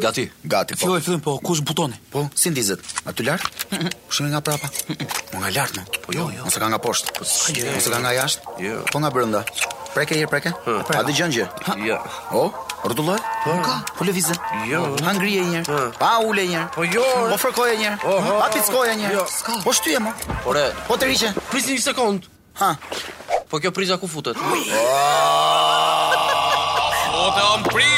Gati, 0.00 0.30
gati. 0.44 0.72
Po. 0.78 0.80
Jo, 0.80 0.86
Filloj 0.86 1.00
fillim 1.04 1.20
po 1.20 1.36
kush 1.44 1.60
butoni? 1.60 1.94
Po, 2.12 2.26
si 2.34 2.50
ndizet? 2.50 2.80
Aty 3.04 3.22
lart? 3.28 3.44
Shumë 4.12 4.30
nga 4.32 4.40
prapa? 4.40 4.64
Po 5.28 5.36
nga 5.42 5.50
lart 5.52 5.76
më. 5.76 5.82
Po 6.06 6.14
jo, 6.16 6.24
jo. 6.32 6.40
Mos 6.46 6.56
e 6.56 6.62
ka 6.62 6.70
nga 6.72 6.78
poshtë. 6.80 7.12
Po 7.20 7.26
si? 7.28 7.60
Mos 7.68 7.84
e 7.88 7.92
ka 7.92 7.98
nga 8.00 8.14
jashtë? 8.16 8.54
Jo. 8.64 8.78
Po 8.88 8.96
nga 9.02 9.10
brenda. 9.12 9.44
Preke, 9.92 10.16
një 10.16 10.30
preke? 10.32 10.54
A 10.96 11.02
dëgjon 11.04 11.34
gjë? 11.36 11.48
Jo. 11.84 12.00
O? 12.32 12.46
Rrotullat? 12.88 13.20
Po. 13.44 13.52
Po 13.98 14.08
lëvizën. 14.08 14.40
Jo. 14.72 14.86
Ha 15.04 15.12
ngrije 15.20 15.44
një 15.50 15.60
herë. 15.66 15.82
Pa 16.00 16.14
ule 16.24 16.46
një 16.48 16.62
herë. 16.62 16.72
Po 16.80 16.88
jo. 16.88 17.04
Po 17.34 17.40
fërkoje 17.44 17.76
një 17.82 17.92
herë. 17.92 18.16
Pa 18.40 18.48
pickoje 18.56 18.96
një 18.96 19.08
herë. 19.10 19.18
Jo. 19.18 19.26
Po 19.68 19.76
shtyje 19.76 20.00
më. 20.08 20.16
Po 20.46 20.56
re. 20.56 20.64
Po 20.88 20.96
të 20.96 21.10
rishe. 21.12 21.34
Pris 21.52 21.68
një 21.68 21.76
sekond. 21.90 22.24
Ha. 22.62 22.72
Po 23.52 23.60
kjo 23.60 23.68
priza 23.74 24.00
ku 24.00 24.08
futet? 24.08 24.40
Po 27.12 27.28
ta 27.36 27.48
ampri. 27.58 27.89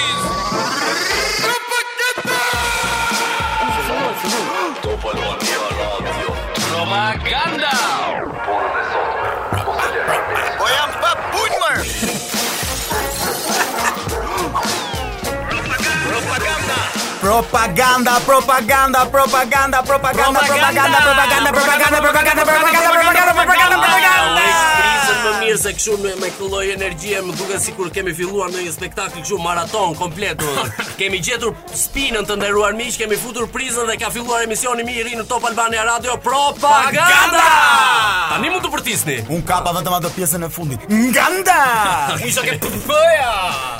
Propaganda, 17.33 18.21
propaganda, 18.27 19.07
propaganda, 19.11 19.81
propaganda, 19.83 19.83
propaganda, 19.83 20.33
propaganda, 21.01 21.51
propaganda, 21.51 22.01
propaganda, 22.03 22.45
propaganda, 22.45 23.33
propaganda, 23.33 24.92
më 25.23 25.33
mirë 25.43 25.59
se 25.63 25.73
kështu 25.77 25.97
me 26.03 26.13
me 26.23 26.29
këtë 26.33 26.49
lloj 26.53 26.63
energjie, 26.75 27.21
më 27.27 27.35
duket 27.39 27.63
sikur 27.65 27.91
kemi 27.95 28.13
filluar 28.19 28.51
në 28.53 28.65
një 28.67 28.73
spektakël 28.75 29.23
kështu 29.23 29.39
maraton 29.43 29.95
komplet, 29.99 30.43
Kemi 30.99 31.21
gjetur 31.25 31.55
spinën 31.77 32.27
të 32.29 32.37
nderuar 32.39 32.75
miq, 32.79 32.97
kemi 33.01 33.17
futur 33.21 33.47
prizën 33.53 33.89
dhe 33.91 33.97
ka 34.03 34.11
filluar 34.15 34.45
emisioni 34.47 34.85
mirë 34.87 35.03
i 35.03 35.07
ri 35.11 35.19
në 35.19 35.27
Top 35.31 35.45
Albania 35.49 35.85
Radio 35.89 36.17
Propaganda. 36.27 37.45
Tani 38.33 38.51
mund 38.53 38.65
të 38.67 38.71
përtisni. 38.75 39.17
Un 39.35 39.43
kapa 39.47 39.73
vetëm 39.77 39.97
atë 39.99 40.13
pjesën 40.17 40.47
e 40.47 40.51
fundit. 40.53 40.85
Nganda! 40.91 41.59
Isha 42.29 42.45
ke 42.47 42.59
pfoja. 42.63 43.33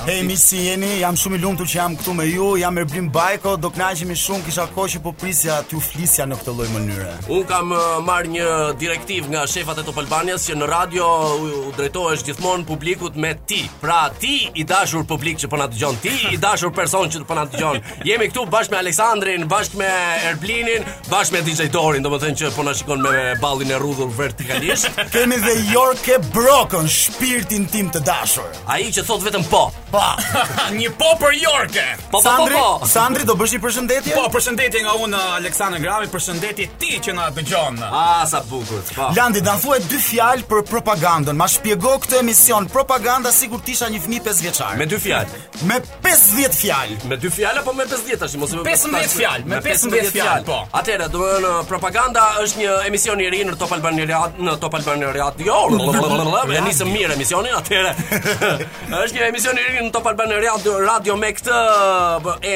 Hey, 0.07 0.23
mi 0.27 0.37
si 0.41 0.65
jeni? 0.67 0.95
Jam 1.03 1.17
shumë 1.19 1.39
i 1.39 1.43
lumtur 1.45 1.69
që 1.71 1.79
jam 1.79 1.95
këtu 2.01 2.15
me 2.19 2.27
ju. 2.29 2.49
Jam 2.63 2.81
Erblim 2.83 3.07
Bajko, 3.15 3.55
do 3.63 3.71
kënaqemi 3.75 4.17
shumë 4.19 4.49
kisha 4.49 4.67
kohë 4.75 4.93
që 4.97 5.03
po 5.07 5.15
prisja 5.23 5.61
t'ju 5.71 5.81
flisja 5.87 6.27
në 6.29 6.41
këtë 6.41 6.57
lloj 6.59 6.69
mënyre. 6.75 7.13
Un 7.37 7.47
kam 7.49 7.71
uh, 7.77 8.01
marr 8.05 8.27
një 8.35 8.49
direktiv 8.83 9.31
nga 9.33 9.45
shefat 9.47 9.81
e 9.85 9.87
Top 9.89 10.03
Albanias 10.03 10.49
që 10.51 10.59
në 10.59 10.71
radio 10.75 11.09
u, 11.35 11.69
u 11.69 11.73
drejtohesh 11.77 12.23
gjithmonë 12.27 12.65
publikut 12.67 13.15
me 13.17 13.35
ti. 13.47 13.63
Pra 13.81 14.11
ti 14.21 14.37
i 14.55 14.65
dashur 14.65 15.05
publik 15.09 15.39
që 15.43 15.49
po 15.51 15.57
na 15.61 15.69
dëgjon, 15.71 15.97
ti 16.03 16.13
i 16.33 16.37
dashur 16.41 16.73
person 16.75 17.09
që 17.13 17.23
po 17.29 17.35
na 17.37 17.47
dëgjon. 17.51 17.81
Jemi 18.07 18.29
këtu 18.31 18.45
bashkë 18.53 18.75
me 18.75 18.81
Aleksandrin, 18.83 19.47
bashkë 19.51 19.81
me 19.81 19.91
Erblinin, 20.31 20.85
bashkë 21.11 21.37
me 21.39 21.43
Dixhitorin, 21.47 22.05
domethënë 22.05 22.41
që 22.43 22.53
po 22.57 22.67
na 22.67 22.75
shikon 22.77 23.03
me 23.05 23.23
ballin 23.43 23.73
e 23.73 23.81
rrudhur 23.81 24.11
vertikalisht. 24.17 25.01
Kemi 25.15 25.39
dhe 25.43 25.55
Yorke 25.73 26.19
Brokon, 26.35 26.89
shpirtin 26.91 27.67
tim 27.73 27.91
të 27.95 28.03
dashur. 28.07 28.49
Ai 28.71 28.91
që 28.93 29.07
thot 29.09 29.25
vetëm 29.27 29.47
po. 29.51 29.65
Po. 29.93 30.01
Një 30.79 30.89
po 31.01 31.11
për 31.21 31.35
Yorke. 31.43 31.83
Po, 32.09 32.19
po 32.19 32.19
po 32.19 32.23
Sandri, 32.27 32.55
po. 32.59 32.69
Sandri 32.89 33.27
do 33.29 33.35
bësh 33.39 33.57
një 33.57 33.63
përshëndetje? 33.67 34.15
Po, 34.17 34.23
përshëndetje 34.33 34.81
nga 34.87 34.95
unë 35.05 35.19
Aleksandër 35.43 35.83
Grami, 35.85 36.09
përshëndetje 36.13 36.69
ti 36.81 36.95
që 37.05 37.13
na 37.19 37.27
dëgjon. 37.37 37.77
Ah, 37.89 38.23
sa 38.29 38.41
bukur. 38.49 38.81
Po. 38.97 39.11
Landi, 39.17 39.43
dan 39.45 39.61
thuaj 39.61 39.83
dy 39.91 40.01
fjalë 40.01 40.47
për 40.49 40.65
propagandë 40.71 41.22
propagandën. 41.23 41.37
Ma 41.39 41.47
shpjego 41.49 41.95
këtë 42.03 42.19
emision 42.23 42.67
propaganda 42.71 43.31
sikur 43.35 43.61
të 43.63 43.73
isha 43.75 43.89
një 43.91 44.01
fëmijë 44.05 44.25
5 44.27 44.43
vjeçar. 44.43 44.77
Me 44.79 44.87
dy 44.87 44.99
fjalë. 44.99 45.39
Me 45.69 45.79
50 46.05 46.57
fjalë. 46.57 46.97
Me 47.09 47.17
dy 47.23 47.31
fjalë 47.33 47.63
apo 47.63 47.73
me 47.75 47.85
50 47.87 48.21
tash, 48.21 48.37
mos 48.41 48.53
e 48.57 48.63
15 48.67 49.15
fjalë, 49.17 49.47
me 49.49 49.61
15 49.63 50.11
fjalë. 50.11 50.13
Fjal, 50.13 50.45
po. 50.45 50.67
do 51.13 51.25
të 51.25 51.51
propaganda 51.69 52.25
është 52.43 52.59
një 52.61 52.73
emision 52.89 53.21
i 53.21 53.29
ri 53.31 53.45
në 53.45 53.57
Top 53.59 53.73
Albania 53.73 54.07
Radio, 54.07 54.43
në 54.45 54.57
Top 54.61 54.75
Albania 54.75 55.13
Radio. 55.13 55.47
Jo, 55.47 56.41
ja 56.55 56.61
nisëm 56.67 56.91
mirë 56.93 57.15
emisionin, 57.17 57.53
atëherë. 57.55 57.93
është 59.05 59.17
një 59.17 59.25
emision 59.29 59.57
i 59.57 59.67
ri 59.71 59.85
në 59.87 59.93
Top 59.95 60.07
Albania 60.11 60.41
Radio, 60.45 60.77
radio 60.85 61.17
me 61.17 61.31
këtë 61.33 61.59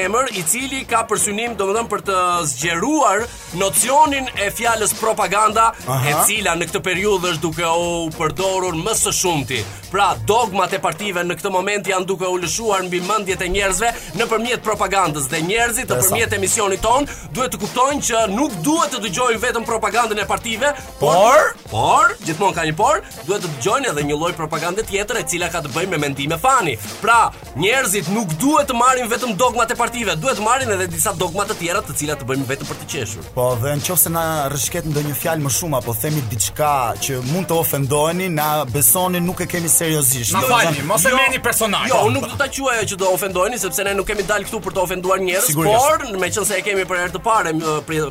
emër 0.03 0.31
i 0.37 0.43
cili 0.43 0.83
ka 0.89 1.05
për 1.09 1.21
synim, 1.25 1.55
domethënë 1.57 1.91
për 1.91 2.05
të 2.07 2.19
zgjeruar 2.51 3.23
nocionin 3.61 4.27
e 4.45 4.51
fjalës 4.51 4.93
propaganda, 4.99 5.71
Aha. 5.87 6.11
e 6.11 6.17
cila 6.29 6.55
në 6.57 6.69
këtë 6.69 6.83
periudhë 6.85 7.33
është 7.35 7.43
duke 7.47 7.67
u 7.67 8.09
përdorur 8.17 8.56
përdorur 8.57 8.77
më 8.83 8.93
së 8.97 9.11
shumti. 9.13 9.59
Pra 9.91 10.13
dogmat 10.27 10.73
e 10.75 10.79
partive 10.83 11.21
në 11.23 11.35
këtë 11.39 11.49
moment 11.53 11.87
janë 11.87 12.05
duke 12.09 12.27
u 12.27 12.37
lëshuar 12.41 12.83
mbi 12.87 12.99
mendjet 13.05 13.41
e 13.41 13.47
njerëzve 13.49 13.89
nëpërmjet 14.19 14.61
propagandës 14.65 15.29
dhe 15.31 15.39
njerëzit 15.47 15.89
nëpërmjet 15.89 16.33
emisionit 16.35 16.81
ton 16.83 17.07
duhet 17.33 17.53
të 17.53 17.59
kuptojnë 17.61 18.01
që 18.07 18.23
nuk 18.33 18.51
duhet 18.65 18.91
të 18.95 19.01
dëgjojnë 19.05 19.39
vetëm 19.45 19.65
propagandën 19.67 20.19
e 20.19 20.25
partive, 20.27 20.73
por 20.99 21.15
por, 21.17 21.53
por 21.71 22.15
gjithmonë 22.25 22.55
ka 22.57 22.65
një 22.67 22.75
por, 22.79 23.01
duhet 23.27 23.43
të 23.45 23.53
dëgjojnë 23.53 23.89
edhe 23.93 24.03
një 24.09 24.17
lloj 24.19 24.33
propagande 24.37 24.83
tjetër 24.89 25.21
e 25.21 25.27
cila 25.31 25.49
ka 25.53 25.63
të 25.63 25.71
bëjë 25.75 25.91
me 25.93 26.01
mendime 26.03 26.37
fani. 26.43 26.75
Pra 27.01 27.21
njerëzit 27.63 28.11
nuk 28.13 28.35
duhet 28.41 28.67
të 28.69 28.77
marrin 28.77 29.07
vetëm 29.11 29.37
dogmat 29.39 29.71
e 29.73 29.79
partive, 29.79 30.17
duhet 30.19 30.39
të 30.41 30.45
marrin 30.45 30.75
edhe 30.75 30.89
disa 30.91 31.13
dogma 31.15 31.47
të 31.49 31.57
tjera 31.61 31.85
të 31.87 31.95
cilat 32.01 32.21
të 32.23 32.27
bëjnë 32.29 32.49
vetëm 32.51 32.71
për 32.71 32.81
të 32.83 32.91
qeshur. 32.91 33.31
Po 33.37 33.53
dhe 33.63 33.77
nëse 33.79 34.11
na 34.17 34.27
rrshket 34.51 34.89
ndonjë 34.91 35.15
fjalë 35.23 35.45
më 35.47 35.55
shumë 35.57 35.79
apo 35.81 35.95
themi 36.03 36.25
diçka 36.33 36.73
që 36.99 37.21
mund 37.31 37.47
të 37.47 37.55
ofendoheni, 37.63 38.27
na 38.37 38.46
besoni 38.65 39.19
nuk 39.19 39.39
e 39.41 39.45
kemi 39.47 39.69
seriozisht. 39.69 40.31
Ma 40.33 40.41
falni, 40.41 40.81
mos 40.87 41.05
e 41.05 41.09
jo. 41.11 41.15
merrni 41.17 41.39
personal. 41.43 41.85
Jo, 41.89 42.01
unë 42.07 42.17
nuk 42.19 42.27
do 42.31 42.37
ta 42.39 42.47
quaj 42.53 42.83
që 42.91 42.97
do 42.99 43.09
ofendoheni 43.15 43.59
sepse 43.61 43.83
ne 43.85 43.93
nuk 43.97 44.07
kemi 44.09 44.25
dalë 44.29 44.47
këtu 44.49 44.59
për 44.67 44.75
të 44.77 44.83
ofenduar 44.83 45.21
njerëz, 45.23 45.51
por 45.57 46.05
meqense 46.21 46.57
e 46.59 46.63
kemi 46.65 46.85
për 46.89 47.01
herë 47.03 47.15
të 47.17 47.21
parë 47.25 47.53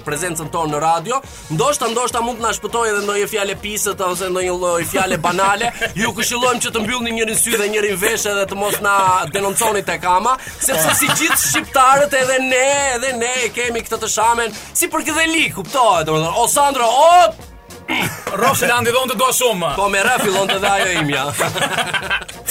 prezencën 0.06 0.50
tonë 0.52 0.74
në 0.74 0.82
radio, 0.84 1.20
ndoshta 1.56 1.88
ndoshta 1.94 2.22
mund 2.24 2.40
të 2.40 2.46
na 2.46 2.54
shpëtojë 2.58 2.92
edhe 2.92 3.04
ndonjë 3.06 3.30
fjalë 3.34 3.56
pisë 3.64 3.96
ose 4.08 4.28
ndonjë 4.32 4.54
lloj 4.54 4.84
fjalë 4.92 5.18
banale. 5.24 5.72
Ju 5.98 6.12
këshillojmë 6.18 6.62
që 6.66 6.74
të 6.76 6.84
mbyllni 6.84 7.14
njërin 7.16 7.40
sy 7.40 7.56
dhe 7.58 7.70
njërin 7.74 7.98
vesh 8.02 8.28
edhe 8.32 8.46
të 8.50 8.58
mos 8.60 8.80
na 8.84 8.96
denonconi 9.32 9.82
tek 9.86 10.04
ama, 10.12 10.36
sepse 10.60 10.94
si 11.00 11.10
gjithë 11.12 11.40
shqiptarët 11.48 12.14
edhe 12.22 12.38
ne, 12.46 12.66
edhe 12.98 13.14
ne 13.20 13.32
e 13.46 13.50
kemi 13.56 13.82
këtë 13.86 14.00
të 14.04 14.12
shamen, 14.18 14.54
si 14.76 14.88
për 14.92 15.04
li, 15.26 15.50
kuptohet, 15.52 16.08
o 16.10 16.44
Sandro, 16.50 16.86
o, 16.86 17.54
Ρόξελ, 18.34 18.70
αν 18.70 18.84
δεν 18.84 19.16
το 19.16 19.24
ασώμα. 19.28 19.72
Πομερά 19.76 20.14
φιλόντα 20.20 20.58
δάει 20.58 20.96
η 21.00 21.04
μια. 21.04 21.34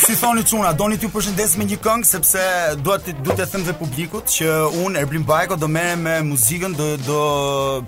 si 0.05 0.13
thoni 0.21 0.41
çuna, 0.51 0.71
doni 0.79 0.97
t'ju 1.01 1.07
përshëndes 1.15 1.51
me 1.59 1.65
një 1.65 1.77
këngë 1.81 2.05
sepse 2.07 2.41
dua 2.85 2.97
ti 3.01 3.13
duhet 3.25 3.39
të 3.41 3.45
them 3.53 3.63
dhe 3.65 3.73
publikut 3.79 4.27
që 4.33 4.49
un 4.85 4.97
Erblin 5.01 5.23
Bajko 5.25 5.55
do 5.61 5.67
merrem 5.71 6.03
me 6.07 6.13
muzikën, 6.27 6.75
do 6.77 6.87
do 7.07 7.21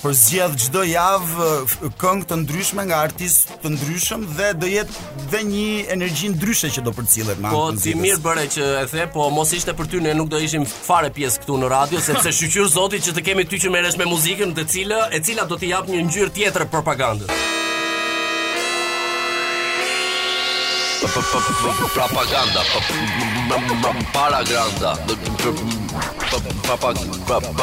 përzgjedh 0.01 0.55
çdo 0.63 0.81
javë 0.87 1.49
këngë 2.01 2.27
të 2.31 2.37
ndryshme 2.41 2.85
nga 2.89 3.01
artistë 3.05 3.59
të 3.65 3.73
ndryshëm 3.75 4.23
dhe 4.39 4.47
do 4.57 4.71
jetë 4.71 5.03
dhe 5.35 5.43
një 5.51 5.67
energji 5.93 6.31
ndryshe 6.33 6.71
që 6.79 6.85
do 6.89 6.95
përcillet 6.97 7.37
me. 7.43 7.53
Po 7.53 7.63
ti 7.83 7.93
mirë 8.01 8.21
bëre 8.25 8.47
që 8.55 8.63
e 8.79 8.83
the, 8.95 9.05
po 9.13 9.29
mos 9.37 9.53
ishte 9.59 9.77
për 9.77 9.85
ty 9.91 10.01
ne 10.07 10.15
nuk 10.17 10.33
do 10.33 10.41
ishim 10.41 10.65
fare 10.65 11.13
pjesë 11.19 11.43
këtu 11.43 11.59
në 11.61 11.69
radio 11.75 12.01
sepse 12.07 12.33
shqyr 12.39 12.65
zoti 12.79 13.03
që 13.09 13.13
të 13.19 13.27
kemi 13.29 13.45
ty 13.45 13.61
që 13.61 13.69
merresh 13.77 13.99
me 14.01 14.09
muzikën, 14.09 14.57
të 14.57 14.65
cilë, 14.73 14.99
e 15.13 15.21
cila 15.25 15.45
do 15.45 15.55
t'i 15.61 15.69
jap 15.75 15.85
një 15.93 16.01
ngjyrë 16.07 16.33
tjetër 16.39 16.65
propagandës. 16.73 17.37
Propaganda 21.93 22.63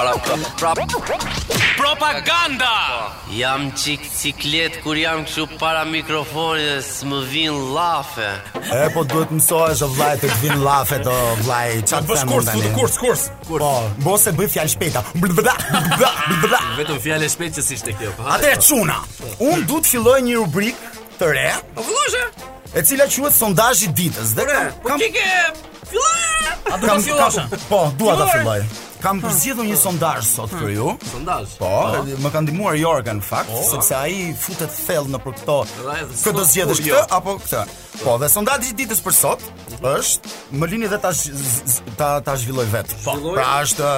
Para 0.08 0.84
Propaganda 1.76 3.12
Jam 3.32 3.70
qik 3.72 4.02
ciklet 4.14 4.78
Kur 4.84 4.94
jam 4.96 5.24
këshu 5.26 5.48
para 5.58 5.82
mikrofonit 5.84 6.78
Dhe 6.78 6.78
së 6.86 7.10
më 7.10 7.20
vinë 7.32 7.64
lafe 7.74 8.30
E 8.70 8.84
po 8.94 9.02
duhet 9.02 9.34
mëso 9.34 9.64
e 9.66 9.74
shë 9.82 9.90
vlajt 9.96 10.22
të 10.22 10.30
vinë 10.44 10.60
lafe 10.62 11.02
të 11.02 11.18
vlajt 11.42 11.90
Qa 11.90 12.02
të 12.04 12.14
vëshkurs, 12.14 12.52
fudë 12.54 12.72
kurs, 12.78 12.94
të 12.94 13.02
kurs. 13.02 13.28
kurs. 13.50 13.50
Po, 13.50 13.74
Bo 14.06 14.14
se 14.18 14.30
bëj 14.38 14.52
fjallë 14.54 14.76
shpeta 14.78 15.02
Vetëm 16.78 17.02
fjallë 17.08 17.34
shpet 17.34 17.58
që 17.58 17.66
si 17.66 17.82
shte 17.82 17.98
kjo 17.98 18.14
po. 18.14 18.30
Ate 18.30 18.54
e 18.54 18.62
quna 18.62 19.02
Unë 19.40 19.64
du 19.66 19.82
të 19.82 19.90
filloj 19.96 20.20
një 20.22 20.38
rubrik 20.44 20.88
të 21.19 21.34
re 21.34 21.48
po, 21.75 21.82
Vlojshë 21.82 22.28
e 22.75 22.82
cila 22.82 23.06
quhet 23.06 23.32
sondazhi 23.35 23.88
ditës. 23.94 24.35
Dhe 24.35 24.43
Ure, 24.44 24.65
kam 24.82 24.99
po 26.71 26.71
kam 26.71 26.75
A 26.75 26.76
do 26.82 26.99
të 26.99 27.61
Po, 27.69 27.81
dua 27.99 28.17
ta 28.19 28.26
filloj. 28.32 28.61
Kam 29.05 29.19
përzgjedhur 29.21 29.67
një 29.69 29.76
sondazh 29.79 30.26
sot 30.35 30.50
për 30.56 30.71
ju. 30.73 30.94
Sondazh. 31.12 31.59
Po, 31.61 31.69
po. 31.93 32.15
më 32.25 32.31
ka 32.32 32.41
ndihmuar 32.41 32.75
Jorga 32.81 33.12
në 33.15 33.23
fakt, 33.23 33.53
oh, 33.53 33.62
sepse 33.71 33.94
ai 33.94 34.32
futet 34.35 34.73
thellë 34.73 35.21
për 35.21 35.37
këto. 35.41 35.59
Kë 36.25 36.32
do 36.35 36.47
zgjedhësh 36.49 36.81
këtë 36.88 37.05
apo 37.15 37.37
këtë? 37.44 37.62
Po, 38.00 38.17
dhe 38.19 38.31
sondazhi 38.32 38.73
ditës 38.75 39.05
për 39.05 39.15
sot 39.15 39.44
është, 39.85 40.35
më 40.56 40.73
lini 40.73 40.91
dhe 40.91 40.99
ta 41.05 41.12
ta 41.97 42.11
ta 42.25 42.37
zhvilloj 42.41 42.67
vetë 42.75 43.03
Po, 43.05 43.15
pra 43.37 43.53
është 43.69 43.93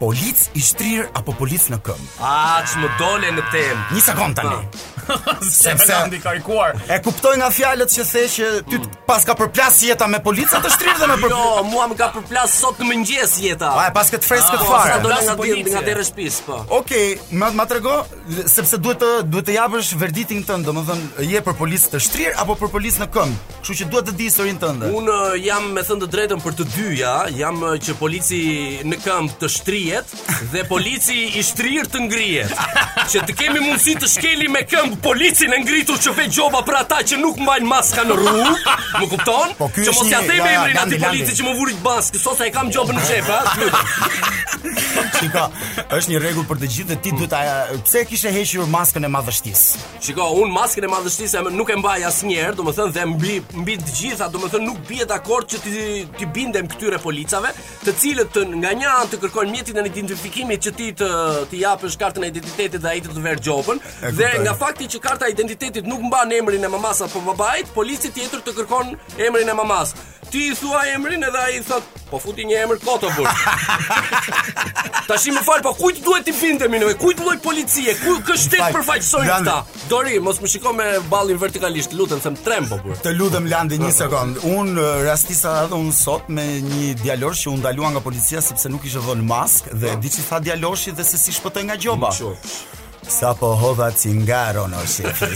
polic 0.00 0.46
i 0.56 0.62
shtrir 0.64 1.10
apo 1.18 1.34
polic 1.36 1.66
në 1.74 1.82
këmbë. 1.90 2.08
A, 2.22 2.62
që 2.70 2.84
më 2.84 2.94
dole 3.02 3.34
në 3.34 3.46
temë. 3.52 3.84
Një 3.92 4.06
sekundë 4.08 4.40
tani. 4.40 4.88
sepse 5.62 5.86
kam 5.92 6.10
dikarkuar. 6.12 6.76
E 6.90 6.98
kuptoj 7.04 7.36
nga 7.40 7.50
fjalët 7.54 7.90
që 7.96 8.04
the 8.10 8.22
që 8.30 8.46
ty 8.68 8.78
pas 9.08 9.24
ka 9.26 9.34
përplas 9.34 9.80
jeta 9.82 10.06
me 10.08 10.20
policë 10.22 10.60
të 10.62 10.70
shtrirë 10.74 11.00
dhe 11.02 11.06
me 11.10 11.16
për... 11.22 11.28
Jo, 11.30 11.62
mua 11.70 11.84
më 11.90 11.96
ka 11.96 12.08
përplas 12.16 12.54
sot 12.60 12.78
në 12.82 12.86
mëngjes 12.88 13.34
jeta. 13.44 13.68
Pa, 13.74 13.84
pas 13.94 14.08
këtë 14.10 14.26
freskë 14.26 14.56
të 14.56 14.64
ah, 14.64 14.70
fare. 14.70 14.96
Do 15.00 15.10
të 15.10 15.34
ndodhi 15.34 15.64
nga 15.74 15.82
derë 15.86 16.04
shtëpis, 16.04 16.38
po. 16.46 16.56
Okej, 16.80 17.06
më 17.38 17.50
ma, 17.54 17.66
trego 17.70 17.94
sepse 18.50 18.78
duhet 18.82 19.00
të 19.02 19.10
duhet 19.30 19.46
të 19.46 19.54
japësh 19.56 19.90
verditin 20.00 20.42
tënd, 20.48 20.66
domethënë 20.66 21.26
je 21.30 21.42
për 21.46 21.56
policë 21.62 21.92
të 21.94 22.00
shtrirë 22.06 22.34
apo 22.42 22.56
për 22.64 22.72
policë 22.74 23.02
në 23.04 23.08
këmbë. 23.14 23.54
Kështu 23.60 23.76
që 23.80 23.88
duhet 23.94 24.10
të 24.10 24.16
di 24.18 24.26
historinë 24.28 24.62
tënde. 24.64 24.90
Unë 24.98 25.18
jam 25.46 25.68
me 25.78 25.84
thënë 25.86 26.04
të 26.04 26.10
drejtën 26.16 26.42
për 26.44 26.58
të 26.58 26.68
dyja, 26.74 27.14
jam 27.38 27.62
që 27.86 27.96
polici 28.02 28.42
në 28.90 29.00
këmbë 29.04 29.38
të 29.44 29.52
shtrihet 29.56 30.16
dhe 30.52 30.66
polici 30.72 31.20
i 31.40 31.44
shtrirë 31.46 31.86
të 31.94 32.04
ngrihet. 32.08 32.66
Që 33.10 33.22
të 33.26 33.34
kemi 33.38 33.62
mundësi 33.64 33.94
të 34.00 34.08
shkelim 34.10 34.54
me 34.54 34.60
këmbë 34.70 34.99
policin 35.02 35.52
e 35.56 35.60
ngritur 35.62 35.98
që 36.00 36.12
fe 36.16 36.26
gjoba 36.32 36.60
për 36.66 36.76
ata 36.82 37.00
që 37.10 37.18
nuk 37.20 37.40
mbajnë 37.42 37.68
maska 37.70 38.04
në 38.06 38.16
rrugë, 38.20 38.54
më 39.00 39.08
kupton? 39.12 39.54
Po 39.58 39.68
që 39.76 39.88
mos 39.96 40.10
ja 40.10 40.20
them 40.28 40.48
emrin 40.48 40.80
atij 40.84 41.00
policit 41.06 41.40
që 41.40 41.48
më 41.48 41.56
vuri 41.58 41.76
të 41.78 41.84
bash, 41.86 42.12
sot 42.22 42.40
sa 42.40 42.48
e 42.48 42.52
kam 42.54 42.70
gjobën 42.74 42.98
në 42.98 43.06
çep, 43.08 43.32
a? 43.32 43.40
Shikoj, 45.20 45.44
është 45.96 46.10
një 46.12 46.20
rregull 46.20 46.46
për 46.48 46.58
të 46.60 46.68
gjithë 46.74 46.90
dhe 46.90 46.98
ti 47.04 47.10
duhet 47.16 47.30
ta 47.32 47.40
pse 47.86 48.02
kishe 48.08 48.30
hequr 48.32 48.66
maskën 48.70 49.04
e 49.04 49.10
madhështisë. 49.10 49.82
Shikoj, 50.04 50.40
un 50.44 50.52
maskën 50.52 50.84
e 50.86 50.90
madhështisë 50.92 51.42
më 51.46 51.52
nuk 51.56 51.72
e 51.74 51.78
mbaj 51.80 52.04
asnjëherë, 52.10 52.56
domethënë 52.58 52.94
dhe 52.96 53.06
mbi 53.12 53.34
mbi 53.62 53.76
të 53.80 53.96
gjitha, 53.96 54.28
domethënë 54.34 54.66
nuk 54.68 54.80
bie 54.88 55.06
dakord 55.10 55.48
që 55.50 55.62
ti 55.64 55.84
ti 56.20 56.28
bindem 56.36 56.68
këtyre 56.70 57.00
policave, 57.02 57.52
të 57.86 57.96
cilët 58.02 58.32
të 58.36 58.44
nga 58.60 58.74
një 58.80 58.90
anë 58.98 59.10
të 59.14 59.20
kërkojnë 59.24 59.54
mjetin 59.56 59.80
e 59.82 59.86
identifikimit 59.90 60.66
që 60.68 60.74
ti 60.80 60.88
të 61.00 61.10
të 61.54 61.60
japësh 61.64 61.98
kartën 62.00 62.26
e 62.28 62.32
identitetit 62.34 62.80
dhe 62.84 62.92
ai 62.92 63.00
të 63.04 63.14
të 63.16 63.24
verë 63.24 63.44
gjobën 63.48 63.82
dhe 64.20 64.30
nga 64.44 64.54
fakti 64.60 64.89
që 64.90 65.00
karta 65.04 65.26
e 65.28 65.34
identitetit 65.34 65.86
nuk 65.86 66.02
mban 66.02 66.32
emrin 66.34 66.66
e 66.66 66.70
mamas 66.72 67.00
apo 67.06 67.22
babait, 67.26 67.68
polici 67.76 68.10
tjetër 68.14 68.42
të 68.44 68.56
kërkon 68.58 68.94
emrin 69.26 69.50
e 69.52 69.58
mamas. 69.58 69.94
Ti 70.30 70.44
i 70.52 70.54
thua 70.54 70.84
emrin 70.92 71.24
edhe 71.26 71.38
ai 71.42 71.56
thot, 71.66 71.86
po 72.06 72.18
futi 72.22 72.44
një 72.46 72.58
emër 72.64 72.78
Kotobur. 72.84 73.26
Tash 75.10 75.24
më 75.34 75.42
falë, 75.46 75.64
po 75.64 75.72
kujt 75.78 75.98
duhet 76.06 76.22
ti 76.28 76.34
binde, 76.38 76.68
mi 76.70 76.78
nëve? 76.78 76.94
Kujt 77.02 77.18
duhet 77.18 77.42
policie? 77.42 77.96
Ku 77.98 78.14
kështet 78.28 78.62
përfaqësojnë 78.76 79.26
përfaqësoni 79.26 79.30
këta? 79.32 79.56
Dori, 79.90 80.20
mos 80.22 80.38
më 80.42 80.52
shiko 80.52 80.74
me 80.78 80.86
ballin 81.10 81.40
vertikalisht, 81.42 81.96
lutem 81.98 82.22
them 82.22 82.38
trem 82.46 82.68
po 82.70 82.78
bur. 82.84 82.94
Të 83.02 83.16
lutem 83.18 83.50
Landi 83.50 83.80
një 83.82 83.90
sekond. 83.96 84.38
Un 84.54 84.78
rastisa 85.08 85.56
edhe 85.64 85.78
un 85.82 85.90
sot 85.98 86.30
me 86.36 86.46
një 86.66 86.92
djalosh 87.02 87.46
që 87.48 87.56
u 87.56 87.56
ndalua 87.64 87.90
nga 87.96 88.04
policia 88.06 88.42
sepse 88.46 88.70
nuk 88.70 88.86
kishte 88.86 89.02
vënë 89.10 89.26
mask 89.34 89.74
dhe 89.82 89.98
diçi 90.06 90.22
tha 90.30 90.38
djaloshi 90.46 90.94
dhe 90.94 91.08
se 91.10 91.18
si 91.24 91.34
shpëtoi 91.40 91.66
nga 91.66 91.76
gjoba 91.86 92.14
sa 93.10 93.34
po 93.34 93.50
hova 93.58 93.90
cingaro 93.90 94.68
në 94.70 94.82
shefi. 94.86 95.28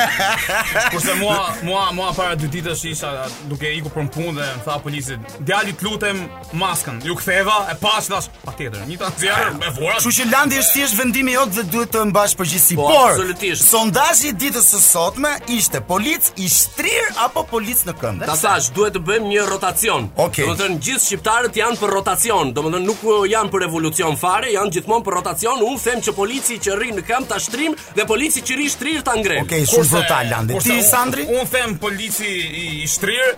Kurse 0.92 1.14
mua, 1.20 1.36
mua, 1.62 1.84
mua 1.94 2.08
para 2.16 2.34
dy 2.38 2.48
ditë 2.50 2.72
është 2.74 2.88
isha 2.90 3.10
duke 3.50 3.70
iku 3.76 3.92
për 3.94 4.06
në 4.08 4.10
punë 4.16 4.32
dhe 4.38 4.46
më 4.56 4.64
tha 4.66 4.76
polisit, 4.82 5.28
djali 5.46 5.74
të 5.78 5.86
lutem 5.86 6.22
maskën, 6.58 6.98
ju 7.06 7.14
ktheva, 7.20 7.54
e 7.72 7.76
pas 7.80 8.08
dhe 8.10 8.16
ashtë, 8.18 8.42
pa 8.44 8.54
tjetër, 8.58 8.80
një 8.90 8.96
të 9.02 9.10
në 9.12 9.22
zjarë, 9.22 9.52
me 9.60 9.70
vorat. 9.76 10.02
Shushë 10.04 10.26
landi 10.32 10.58
është 10.62 10.74
tjesh 10.78 10.96
vendimi 10.98 11.36
jotë 11.36 11.54
dhe 11.60 11.64
duhet 11.72 11.94
të 11.94 12.02
mbash 12.10 12.34
përgjithsi, 12.40 12.78
po, 12.80 12.88
por, 12.88 13.12
absolutisht. 13.12 13.66
sondajit 13.68 14.40
ditës 14.42 14.68
së 14.74 14.80
sotme 14.82 15.32
ishte 15.58 15.80
polic 15.92 16.32
i 16.36 16.48
shtrir 16.50 17.12
apo 17.24 17.46
polic 17.52 17.84
në 17.86 17.94
këndë. 18.02 18.26
Ta 18.32 18.36
sash, 18.42 18.72
duhet 18.74 18.98
të 18.98 19.04
bëjmë 19.06 19.30
një 19.36 19.46
rotacion. 19.52 20.10
Okay. 20.16 20.44
Do 20.48 20.52
më 20.52 20.60
të 20.62 20.70
në 20.72 20.80
gjithë 20.88 21.04
shqiptarët 21.06 21.56
janë 21.62 21.78
për 21.80 21.94
rotacion, 21.98 22.52
do 22.56 22.62
më 22.66 22.74
të 22.74 22.82
nuk 22.88 23.04
janë 23.36 23.52
për 23.52 23.66
revolucion 23.68 24.16
fare, 24.18 24.50
janë 24.56 24.72
gjithmonë 24.78 25.04
për 25.06 25.18
rotacion, 25.20 25.64
them 25.88 26.00
që 26.04 26.12
polici 26.16 26.58
që 26.60 26.74
në 26.96 27.02
kam 27.08 27.24
të 27.28 27.36
ashtrim 27.38 27.74
dhe 27.96 28.04
polici 28.08 28.42
që 28.44 28.56
i 28.64 28.68
shtrir 28.72 29.02
të 29.04 29.12
angrenë. 29.18 29.44
Okej, 29.46 29.62
okay, 29.64 29.70
shumë 29.70 29.88
brutal, 29.92 30.30
Landi. 30.30 30.60
Ti, 30.64 30.78
Sandri? 30.86 31.26
Unë 31.28 31.42
un 31.44 31.50
them 31.52 31.76
polici 31.82 32.28
i, 32.28 32.64
shtrir 32.84 32.96
shtrirë, 32.98 33.28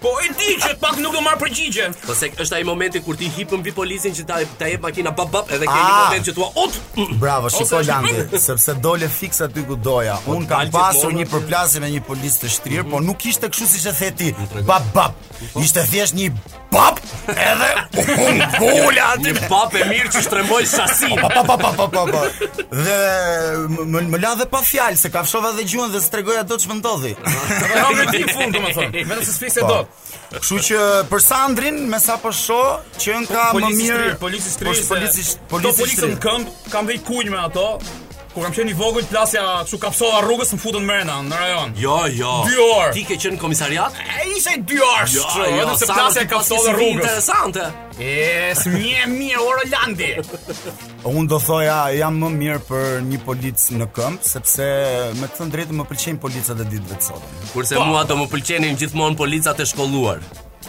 Po 0.01 0.11
e 0.17 0.31
di 0.33 0.55
që 0.57 0.69
të 0.73 0.79
pak 0.81 0.95
nuk 0.97 1.13
do 1.13 1.19
marr 1.21 1.37
përgjigje. 1.43 1.91
Po 2.07 2.15
se 2.17 2.31
është 2.43 2.55
ai 2.57 2.63
momenti 2.65 3.01
kur 3.05 3.17
ti 3.19 3.27
hipën 3.35 3.61
mbi 3.61 3.69
policin 3.77 4.15
që 4.17 4.23
ta 4.29 4.39
ta 4.57 4.69
jep 4.71 4.81
makina 4.87 5.11
bab 5.19 5.29
bab 5.35 5.51
edhe 5.53 5.67
ke 5.69 5.75
ah! 5.75 5.81
një 5.81 5.99
moment 5.99 6.25
që 6.27 6.33
thua 6.39 6.47
ot 6.63 6.79
Bravo, 7.21 7.51
shiko 7.53 7.81
Landi, 7.85 8.15
sepse 8.41 8.73
dole 8.81 9.09
fiks 9.21 9.43
aty 9.45 9.61
ku 9.69 9.77
doja. 9.89 10.15
Po, 10.25 10.33
Un 10.39 10.47
kam 10.49 10.73
pasur 10.73 11.13
një 11.13 11.27
përplasje 11.35 11.83
me 11.85 11.91
një 11.93 12.01
polic 12.09 12.33
të 12.41 12.49
shtrir, 12.55 12.81
mhm. 12.81 12.95
po 12.97 13.03
nuk 13.11 13.27
ishte 13.29 13.51
kështu 13.53 13.69
siç 13.75 13.85
e 13.91 13.93
the 14.01 14.09
ti. 14.23 14.33
Bab 14.65 14.89
bab. 14.97 15.29
Ishte 15.61 15.83
thjesht 15.89 16.15
një 16.15 16.27
pap 16.71 16.99
edhe 17.33 17.69
un 17.97 18.41
vola 18.57 19.07
aty 19.15 19.33
pap 19.49 19.73
e 19.79 19.85
mirë 19.89 20.11
që 20.13 20.21
shtremboi 20.27 20.65
sasin. 20.69 21.15
Pa 21.19 21.29
pa 21.41 21.57
pa 21.57 21.71
pa 21.75 21.87
pa. 21.87 22.05
pa, 22.05 22.21
Dhe 22.71 22.99
më 23.71 24.03
më 24.13 24.21
la 24.21 24.31
dhe 24.39 24.45
pa 24.51 24.61
fjalë 24.63 24.97
se 25.01 25.09
kafshova 25.11 25.51
dhe 25.57 25.63
gjuan 25.65 25.91
dhe 25.91 25.99
s'tregoj 26.03 26.37
ato 26.43 26.57
ç'm 26.61 26.77
ndodhi. 26.81 27.13
Do 27.15 27.89
të 27.97 28.13
di 28.15 28.23
fund 28.33 28.55
domethënë. 28.55 29.05
Vetëm 29.11 29.25
se 29.27 29.33
sfisë 29.37 29.65
po. 29.65 29.73
dot. 29.73 29.97
Kështu 30.37 30.59
që 30.69 30.83
për 31.11 31.25
Sandrin 31.25 31.81
me 31.91 31.99
sa 31.99 32.17
po 32.21 32.31
shoh 32.31 32.85
që 33.01 33.17
ka 33.31 33.49
po, 33.51 33.57
po, 33.59 33.65
më 33.65 33.75
mirë 33.81 34.11
policisë 34.21 34.63
policisë 34.63 35.41
policisë 35.51 36.13
në 36.13 36.21
këmbë 36.21 36.57
kam 36.71 36.87
vë 36.87 37.01
ato. 37.45 37.67
Kur 38.31 38.45
kam 38.47 38.53
qenë 38.55 38.71
i 38.71 38.75
vogël, 38.79 39.03
plasja 39.11 39.41
kështu 39.65 39.77
kapsova 39.81 40.21
rrugës, 40.23 40.53
më 40.55 40.59
futën 40.63 40.85
mrena 40.87 41.17
në 41.27 41.35
rajon. 41.35 41.71
Jo, 41.75 41.95
jo. 42.15 42.35
2 42.47 42.67
orë. 42.77 42.91
Ti 42.95 43.01
ke 43.09 43.15
qenë 43.19 43.39
komisariat? 43.41 43.97
E 43.99 44.27
ishte 44.37 44.53
2 44.55 44.77
orë. 44.85 45.09
Jo, 45.11 45.25
shtë, 45.25 45.47
jo, 45.49 45.57
jo. 45.65 45.73
Sa 45.81 45.89
plasja 45.89 46.23
kapsova 46.31 46.71
rrugës. 46.77 47.01
Interesante. 47.09 47.65
E 47.99 48.53
smje 48.55 49.09
mirë 49.11 49.41
orë 49.43 49.65
landi. 49.73 50.13
Unë 51.11 51.25
do 51.33 51.41
thoja 51.43 51.75
jam 51.97 52.21
më 52.23 52.29
mirë 52.39 52.59
për 52.69 52.87
një 53.11 53.19
polic 53.27 53.65
në 53.81 53.89
këmbë, 53.99 54.29
sepse 54.37 54.69
me 55.19 55.25
të 55.27 55.41
thënë 55.41 55.53
drejtë 55.57 55.81
më 55.81 55.87
pëlqejnë 55.91 56.23
policat 56.23 56.63
e 56.63 56.69
ditëve 56.71 57.01
të 57.01 57.09
sotme. 57.09 57.49
Kurse 57.51 57.75
po. 57.75 57.83
mua 57.91 58.05
do 58.07 58.15
më 58.23 58.29
pëlqenin 58.31 58.79
gjithmonë 58.79 59.19
policat 59.25 59.59
e 59.59 59.67
shkolluar. 59.73 60.23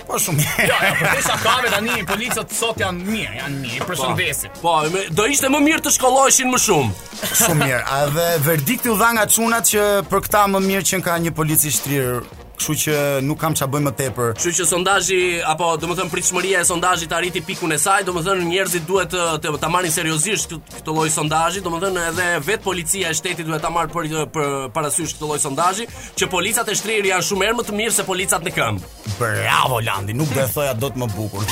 Po 0.07 0.19
shumë 0.19 0.41
mirë. 0.41 0.67
Jo, 0.67 0.93
jo, 1.01 1.11
sa 1.27 1.37
kave 1.43 1.71
tani 1.71 2.01
policët 2.09 2.55
sot 2.57 2.81
janë 2.83 3.07
mirë, 3.07 3.33
janë 3.39 3.59
mirë, 3.63 3.81
po. 3.83 3.91
përshëndesin. 3.93 4.55
Po, 4.63 4.75
po, 4.95 5.03
do 5.19 5.27
ishte 5.31 5.51
më 5.53 5.61
mirë 5.69 5.85
të 5.87 5.93
shkolloheshin 5.97 6.51
më 6.53 6.63
shumë. 6.67 6.93
Shumë 7.23 7.59
mirë. 7.63 7.83
A 7.87 7.99
dhe 8.17 8.29
verdikti 8.49 8.91
u 8.93 8.99
dha 9.01 9.13
nga 9.19 9.27
çunat 9.37 9.71
që 9.73 9.87
për 10.11 10.25
këtë 10.27 10.45
më 10.57 10.63
mirë 10.71 10.89
që 10.91 11.03
ka 11.07 11.19
një 11.27 11.35
polici 11.39 11.71
shtrirë 11.79 12.41
kështu 12.63 12.77
që 12.85 12.95
nuk 13.27 13.41
kam 13.43 13.55
çfarë 13.55 13.73
bëj 13.73 13.83
më 13.87 13.93
tepër. 13.99 14.35
Kështu 14.39 14.53
që 14.61 14.67
sondazhi 14.71 15.19
apo 15.49 15.73
domethënë 15.83 16.13
pritshmëria 16.13 16.61
e 16.63 16.69
sondazhit 16.69 17.13
arriti 17.17 17.43
pikun 17.45 17.75
e 17.75 17.79
saj, 17.83 18.05
domethënë 18.07 18.47
njerëzit 18.49 18.87
duhet 18.87 19.17
të 19.43 19.55
ta 19.63 19.71
marrin 19.73 19.91
seriozisht 19.95 20.55
këtë 20.79 20.95
lloj 20.95 21.09
sondazhi, 21.15 21.63
domethënë 21.65 22.07
edhe 22.13 22.29
vet 22.47 22.65
policia 22.65 23.11
e 23.11 23.17
shtetit 23.19 23.49
duhet 23.49 23.63
ta 23.63 23.71
marr 23.75 23.91
për 23.91 24.29
për 24.35 24.51
parasysh 24.77 25.17
këtë 25.17 25.29
lloj 25.31 25.41
sondazhi, 25.43 25.89
që 26.19 26.31
policat 26.31 26.71
e 26.73 26.79
shtrirë 26.79 27.13
janë 27.13 27.27
shumë 27.29 27.47
herë 27.47 27.59
më 27.61 27.67
të 27.69 27.77
mirë 27.83 27.97
se 27.99 28.07
policat 28.09 28.47
në 28.47 28.55
këmbë. 28.57 28.91
Bravo 29.19 29.83
Landi, 29.83 30.17
nuk 30.17 30.31
do 30.35 30.45
e 30.47 30.51
thoja 30.55 30.75
dot 30.79 30.97
më 30.99 31.11
bukur. 31.17 31.47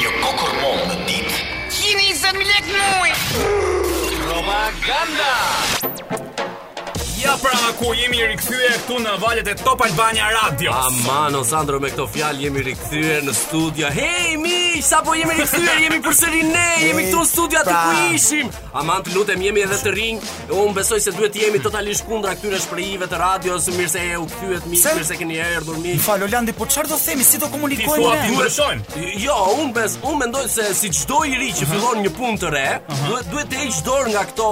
Jo 0.00 0.10
kokor 0.22 0.52
mom 0.62 0.82
në 0.90 0.96
ditë. 1.10 1.44
Kimi 1.76 2.16
lek 2.52 2.70
mua. 2.72 4.24
Propaganda. 4.24 5.95
Ja 7.26 7.34
pra, 7.42 7.50
ku 7.78 7.90
jemi 7.98 8.20
rikthyer 8.22 8.70
këtu 8.82 9.00
në 9.02 9.16
valët 9.18 9.48
e 9.50 9.54
Top 9.58 9.80
Albania 9.82 10.28
Radio. 10.30 10.70
Aman, 10.78 11.34
Sandro 11.48 11.80
me 11.82 11.88
këto 11.90 12.04
fjalë 12.14 12.44
jemi 12.44 12.62
rikthyer 12.68 13.24
në 13.26 13.32
studio. 13.34 13.88
Hey 13.96 14.36
miq, 14.38 14.76
sapo 14.86 15.16
jemi 15.18 15.34
rikthyer, 15.40 15.80
jemi 15.82 15.98
përsëri 16.04 16.42
ne, 16.46 16.66
jemi 16.84 17.06
këtu 17.08 17.18
në 17.24 17.28
studio 17.32 17.62
aty 17.64 17.72
ku 17.72 17.88
pra. 17.88 18.04
ishim. 18.14 18.52
Aman, 18.78 19.02
të 19.08 19.14
lutem, 19.16 19.42
jemi 19.42 19.64
edhe 19.66 19.78
të 19.80 19.94
rinj. 19.96 20.20
Un 20.54 20.70
besoj 20.76 21.00
se 21.02 21.14
duhet 21.16 21.34
të 21.34 21.42
jemi 21.48 21.60
totalisht 21.64 22.06
kundra 22.06 22.36
këtyre 22.36 22.60
shprehjeve 22.62 23.08
të 23.10 23.20
radios, 23.24 23.66
mirë 23.74 23.92
se 23.96 24.04
u 24.22 24.28
kthyet 24.34 24.70
miq, 24.70 24.86
mirë 25.00 25.08
se 25.10 25.18
keni 25.22 25.40
erdhur 25.48 25.80
miq. 25.82 25.98
Fal 26.06 26.22
Olandi, 26.28 26.54
po 26.60 26.68
çfarë 26.70 26.92
do 26.94 27.00
themi, 27.08 27.26
si 27.32 27.42
do 27.42 27.50
komunikojmë 27.50 28.14
ne? 28.20 28.30
Ju 28.36 28.48
shohim. 28.58 28.86
Jo, 29.26 29.40
un 29.64 29.74
bes, 29.74 29.98
un 30.06 30.20
mendoj 30.22 30.46
se 30.52 30.68
si 30.78 30.92
çdo 31.02 31.24
i 31.26 31.34
ri 31.42 31.50
që 31.58 31.66
fillon 31.72 32.06
një 32.06 32.14
punë 32.20 32.38
të 32.44 32.54
re, 32.54 32.66
duhet 33.08 33.32
duhet 33.34 33.50
të 33.56 33.60
heqë 33.64 33.84
dorë 33.90 34.12
nga 34.14 34.26
këto 34.30 34.48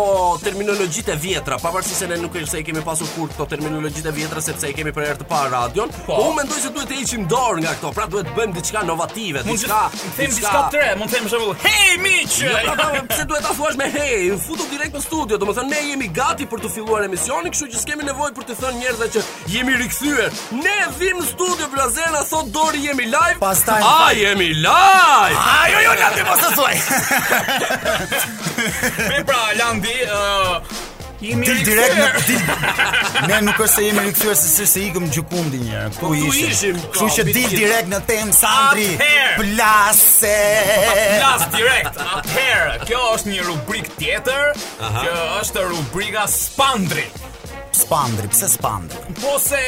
terminologjitë 0.46 1.12
e 1.14 1.18
vjetra, 1.28 1.60
pavarësisht 1.62 2.02
se 2.02 2.10
ne 2.10 2.18
nuk 2.24 2.34
e 2.34 2.62
kemi 2.64 2.80
pasur 2.84 3.06
kur 3.14 3.28
këto 3.32 3.46
terminologjitë 3.52 4.08
e 4.10 4.14
vjetra 4.18 4.40
sepse 4.44 4.70
i 4.70 4.74
kemi 4.76 4.92
për 4.96 5.06
herë 5.08 5.18
të 5.20 5.26
parë 5.28 5.50
radion. 5.52 5.90
Po 6.06 6.16
Unë 6.24 6.36
mendoj 6.40 6.58
se 6.64 6.70
duhet 6.74 6.90
të 6.90 6.98
heqim 7.00 7.26
dorë 7.30 7.62
nga 7.64 7.74
këto, 7.76 7.90
pra 7.98 8.06
duhet 8.12 8.30
të 8.30 8.34
bëjmë 8.38 8.56
diçka 8.58 8.82
inovative, 8.86 9.42
diçka, 9.48 9.80
them 10.16 10.32
diçka 10.32 10.62
tre, 10.74 10.88
mund 11.00 11.12
të 11.12 11.16
them 11.20 11.26
për 11.28 11.32
shembull, 11.34 11.56
hey 11.64 11.98
miç, 12.04 12.38
jo, 12.42 12.52
jo, 12.66 12.74
jo, 12.98 13.02
pse 13.12 13.26
duhet 13.32 13.46
ta 13.48 13.52
thuash 13.58 13.78
me 13.80 13.88
hey, 13.96 14.20
u 14.34 14.38
futu 14.46 14.66
direkt 14.70 14.96
në 14.98 15.04
studio, 15.04 15.38
domethënë 15.42 15.72
ne 15.74 15.82
jemi 15.90 16.08
gati 16.20 16.48
për 16.50 16.64
të 16.64 16.72
filluar 16.78 17.06
emisionin, 17.08 17.52
kështu 17.54 17.68
që 17.74 17.82
s'kemë 17.84 18.08
nevojë 18.10 18.36
për 18.38 18.48
të 18.50 18.58
thënë 18.62 18.80
njerëzve 18.82 19.10
që 19.16 19.26
jemi 19.56 19.76
rikthyer. 19.82 20.40
Ne 20.64 20.78
vim 21.00 21.20
në 21.20 21.28
studio 21.32 21.68
Blazena, 21.74 22.24
thotë 22.32 22.54
dorë 22.54 22.82
jemi 22.88 23.08
live. 23.12 23.36
Pastaj 23.44 23.80
a 23.90 24.08
jemi 24.16 24.50
live. 24.54 25.44
Ai 25.44 25.68
jo 25.74 25.84
jo, 25.86 25.96
ja 26.00 26.10
mos 26.32 26.48
e 26.48 26.50
thuaj. 26.62 26.82
Me 29.10 29.18
pra 29.28 29.38
Landi, 29.58 29.96
Jimi 31.22 31.46
dil 31.46 31.60
direkt 31.62 31.98
në 32.00 32.08
dil. 32.26 33.28
Ne 33.28 33.38
nuk 33.46 33.58
është 33.60 33.72
se 33.74 33.84
jemi 33.84 34.02
rikthyer 34.08 34.38
se 34.38 34.66
se 34.66 34.82
ikëm 34.88 35.06
gjykundi 35.14 35.60
një 35.62 35.82
po 36.00 36.10
Ku 36.10 36.30
ishim? 36.42 36.78
Kështu 36.88 37.10
që 37.18 37.26
dil 37.30 37.52
direkt 37.54 37.90
në 37.92 38.00
tem 38.08 38.32
Sandri. 38.34 38.88
Plasë. 39.38 40.32
Plasë 40.96 41.50
direkt. 41.54 42.02
Atëherë, 42.18 42.74
kjo 42.88 43.04
është 43.12 43.30
një 43.34 43.46
rubrikë 43.52 43.94
tjetër, 44.00 44.50
që 44.82 45.14
është 45.44 45.68
rubrika 45.70 46.26
Spandri. 46.34 47.06
Spandri, 47.74 48.26
pse 48.28 48.46
Spandri? 48.48 48.96
Po 49.20 49.38
se 49.38 49.58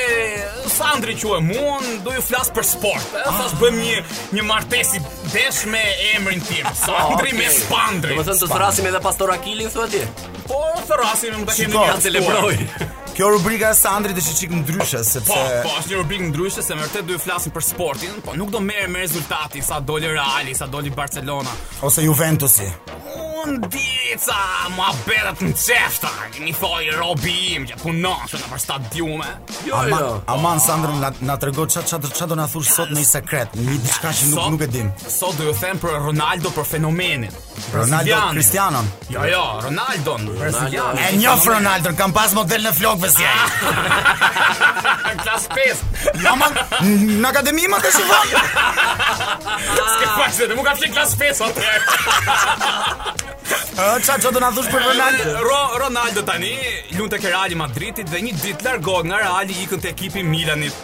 Sandri 0.68 1.14
quhet 1.16 1.40
mua, 1.42 1.78
do 2.04 2.12
ju 2.14 2.20
flas 2.22 2.50
për 2.54 2.64
sport. 2.68 3.08
Ne 3.14 3.22
ah. 3.32 3.50
bëjmë 3.58 3.80
një 3.82 3.96
një 4.38 4.44
martesë 4.46 5.00
desh 5.32 5.64
me 5.74 5.80
emrin 6.14 6.42
tim. 6.46 6.62
Ah, 6.76 6.82
Sandri 7.10 7.32
okay. 7.32 7.38
me 7.38 7.48
Spandri. 7.52 8.14
Do 8.16 8.22
të 8.22 8.30
thënë 8.30 8.40
të 8.44 8.48
thrasim 8.52 8.86
edhe 8.92 9.00
Pastor 9.04 9.30
Akilin 9.34 9.68
thua 9.74 9.86
ti? 9.92 10.00
Po, 10.46 10.60
thrasim, 10.88 11.36
më 11.42 11.50
të 11.50 11.58
kemi 11.58 11.78
një 11.80 11.96
celebroj. 12.06 12.54
Kjo 13.16 13.30
rubrika 13.32 13.70
e 13.72 13.74
Sandrit 13.74 14.18
është 14.20 14.32
çik 14.36 14.50
ndryshe 14.52 14.98
sepse 15.08 15.32
po, 15.32 15.44
po, 15.64 15.70
është 15.80 15.88
një 15.94 16.00
rubrikë 16.02 16.26
ndryshe 16.34 16.60
se 16.62 16.76
vërtet 16.76 17.06
do 17.08 17.14
të 17.16 17.22
flasim 17.24 17.54
për 17.54 17.64
sportin, 17.64 18.18
po 18.26 18.34
nuk 18.36 18.50
do 18.52 18.60
merrem 18.60 18.92
me 18.92 19.06
rezultati 19.06 19.62
sa 19.64 19.78
doli 19.80 20.10
Reali, 20.12 20.52
sa 20.58 20.66
doli 20.68 20.92
Barcelona 20.92 21.54
ose 21.80 22.04
Juventusi. 22.04 22.68
Un 23.46 23.60
dica, 23.70 24.36
ma 24.74 24.88
bëret 25.06 25.38
në 25.44 25.52
çefta, 25.60 26.08
një 26.42 26.52
foj 26.58 26.88
robi 26.98 27.32
im, 27.54 27.66
që 27.68 27.76
punon 27.78 28.24
që 28.26 28.40
në 28.40 28.48
për 28.50 28.58
stadiume. 28.64 29.28
Jo, 29.68 29.76
aman, 29.84 30.00
jo. 30.02 30.16
aman, 30.34 30.60
Sandrë, 30.64 30.96
na, 30.98 31.12
na 31.28 31.36
tërgo 31.38 31.66
qa, 31.70 31.84
qa, 31.86 32.26
do 32.26 32.38
në 32.40 32.48
thush 32.50 32.72
sot 32.74 32.90
në 32.96 33.04
i 33.04 33.06
sekret, 33.06 33.54
një 33.54 33.76
diçka 33.84 34.10
që 34.18 34.30
nuk, 34.32 34.48
nuk 34.56 34.64
e 34.66 34.68
dim 34.72 34.90
Sot 35.04 35.38
do 35.38 35.46
ju 35.46 35.54
them 35.60 35.78
për 35.84 35.94
Ronaldo 36.08 36.50
për 36.56 36.68
fenomenin. 36.72 37.36
Ronaldo, 37.76 38.18
Cristianon. 38.34 38.90
Jo, 39.14 39.22
jo, 39.30 39.44
Ronaldo. 39.68 40.16
Ai 40.42 40.82
e 41.06 41.12
njofë 41.20 41.52
Ronaldo, 41.54 41.94
kam 42.00 42.12
pas 42.16 42.34
model 42.36 42.66
në 42.66 42.74
flokve, 42.80 43.05
mos 43.06 43.16
jaj. 43.20 43.50
Klas 45.22 45.46
5. 46.14 46.24
Jo 46.24 46.36
man, 46.40 46.50
në 47.22 47.28
akademi 47.30 47.64
më 47.70 47.78
të 47.84 47.90
shivon. 47.98 48.26
Ske 49.66 50.06
pas, 50.16 50.40
dhe 50.50 50.54
mu 50.56 50.62
ka 50.66 50.72
fshin 50.78 50.92
klas 50.96 51.10
5 51.22 51.36
atër. 51.48 51.80
Qa 53.76 53.84
që 54.02 54.08
në 54.32 54.50
thush 54.56 54.70
për 54.72 54.80
Ronaldo? 54.90 55.22
Ronaldo 55.84 56.20
tani, 56.28 56.54
lund 56.96 57.12
të 57.12 57.16
Real 57.28 57.52
Madridit 57.60 58.06
dhe 58.12 58.18
një 58.26 58.32
ditë 58.42 58.62
largohet 58.68 59.04
nga 59.10 59.18
Reali 59.22 59.52
i 59.54 59.56
ikën 59.66 59.80
të 59.84 59.88
ekipi 59.94 60.20
Milanit 60.26 60.74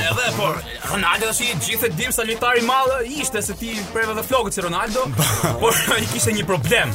edhe 0.00 0.32
po, 0.36 0.52
Ronaldo 0.92 1.32
si 1.36 1.46
gjithë 1.50 1.88
dim 1.96 2.12
sa 2.14 2.22
lojtar 2.26 2.58
i 2.58 2.60
madh 2.66 2.90
ishte 3.20 3.38
se 3.44 3.52
ti 3.58 3.70
preve 3.92 4.12
dhe 4.16 4.22
flokët 4.26 4.52
si 4.56 4.60
Ronaldo, 4.64 5.00
por 5.62 5.72
ai 5.96 6.04
kishte 6.12 6.32
një 6.36 6.44
problem. 6.48 6.88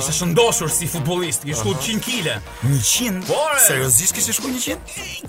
Ishte 0.00 0.12
shëndoshur 0.20 0.70
si 0.72 0.84
futbollist, 0.90 1.40
kishte 1.48 1.66
uh 1.68 1.74
100 1.80 1.82
kg. 2.04 2.28
100? 2.64 3.26
Por 3.28 3.52
seriozisht 3.66 4.12
kishte 4.16 4.32
shku 4.36 4.46
100? 4.54 4.58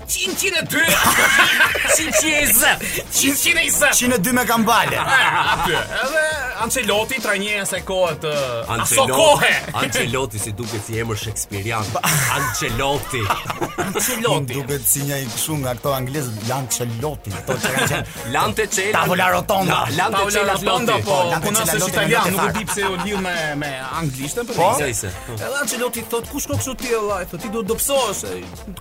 100 0.06 0.44
e 0.52 0.54
2. 0.72 0.84
120. 2.00 2.78
102 4.04 4.32
me 4.36 4.42
kambale. 4.48 4.98
edhe 6.02 6.22
Ancelotti 6.62 7.16
trajnera 7.22 7.64
sa 7.66 7.76
kohë 7.84 8.12
të 8.22 8.32
Ancelotti. 8.76 9.48
Ancelotti 9.82 10.38
si 10.38 10.52
duket 10.54 10.86
si 10.86 10.98
emër 11.02 11.16
Shakespearean 11.24 11.84
Ancelotti. 12.36 13.22
Ancelotti. 13.82 14.54
Duket 14.60 14.82
si 14.86 15.00
një 15.08 15.16
i 15.24 15.26
kështu 15.32 15.52
nga 15.64 15.70
këto 15.80 15.90
anglezë 15.96 16.30
Ancelotti, 16.62 17.30
ato 17.34 17.54
që 17.58 17.70
kanë 17.74 17.86
qenë 17.90 18.32
Lante 18.34 18.66
Cela. 18.70 19.00
Tavola 19.00 19.26
rotonda. 19.34 19.78
Lante 19.96 20.22
Cela 20.30 20.54
rotonda 20.56 20.96
po. 21.04 21.16
Po 21.44 21.50
na 21.56 21.64
është 21.66 21.88
italian, 21.90 22.28
nuk 22.36 22.42
e 22.50 22.52
di 22.58 22.64
pse 22.68 22.88
u 22.88 23.20
me 23.24 23.34
me 23.62 23.70
anglishtën 24.00 24.46
po 24.46 24.56
këtë. 24.78 24.90
Po. 25.02 25.16
po. 25.26 25.38
Edhe 25.42 25.60
Ancelotti 25.62 26.04
thot 26.12 26.28
kush 26.30 26.46
ka 26.50 26.58
kështu 26.60 26.74
ti 26.82 26.92
vllai, 26.94 27.22
thot 27.30 27.42
ti 27.42 27.50
duhet 27.54 27.68
do 27.72 27.76
psohesh. 27.78 28.22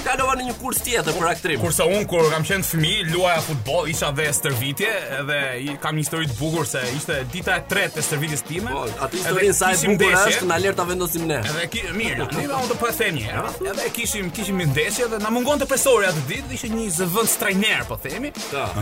Ka 0.00 0.12
do 0.18 0.24
vani 0.28 0.44
një 0.46 0.52
kurs 0.60 0.78
tjetër 0.84 1.12
për 1.18 1.26
aktrim. 1.30 1.60
Kurse 1.62 1.84
un 1.86 2.04
kur 2.08 2.24
kam 2.30 2.44
qenë 2.46 2.64
fëmijë, 2.66 3.02
luaja 3.12 3.40
futboll, 3.44 3.88
isha 3.90 4.08
ve 4.16 4.26
stërvitje 4.34 4.90
dhe 5.28 5.40
kam 5.82 5.96
një 5.96 6.04
histori 6.04 6.28
të 6.30 6.36
bukur 6.38 6.66
se 6.68 6.80
ishte 6.96 7.16
dita 7.32 7.56
e 7.60 7.64
tretë 7.68 8.00
e 8.00 8.04
stërvitjes 8.04 8.42
time. 8.48 8.70
Po, 8.72 8.84
atë 9.04 9.18
historinë 9.20 9.56
sa 9.56 9.70
e 9.74 9.78
bukur 9.90 10.14
është, 10.16 10.46
na 10.50 10.58
lër 10.62 10.76
ta 10.78 10.86
vendosim 10.88 11.26
ne. 11.28 11.40
Edhe 11.44 11.82
mirë, 11.96 12.26
ne 12.36 12.44
do 12.52 12.60
të 12.70 12.76
pasem 12.80 13.18
po 13.18 13.20
një 13.20 13.24
herë. 13.30 13.52
Edhe 13.72 13.88
kishim 13.96 14.30
kishim 14.36 14.60
një 14.62 14.68
ndeshje 14.72 15.08
dhe 15.14 15.20
na 15.24 15.32
mungonte 15.34 15.66
presori 15.70 16.08
atë 16.10 16.24
ditë, 16.30 16.52
ishte 16.58 16.72
një 16.74 16.86
zëvend 17.00 17.36
trajner, 17.42 17.84
po 17.90 17.98
themi. 18.04 18.32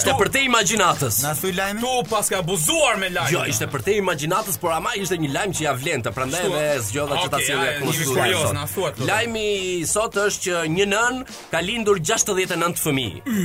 Ishte 0.00 0.16
për 0.22 0.32
te 0.34 0.42
imagjinatës. 0.48 1.20
Na 1.28 1.36
thuj 1.38 1.54
lajmin? 1.60 1.84
Tu 1.86 1.94
paska 2.10 2.42
abuzuar 2.42 2.98
me 3.04 3.12
lajm. 3.14 3.30
Jo, 3.36 3.46
ishte 3.54 3.70
për 3.72 3.86
te 3.86 3.94
imagjinatës, 4.02 4.58
por 4.62 4.74
ama 4.74 4.96
ishte 4.98 5.20
një 5.22 5.30
lajm 5.38 5.54
që 5.60 5.66
ja 5.68 5.76
vlentë 5.78 6.11
prandaj 6.16 6.46
edhe 6.46 6.82
zgjodha 6.90 7.18
që 7.22 7.30
ta 7.34 7.38
sjellë 7.42 8.64
sot. 8.72 9.00
Lajmi 9.08 9.46
sot 9.90 10.18
është 10.24 10.48
që 10.48 10.64
një 10.76 10.86
nën 10.92 11.22
ka 11.52 11.62
lindur 11.64 11.98
69 11.98 12.80
fëmijë. 12.80 13.38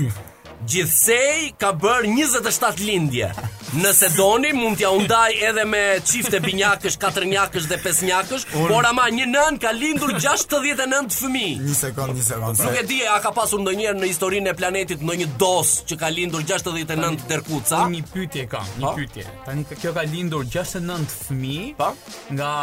Gjithsej 0.67 1.51
ka 1.62 1.69
bër 1.77 2.07
27 2.09 2.86
lindje. 2.88 3.29
Nëse 3.75 4.13
doni, 4.15 4.53
mund 4.55 4.77
t'ja 4.79 4.88
undaj 4.95 5.33
edhe 5.43 5.63
me 5.67 5.79
çifte 6.07 6.39
binjakësh, 6.39 6.95
katërnjakësh 7.01 7.65
dhe 7.67 7.75
pesnjakësh, 7.83 8.45
Un... 8.55 8.69
por 8.71 8.86
ama 8.88 9.09
një 9.12 9.25
nën 9.27 9.57
ka 9.59 9.74
lindur 9.75 10.13
69 10.15 11.12
fëmijë. 11.19 11.57
Një 11.67 11.75
sekond, 11.75 12.15
një 12.15 12.24
sekond. 12.24 12.62
Nuk 12.63 12.77
e 12.79 12.83
di, 12.88 13.01
a 13.03 13.17
ka 13.19 13.33
pasur 13.36 13.59
ndonjëherë 13.65 14.00
në 14.00 14.07
historinë 14.07 14.53
e 14.53 14.53
planetit 14.55 15.03
ndonjë 15.03 15.27
dos 15.43 15.74
që 15.89 15.97
ka 16.00 16.07
lindur 16.15 16.45
69 16.47 17.27
derkuca? 17.27 17.81
Një 17.91 18.05
pyetje 18.13 18.45
ka, 18.53 18.62
një 18.77 18.86
po? 18.86 18.93
pyetje. 19.01 19.25
Tanë 19.50 19.79
kjo 19.83 19.91
ka 20.00 20.05
lindur 20.13 20.47
69 20.47 21.12
fëmijë, 21.17 21.67
pa? 21.81 21.91
Po? 21.91 22.15
Nga 22.39 22.53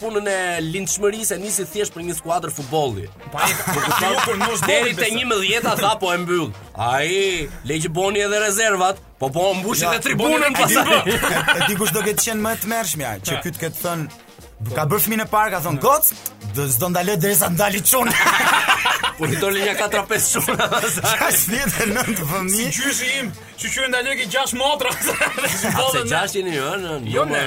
punën 0.00 0.30
e 0.32 0.38
lindshmërisë, 0.70 1.36
E 1.36 1.42
nisi 1.42 1.66
thjesht 1.68 1.96
për 1.98 2.06
një 2.08 2.16
skuadrë 2.20 2.54
futbolli 2.56 3.08
Dheri 4.64 4.96
të 4.96 5.10
një 5.18 5.28
më 5.32 5.40
djeta 5.42 5.76
tha 5.82 5.92
po 6.00 6.14
e 6.14 6.20
mbyll 6.24 6.48
A 6.88 7.02
i, 7.04 7.82
boni 7.88 8.24
edhe 8.24 8.40
rezervat 8.40 9.00
Po 9.18 9.28
po 9.30 9.50
mbushit 9.54 9.84
ja, 9.86 9.92
e 9.94 10.00
tribunën 10.04 10.52
pasaj. 10.58 11.68
Ti 11.68 11.76
kush 11.78 11.92
do 11.94 12.02
ketë 12.02 12.24
qenë 12.26 12.42
më 12.44 12.54
të 12.60 12.70
mërshmja 12.72 13.12
që 13.24 13.36
ky 13.44 13.52
të 13.54 13.70
thënë 13.78 14.23
Ka 14.72 14.86
bërë 14.88 15.02
fëmijën 15.04 15.24
e 15.24 15.28
parë, 15.28 15.50
ka 15.52 15.58
thonë 15.66 15.80
goc, 15.82 16.06
do 16.56 16.64
s'do 16.72 16.88
ndalë 16.94 17.18
derisa 17.20 17.50
ndali 17.52 17.82
çun. 17.84 18.08
Po 19.18 19.28
i 19.30 19.36
doli 19.38 19.60
ja 19.62 19.74
4-5 19.78 20.28
çuna. 20.32 20.64
Ka 21.20 21.28
shtetë 21.34 21.86
nënt 21.92 22.22
fëmijë. 22.30 22.56
Si 22.56 22.66
gjyshi 22.74 23.10
im, 23.20 23.28
si 23.60 23.70
qyë 23.74 23.90
ndalë 23.92 24.14
ki 24.22 24.26
6 24.32 24.56
motra. 24.58 24.92
se 25.02 25.72
6 26.08 26.38
jeni 26.38 26.54
ju, 26.54 26.62
jo, 26.64 26.78
në 26.80 27.12
Jo 27.14 27.26
ne. 27.30 27.44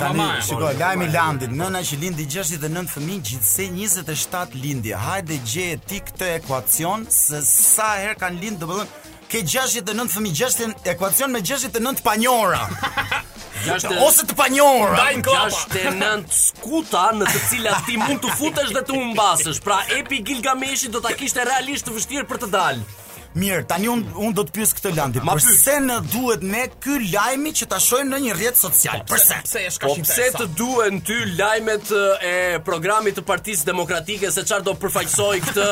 Tani, 0.00 0.26
shiko, 0.48 0.72
lajmi 0.80 1.08
landit, 1.14 1.54
nëna 1.60 1.84
që 1.86 2.00
lindi 2.02 2.26
69 2.26 2.92
fëmijë, 2.96 3.20
gjithsej 3.30 3.70
27 3.78 4.58
lindje. 4.66 4.96
Hajde 5.06 5.38
gjeje 5.52 5.78
ti 5.86 6.02
këtë 6.10 6.32
ekuacion 6.40 7.06
se 7.14 7.40
sa 7.46 7.92
herë 8.02 8.18
kanë 8.24 8.42
lindë, 8.46 8.62
domethënë 8.64 9.08
ke 9.30 9.44
69 9.46 10.10
fëmijë, 10.16 10.38
60 10.44 10.88
ekuacion 10.96 11.30
me 11.30 11.44
69 11.46 12.02
panjora. 12.02 12.64
gjashtë 13.64 13.96
ose 14.06 14.24
të 14.30 14.36
panjohur. 14.38 14.94
Gjashtë 15.26 15.82
nën 15.98 16.24
skuta 16.34 17.06
në 17.18 17.28
të 17.30 17.42
cilat 17.48 17.86
ti 17.88 17.98
mund 18.00 18.22
të 18.24 18.32
futesh 18.40 18.72
dhe 18.76 18.84
të 18.90 18.96
humbasësh. 18.98 19.60
Pra 19.68 19.80
Epi 19.98 20.22
Gilgamesh 20.30 20.88
do 20.94 21.02
ta 21.04 21.14
kishte 21.20 21.46
realisht 21.48 21.88
të 21.88 21.96
vështirë 21.98 22.28
për 22.32 22.44
të 22.44 22.50
dalë. 22.56 22.88
Mirë, 23.36 23.62
tani 23.70 23.86
un 23.86 24.00
un 24.18 24.32
do 24.34 24.42
të 24.42 24.50
pyes 24.56 24.72
këtë 24.74 24.90
Landi. 24.96 25.20
Ma 25.22 25.36
pse 25.38 25.76
na 25.84 26.00
duhet 26.02 26.42
ne 26.42 26.64
ky 26.82 26.96
lajmi 27.12 27.52
që 27.60 27.68
ta 27.70 27.76
shojmë 27.82 28.08
në 28.10 28.18
një 28.24 28.30
rrjet 28.34 28.56
social? 28.58 29.04
pse? 29.06 29.36
Pse 29.46 29.60
është 29.68 29.78
kaq 29.84 29.90
Po 29.92 29.96
pse 30.02 30.24
po 30.34 30.38
të 30.40 30.46
duhen 30.58 30.96
ty 31.06 31.18
lajmet 31.38 31.92
e 32.26 32.32
programit 32.66 33.14
të 33.20 33.22
Partisë 33.28 33.68
Demokratike 33.70 34.32
se 34.34 34.42
çfarë 34.48 34.66
do 34.66 34.74
përfaqësoj 34.82 35.36
këtë 35.46 35.66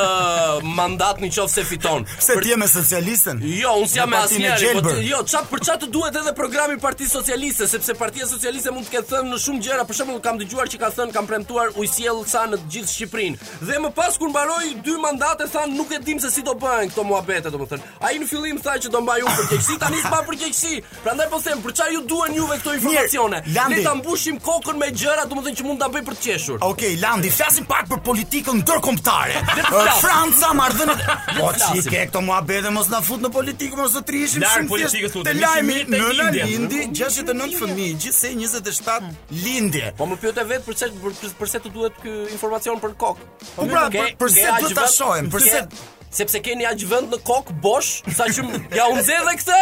mandat 0.78 1.18
nëse 1.24 1.64
fiton? 1.66 2.06
Pse 2.12 2.36
për... 2.38 2.46
ti 2.46 2.52
je 2.54 2.60
me 2.62 2.68
socialistën? 2.70 3.42
Jo, 3.50 3.74
un 3.82 3.90
sjam 3.90 4.14
me 4.14 4.20
asnjë. 4.22 4.76
Po 4.78 4.94
jo, 5.02 5.24
çfarë 5.26 5.50
për 5.50 5.64
çfarë 5.66 5.82
të 5.82 5.90
duhet 5.98 6.20
edhe 6.22 6.34
programi 6.38 6.78
i 6.78 6.82
Partisë 6.86 7.18
Socialiste, 7.18 7.66
sepse 7.66 7.98
Partia 7.98 8.30
Socialiste 8.30 8.70
mund 8.70 8.86
të 8.86 8.94
ketë 9.00 9.14
thënë 9.16 9.32
në 9.34 9.40
shumë 9.48 9.64
gjëra, 9.66 9.88
për 9.90 9.98
shembull 10.00 10.22
kam 10.22 10.38
dëgjuar 10.38 10.70
që 10.70 10.78
ka 10.84 10.92
thënë 11.00 11.16
kanë 11.18 11.32
premtuar 11.34 11.74
u 11.74 11.90
sjell 11.90 12.22
sa 12.26 12.46
në 12.46 12.62
të 12.62 12.72
gjithë 12.76 12.94
Shqipërinë. 12.94 13.44
Dhe 13.66 13.82
më 13.82 13.90
pas 13.98 14.14
kur 14.18 14.30
mbaroi 14.30 14.76
dy 14.86 14.94
mandate 15.02 15.50
thanë 15.50 15.74
nuk 15.74 15.90
e 15.98 16.02
dim 16.06 16.22
se 16.22 16.30
si 16.30 16.46
do 16.46 16.54
bëhen 16.54 16.94
këto 16.94 17.04
muhabet 17.10 17.47
vete 17.48 17.80
domethën. 17.80 17.84
Ai 18.04 18.18
në 18.20 18.28
fillim 18.28 18.58
tha 18.62 18.74
që 18.80 18.90
do 18.92 19.00
mbaj 19.02 19.22
unë 19.24 19.36
për 19.38 19.48
keqësi, 19.52 19.76
tani 19.80 20.02
s'ka 20.02 20.20
për 20.26 20.36
keqësi. 20.42 20.82
Prandaj 21.04 21.28
po 21.32 21.40
them, 21.42 21.62
për 21.64 21.74
çfarë 21.78 21.94
ju 21.94 22.02
duan 22.10 22.36
juve 22.36 22.58
këto 22.60 22.74
informacione? 22.78 23.40
Le 23.56 23.82
ta 23.84 23.94
mbushim 23.98 24.38
kokën 24.44 24.80
me 24.80 24.88
gjëra 24.92 25.24
domethën 25.30 25.56
që 25.60 25.68
mund 25.68 25.80
ta 25.82 25.88
bëj 25.94 26.04
për 26.08 26.16
të 26.16 26.22
qeshur. 26.24 26.60
Okej, 26.60 26.70
okay, 26.70 27.00
Landi, 27.02 27.30
flasim 27.32 27.66
pak 27.68 27.88
për 27.90 28.02
politikën 28.08 28.60
ndërkombëtare. 28.62 29.42
Franca 30.04 30.52
marrën 30.58 30.92
atë. 30.94 31.16
Po 31.38 31.52
çike 31.58 32.04
këto 32.10 32.22
mua 32.26 32.40
mos 32.74 32.90
na 32.92 33.00
fut 33.04 33.20
në 33.22 33.32
politikë, 33.38 33.76
mos 33.78 33.94
të 33.96 34.02
trishim 34.08 34.44
shumë. 34.44 34.80
Në 34.84 35.24
Te 35.28 35.34
lajmi 35.38 35.80
në 35.88 36.30
Lindi 36.48 36.84
69 37.00 37.54
fëmijë, 37.62 37.98
gjithsej 38.06 38.34
27 38.38 39.12
lindje. 39.44 39.92
Po 39.98 40.06
më 40.10 40.16
pyetë 40.24 40.44
vetë 40.50 40.66
për 40.66 40.78
çfarë 40.80 41.04
për 41.04 41.30
çfarë 41.36 41.62
të 41.66 41.74
duhet 41.74 42.02
ky 42.02 42.16
informacion 42.34 42.80
për 42.82 42.96
kokë. 43.04 43.28
Po 43.54 43.68
pra, 43.70 43.86
përse 44.18 44.58
do 44.64 44.72
ta 44.76 44.88
shohim? 44.92 45.28
Përse 45.32 45.62
sepse 46.10 46.40
keni 46.42 46.64
aq 46.68 46.84
vend 46.88 47.12
në 47.12 47.18
kok 47.26 47.50
bosh, 47.62 48.02
sa 48.16 48.26
që 48.32 48.44
ja 48.74 48.86
u 48.92 48.96
nxe 48.96 49.18
dhe 49.24 49.34
këtë. 49.40 49.58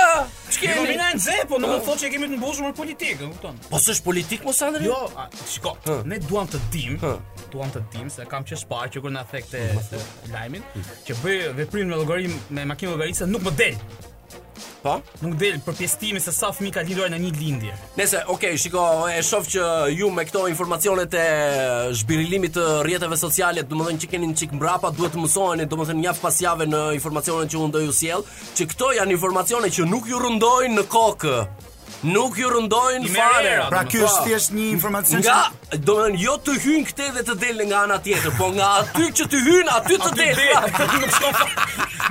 Ç'keni? 0.54 0.76
Jo, 0.76 0.84
mina 0.88 1.08
nxe, 1.16 1.36
po 1.50 1.58
nuk 1.58 1.80
thotë 1.86 2.04
që 2.06 2.10
kemi 2.14 2.28
të 2.30 2.38
mbushur 2.40 2.68
me 2.68 2.72
politikë, 2.80 3.30
kupton? 3.34 3.58
Po 3.70 3.80
s'është 3.82 4.06
politik 4.06 4.46
mos 4.46 4.60
Sandri? 4.62 4.86
Jo, 4.88 5.00
shiko. 5.50 5.74
Ne 6.08 6.20
duam 6.26 6.48
të 6.50 6.60
dim, 6.74 6.98
duam 7.54 7.72
të 7.74 7.84
dim 7.94 8.10
se 8.12 8.26
kam 8.30 8.44
çes 8.46 8.64
parë 8.70 8.94
që 8.94 9.04
kur 9.06 9.14
na 9.14 9.24
thekte 9.30 9.64
lajmin, 10.34 10.64
që 11.08 11.18
bëj 11.22 11.40
veprim 11.62 11.90
me 11.92 11.98
llogarin 12.02 12.36
me 12.50 12.64
makinë 12.74 12.94
llogarice 12.94 13.26
nuk 13.30 13.46
më 13.50 13.56
del. 13.62 13.82
Po. 14.82 14.94
Nuk 15.24 15.34
del 15.40 15.58
për 15.64 15.76
pjesëtimin 15.80 16.22
se 16.22 16.32
sa 16.32 16.50
fëmijë 16.54 16.74
ka 16.76 16.84
lindur 16.86 17.10
në 17.12 17.18
një 17.22 17.30
lindje. 17.36 17.74
Nëse, 17.98 18.22
okay, 18.32 18.56
shiko, 18.60 18.80
e 19.10 19.18
shoh 19.26 19.48
që 19.54 19.66
ju 19.98 20.10
me 20.14 20.24
këto 20.28 20.46
informacionet 20.52 21.16
e 21.18 21.24
zhbirilimit 22.00 22.54
të 22.56 22.66
rrjeteve 22.86 23.18
sociale, 23.20 23.64
domethënë 23.70 24.02
që 24.04 24.10
keni 24.14 24.30
një 24.32 24.38
çik 24.42 24.56
mbrapa, 24.58 24.92
duhet 24.98 25.16
të 25.16 25.24
mësoheni 25.24 25.68
domethënë 25.72 26.02
mjaft 26.06 26.24
pas 26.26 26.40
javë 26.48 26.68
në 26.72 26.82
informacionet 27.00 27.52
që 27.54 27.62
unë 27.64 27.74
do 27.78 27.84
ju 27.86 27.96
sjell, 28.00 28.26
që 28.56 28.68
këto 28.74 28.92
janë 29.00 29.18
informacione 29.18 29.72
që 29.78 29.88
nuk 29.92 30.10
ju 30.12 30.20
rëndojnë 30.26 30.80
në 30.80 30.86
kokë 30.94 31.36
nuk 32.06 32.36
ju 32.38 32.48
rëndojnë 32.50 33.10
fare. 33.14 33.54
Pra 33.72 33.82
ky 33.88 34.02
është 34.02 34.18
pra. 34.18 34.26
thjesht 34.26 34.54
një 34.54 34.66
informacion. 34.74 35.22
Nga, 35.24 35.78
do 35.78 35.82
të 35.86 35.96
nënë, 36.06 36.22
jo 36.24 36.34
të 36.46 36.54
hynë 36.64 36.86
këte 36.90 37.08
dhe 37.16 37.24
të 37.30 37.36
delë 37.42 37.66
nga 37.70 37.82
ana 37.86 37.98
tjetër, 38.04 38.34
po 38.38 38.50
nga 38.54 38.70
aty 38.82 39.08
që 39.20 39.28
të 39.32 39.40
hynë, 39.48 39.74
aty 39.78 39.98
të 40.02 40.12
dalë. 40.20 40.46
nuk 40.52 41.18
shkon. 41.18 41.52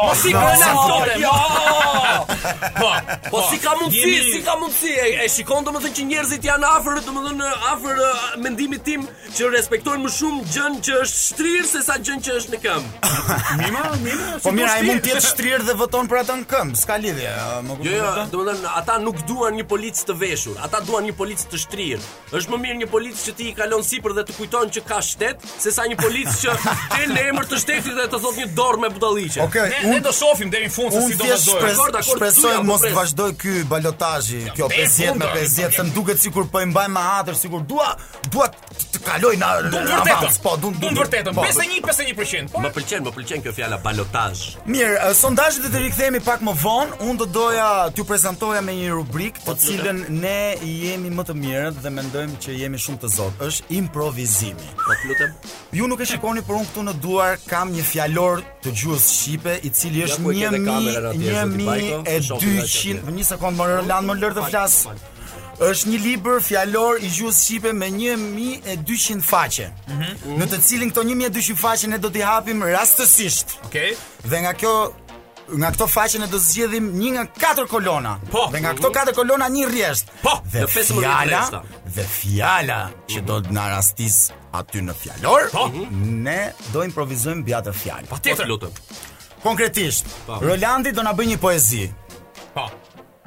Po 0.06 1.06
Jo. 1.24 1.34
Po 3.30 3.40
si 3.50 3.58
ka 3.62 3.72
mundsi, 3.80 4.06
jo! 4.06 4.32
si 4.34 4.40
ka 4.46 4.54
mundsi 4.60 4.92
e 5.24 5.28
shikon 5.30 5.64
domethënë 5.66 5.96
që 5.98 6.04
njerëzit 6.12 6.46
janë 6.50 6.68
afër, 6.78 7.00
domethënë 7.08 7.50
afër 7.74 8.00
mendimit 8.44 8.82
tim 8.86 9.04
që 9.36 9.50
respektojnë 9.56 10.04
më 10.06 10.12
shumë 10.18 10.42
gjën 10.52 10.78
që 10.88 11.00
është 11.06 11.24
shtrirë 11.26 11.68
se 11.72 11.82
sa 11.86 11.98
gjën 11.98 12.24
që 12.28 12.38
është 12.40 12.54
në 12.56 12.60
këmbë. 12.66 12.94
Mima, 13.60 13.84
mima, 14.04 14.19
Po 14.42 14.52
mirë, 14.56 14.70
ai 14.72 14.85
mund 14.87 15.02
të 15.04 15.11
jetë 15.12 15.24
shtrirë 15.24 15.66
dhe 15.68 15.74
voton 15.76 16.06
për 16.09 16.20
atë 16.22 16.35
në 16.40 16.46
këmbë, 16.48 16.78
s'ka 16.80 16.96
lidhje. 17.02 17.33
Jo, 17.85 17.92
jo, 17.92 18.11
domethënë 18.33 18.72
ata 18.80 18.94
nuk 19.02 19.18
duan 19.28 19.56
një 19.59 19.66
polic 19.68 19.98
të 20.09 20.16
veshur, 20.20 20.56
ata 20.64 20.80
duan 20.87 21.04
një 21.09 21.14
polic 21.18 21.42
të 21.52 21.61
shtrirë. 21.64 22.00
Është 22.38 22.54
më 22.54 22.61
mirë 22.62 22.78
një 22.83 22.88
polic 22.92 23.18
që 23.20 23.35
ti 23.37 23.48
i 23.50 23.54
kalon 23.59 23.85
sipër 23.85 24.14
dhe 24.18 24.24
të 24.30 24.37
kujton 24.38 24.72
që 24.76 24.83
ka 24.88 25.00
shtet, 25.04 25.44
sesa 25.61 25.85
një 25.90 25.98
polic 26.00 26.30
që 26.33 26.56
ti 26.56 27.09
në 27.12 27.26
emër 27.33 27.48
të 27.50 27.61
shtetit 27.64 28.00
dhe 28.00 28.09
të 28.14 28.22
thotë 28.24 28.42
një 28.44 28.48
dorë 28.61 28.83
me 28.87 28.92
butalliqe. 28.96 29.42
Okej, 29.44 29.78
ne 29.90 30.00
do 30.09 30.14
shohim 30.20 30.52
deri 30.54 30.70
në 30.70 30.74
fund 30.76 30.96
se 30.96 31.04
si 31.06 31.18
do 31.20 31.28
të 31.28 31.37
bëjë. 31.37 31.68
Dakor, 31.68 31.92
dakor. 31.98 32.22
Presoj 32.24 32.54
mos 32.70 32.85
të 32.87 32.94
vazhdoj 32.96 33.30
ky 33.40 33.56
balotazhi, 33.70 34.42
kjo 34.56 34.70
50 34.72 35.20
me 35.20 35.30
50, 35.37 35.76
se 35.76 35.87
më 35.87 35.94
duket 35.96 36.22
sikur 36.24 36.48
po 36.48 36.64
i 36.64 36.70
mbajmë 36.72 36.96
me 36.96 37.04
hatër, 37.12 37.37
sikur 37.44 37.66
dua, 37.68 37.92
dua 38.33 38.48
të 38.54 39.04
kaloj 39.04 39.35
na. 39.42 39.52
Po, 40.40 40.56
do 40.61 40.72
të 40.72 40.92
vërtetën. 40.96 41.33
Po, 41.37 41.44
do 41.44 41.44
vërtetën. 41.44 41.44
51 41.44 42.16
51%. 42.16 42.59
Më 42.61 42.70
pëlqen, 42.76 43.04
më 43.09 43.12
pëlqen 43.16 43.42
kjo 43.44 43.52
fjala 43.56 43.78
balot 43.85 44.10
reportazh. 44.11 44.57
Mirë, 44.66 44.96
uh, 44.99 45.14
sondazhet 45.16 45.66
e 45.66 45.70
të 45.70 45.83
rikthehemi 45.85 46.20
pak 46.20 46.42
më 46.44 46.55
vonë. 46.61 46.99
Unë 47.07 47.18
do 47.18 47.27
doja 47.27 47.90
t'ju 47.94 48.05
prezantoja 48.05 48.61
me 48.62 48.73
një 48.75 48.90
rubrik 48.94 49.38
të 49.38 49.44
po, 49.46 49.55
cilën 49.55 50.05
ne 50.11 50.57
jemi 50.62 51.11
më 51.11 51.25
të 51.27 51.35
mirët 51.35 51.79
dhe 51.83 51.90
mendojmë 51.90 52.38
që 52.42 52.57
jemi 52.61 52.79
shumë 52.79 52.99
të 53.03 53.12
zotë. 53.14 53.46
është 53.51 53.64
improvizimi. 53.68 54.68
Po 54.77 54.92
lutem. 55.07 55.33
Ju 55.73 55.88
nuk 55.88 56.01
e 56.01 56.05
shikoni 56.07 56.42
por 56.42 56.55
unë 56.57 56.66
këtu 56.68 56.83
në 56.85 56.94
duar 57.01 57.37
kam 57.46 57.73
një 57.73 57.83
fjalor 57.83 58.42
të 58.62 58.68
gjuhës 58.81 59.07
shqipe 59.18 59.61
i 59.62 59.70
cili 59.70 60.05
është 60.05 60.20
1000 60.20 62.05
e 62.07 62.18
200. 62.20 63.11
Një 63.11 63.25
sekondë, 63.25 63.87
më 63.87 64.18
lër 64.18 64.35
të 64.35 64.42
flas 64.51 64.75
është 65.61 65.90
një 65.92 65.99
libër 66.07 66.38
fjalor 66.42 67.03
i 67.05 67.11
gjuhës 67.12 67.40
shqipe 67.44 67.73
me 67.77 67.88
1200 67.92 69.20
faqe. 69.27 69.66
Mm 69.68 69.99
-hmm. 69.99 70.38
Në 70.40 70.46
të 70.53 70.61
cilin 70.64 70.90
këto 70.90 71.03
1200 71.09 71.57
faqe 71.61 71.87
ne 71.90 71.99
do 71.99 72.09
t'i 72.11 72.20
hapim 72.25 72.62
rastësisht. 72.62 73.49
Okej. 73.66 73.92
Okay. 73.92 74.31
Dhe 74.31 74.40
nga 74.40 74.53
kjo 74.53 74.92
nga 75.61 75.70
këto 75.70 75.87
faqe 75.87 76.18
ne 76.18 76.27
do 76.27 76.37
të 76.38 76.42
zgjedhim 76.53 76.85
një 77.01 77.11
nga 77.14 77.25
katër 77.40 77.66
kolona. 77.66 78.18
Po. 78.31 78.49
Dhe 78.53 78.61
nga 78.61 78.75
këto 78.75 78.90
katër 78.92 79.14
kolona 79.14 79.49
një 79.49 79.68
rrjesht. 79.70 80.07
Po. 80.23 80.35
Dhe 80.53 80.66
fjala 80.66 81.53
dhe 81.96 82.05
fjala 82.18 82.81
që 83.11 83.20
do 83.20 83.37
të 83.40 83.51
na 83.51 83.68
rastis 83.77 84.31
aty 84.53 84.81
në 84.88 84.94
fjalor, 85.03 85.42
po. 85.53 85.70
ne 86.27 86.53
do 86.73 86.85
improvisojmë 86.88 87.42
mbi 87.44 87.53
atë 87.53 87.73
fjalë. 87.83 88.07
Patjetër, 88.09 88.44
po, 88.46 88.46
po, 88.46 88.49
lutem. 88.51 88.73
Konkretisht, 89.42 90.05
po. 90.27 90.38
Rolandi 90.42 90.92
do 90.92 91.03
na 91.03 91.12
bëj 91.14 91.27
një 91.27 91.37
poezi. 91.37 91.90
Po. 92.55 92.66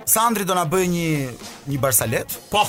Sandri 0.06 0.44
do 0.46 0.54
na 0.56 0.66
bëj 0.68 0.88
një 0.92 1.12
një 1.72 1.78
barsalet. 1.80 2.36
Po. 2.52 2.66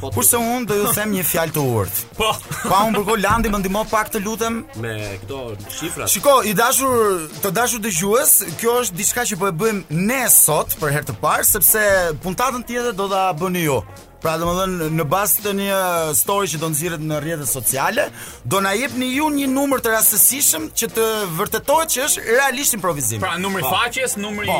po 0.00 0.08
Kurse 0.14 0.38
unë 0.38 0.68
do 0.70 0.76
ju 0.78 0.92
them 0.94 1.10
një 1.16 1.22
fjalë 1.26 1.52
të 1.56 1.62
urtë. 1.76 2.02
Po. 2.18 2.28
Pa 2.70 2.78
unë 2.88 3.00
përkoh 3.00 3.18
Landi 3.20 3.50
më 3.52 3.58
ndihmo 3.62 3.82
pak 3.90 4.08
të 4.14 4.20
lutem 4.26 4.60
me 4.82 4.92
këto 5.24 5.40
shifra. 5.76 6.06
Shiko, 6.10 6.36
i 6.48 6.54
dashur, 6.56 7.26
të 7.42 7.52
dashur 7.58 7.82
dëgjues, 7.86 8.36
kjo 8.62 8.76
është 8.84 8.96
diçka 9.00 9.26
që 9.32 9.40
po 9.42 9.50
e 9.50 9.56
bëjmë 9.62 9.98
ne 10.06 10.20
sot 10.34 10.78
për 10.82 10.94
herë 10.98 11.10
të 11.10 11.18
parë 11.24 11.48
sepse 11.50 11.84
puntatën 12.24 12.62
tjetër 12.70 12.94
do 13.00 13.10
ta 13.12 13.26
bëni 13.42 13.66
ju. 13.66 13.80
Pra 14.20 14.34
dhe 14.36 14.44
më 14.44 14.52
dhënë, 14.58 14.86
në 15.00 15.04
bas 15.08 15.32
të 15.40 15.52
një 15.56 15.76
story 16.18 16.48
që 16.52 16.58
do 16.60 16.68
nëzirët 16.74 17.04
në 17.08 17.20
rjetët 17.24 17.48
sociale, 17.48 18.04
do 18.52 18.58
në 18.60 18.72
jep 18.82 18.96
një 19.00 19.06
ju 19.14 19.28
një 19.36 19.46
numër 19.54 19.80
të 19.80 19.94
rastësishëm 19.94 20.66
që 20.76 20.88
të 20.96 21.06
vërtetohet 21.38 21.94
që 21.94 22.02
është 22.06 22.26
realisht 22.28 22.76
improvizim. 22.76 23.22
Pra 23.24 23.38
numër 23.40 23.64
po. 23.64 23.70
po, 23.70 23.72
po, 23.72 23.80
i 23.80 23.80
faqes, 23.80 24.18
numër 24.20 24.44
i 24.44 24.54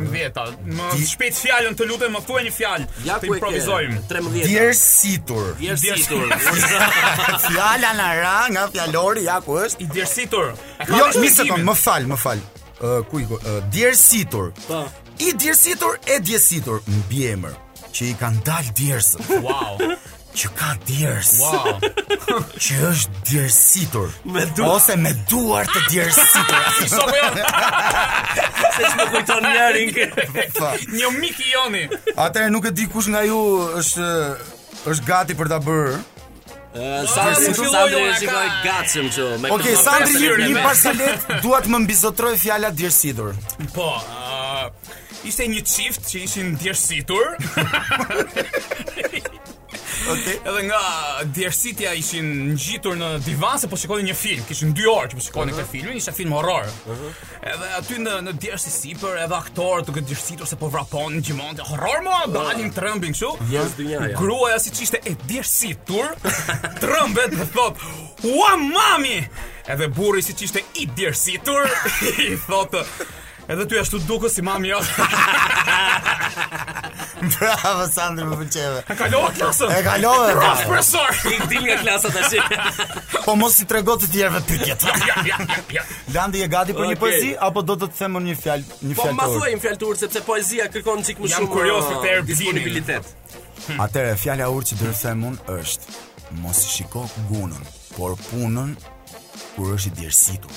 13-ta. 0.00 0.44
Më 0.64 0.88
Di... 0.96 1.04
shpejt 1.12 1.36
fjalën 1.44 1.76
të 1.78 1.86
lutem, 1.90 2.14
më 2.16 2.20
thuaj 2.26 2.42
një 2.46 2.54
fjalë. 2.56 2.88
Ja 3.06 3.18
të 3.20 3.30
improvisojmë. 3.32 4.00
13-ta. 4.10 4.48
Djersitur. 4.48 5.50
Djersitur. 5.60 6.32
Fjala 7.48 7.92
na 7.98 8.08
ra 8.20 8.38
nga 8.54 8.64
fjalori 8.72 9.24
ja 9.28 9.40
ku 9.44 9.58
është. 9.62 9.84
I 9.84 9.86
djersitur. 9.96 10.52
Jo, 10.88 11.04
mi 11.20 11.30
më 11.68 11.76
fal, 11.76 12.06
më 12.12 12.18
fal. 12.20 12.40
Uh, 12.82 13.02
ku 13.10 13.20
i 13.22 13.26
uh, 13.28 13.52
djersitur. 13.74 14.52
Po. 14.68 14.86
I 15.20 15.32
djersitur 15.38 15.98
e 16.08 16.16
djersitur 16.24 16.80
mbi 17.04 17.26
emër 17.34 17.54
që 17.92 18.08
i 18.10 18.14
kanë 18.20 18.40
dalë 18.48 18.72
djersën. 18.80 19.30
Wow 19.44 19.98
që 20.32 20.48
ka 20.56 20.70
djers. 20.88 21.32
Wow. 21.42 21.82
që 22.64 22.76
është 22.90 23.24
djersitur. 23.28 24.12
Me 24.24 24.44
duar. 24.56 24.76
Ose 24.78 24.96
me 24.96 25.12
duar 25.30 25.68
të 25.68 25.82
djersitur. 25.92 26.54
Po 26.86 26.86
Se 28.76 28.80
që 28.80 28.94
më 28.96 29.06
kujton 29.16 29.44
njerin 29.52 29.90
kërë. 29.98 30.46
Po. 30.58 30.70
Një 30.96 31.10
mik 31.18 31.40
i 31.46 31.50
joni. 31.52 31.84
Atere 32.16 32.48
nuk 32.54 32.68
e 32.68 32.72
di 32.76 32.88
kush 32.92 33.10
nga 33.12 33.20
ju 33.28 33.38
është, 33.82 34.08
është 34.94 35.06
gati 35.10 35.36
për 35.38 35.52
ta 35.52 35.60
bërë. 35.68 36.00
Uh, 36.72 36.80
oh, 36.80 37.10
Sandri 37.12 37.52
Sandri 37.52 38.00
është 38.00 38.18
shikoj 38.22 38.46
gatshëm 38.64 39.10
çu 39.12 39.26
me 39.28 39.36
këtë. 39.36 39.58
Okej, 39.58 39.74
okay, 39.76 39.76
Sandri 39.76 40.22
një, 40.22 40.48
një 40.54 40.62
barselet 40.64 41.26
dua 41.44 41.58
të 41.66 41.72
më 41.74 41.82
mbizotroj 41.84 42.32
fjala 42.40 42.70
djersitur. 42.72 43.36
Po, 43.76 43.90
uh, 44.00 44.70
ishte 45.28 45.50
një 45.52 45.60
çift 45.68 46.08
që 46.08 46.24
ishin 46.24 46.54
djersitur. 46.62 47.36
Okej. 50.10 50.36
Edhe 50.44 50.62
nga 50.66 50.78
djersitja 51.24 51.92
ishin 51.94 52.52
ngjitur 52.52 52.96
në 52.98 53.08
divan 53.24 53.58
se 53.60 53.68
po 53.70 53.76
shikonin 53.78 54.06
një 54.10 54.14
film. 54.18 54.44
Kishin 54.48 54.72
2 54.76 54.80
orë 54.92 55.08
që 55.12 55.14
po 55.18 55.24
shikonin 55.26 55.54
uh 55.54 55.60
-huh. 55.60 55.60
këtë 55.62 55.68
mhm. 55.68 55.78
filmin, 55.78 55.96
ishte 56.00 56.12
film 56.16 56.32
horror. 56.32 56.64
Uh 56.64 56.70
mhm. 56.96 57.00
-huh. 57.04 57.50
Edhe 57.52 57.66
aty 57.78 57.94
në 58.06 58.14
në 58.26 58.32
djersi 58.42 58.70
sipër 58.70 59.16
edhe 59.24 59.34
aktorët 59.36 59.84
duke 59.86 60.00
djersitur 60.00 60.46
se 60.46 60.56
po 60.56 60.66
vrapon 60.68 61.20
gjimon 61.22 61.56
të 61.56 61.62
horror 61.68 62.02
mo 62.04 62.10
uh 62.10 62.16
-huh. 62.24 62.32
dalin 62.32 62.72
trembing 62.72 63.14
kështu. 63.14 63.38
Yes, 63.52 63.68
dynja. 63.78 63.98
Gruaja 64.20 64.58
siç 64.58 64.80
ishte 64.82 64.98
e 65.10 65.14
djersitur, 65.28 66.06
trembet 66.80 67.30
dhe 67.38 67.46
thot, 67.54 67.74
"Ua 68.22 68.56
mami!" 68.56 69.28
Edhe 69.66 69.88
burri 69.88 70.22
siç 70.22 70.42
ishte 70.42 70.60
i 70.74 70.86
djersitur, 70.96 71.62
i 72.28 72.36
thotë, 72.48 72.84
Edhe 73.48 73.66
ty 73.68 73.78
ashtu 73.80 73.98
dukës 73.98 74.28
si 74.34 74.42
mami 74.42 74.68
jo. 74.68 74.80
Bravo 77.38 77.82
Sandri, 77.90 78.26
më 78.26 78.34
pëlqeve. 78.34 78.80
E 78.90 78.94
kalove 78.98 79.30
klasën. 79.38 79.70
E 79.76 79.82
kalove. 79.86 80.32
Profesor, 80.40 81.18
i 81.30 81.36
dini 81.50 81.68
nga 81.70 81.78
klasa 81.78 82.10
tash. 82.14 82.82
Po 83.24 83.34
mos 83.38 83.58
i 83.62 83.66
trego 83.70 83.94
të 84.02 84.10
tjerëve 84.12 84.40
pyetjet. 84.48 84.82
Ja, 85.70 85.82
Landi 86.14 86.42
e 86.44 86.48
gati 86.52 86.74
për 86.76 86.90
një 86.92 86.98
poezi 87.00 87.32
apo 87.48 87.62
do 87.66 87.76
të 87.80 87.90
të 87.92 88.00
them 88.00 88.18
një 88.28 88.34
fjalë, 88.44 88.78
një 88.82 88.98
fjalë. 88.98 89.16
Po 89.18 89.18
ma 89.18 89.28
thuaj 89.34 89.52
një 89.54 89.62
fjalë 89.66 89.84
urë, 89.88 90.00
sepse 90.04 90.24
poezia 90.28 90.66
kërkon 90.72 91.04
çik 91.08 91.22
më 91.22 91.30
shumë. 91.34 91.50
Jam 91.50 91.52
kurioz 91.54 91.84
për 91.92 92.00
tërë 92.06 92.22
uh, 92.24 92.28
disponibilitet. 92.32 93.12
Hm. 93.68 93.78
Atëre 93.86 94.16
fjala 94.18 94.48
urçi 94.50 94.80
dërsa 94.80 95.14
është 95.62 95.98
mos 96.42 96.64
i 96.66 96.72
shikoj 96.76 97.06
gunën, 97.30 97.70
por 97.94 98.16
punën 98.30 98.72
kur 99.56 99.74
është 99.76 99.88
i 99.88 99.92
djersitur. 99.96 100.52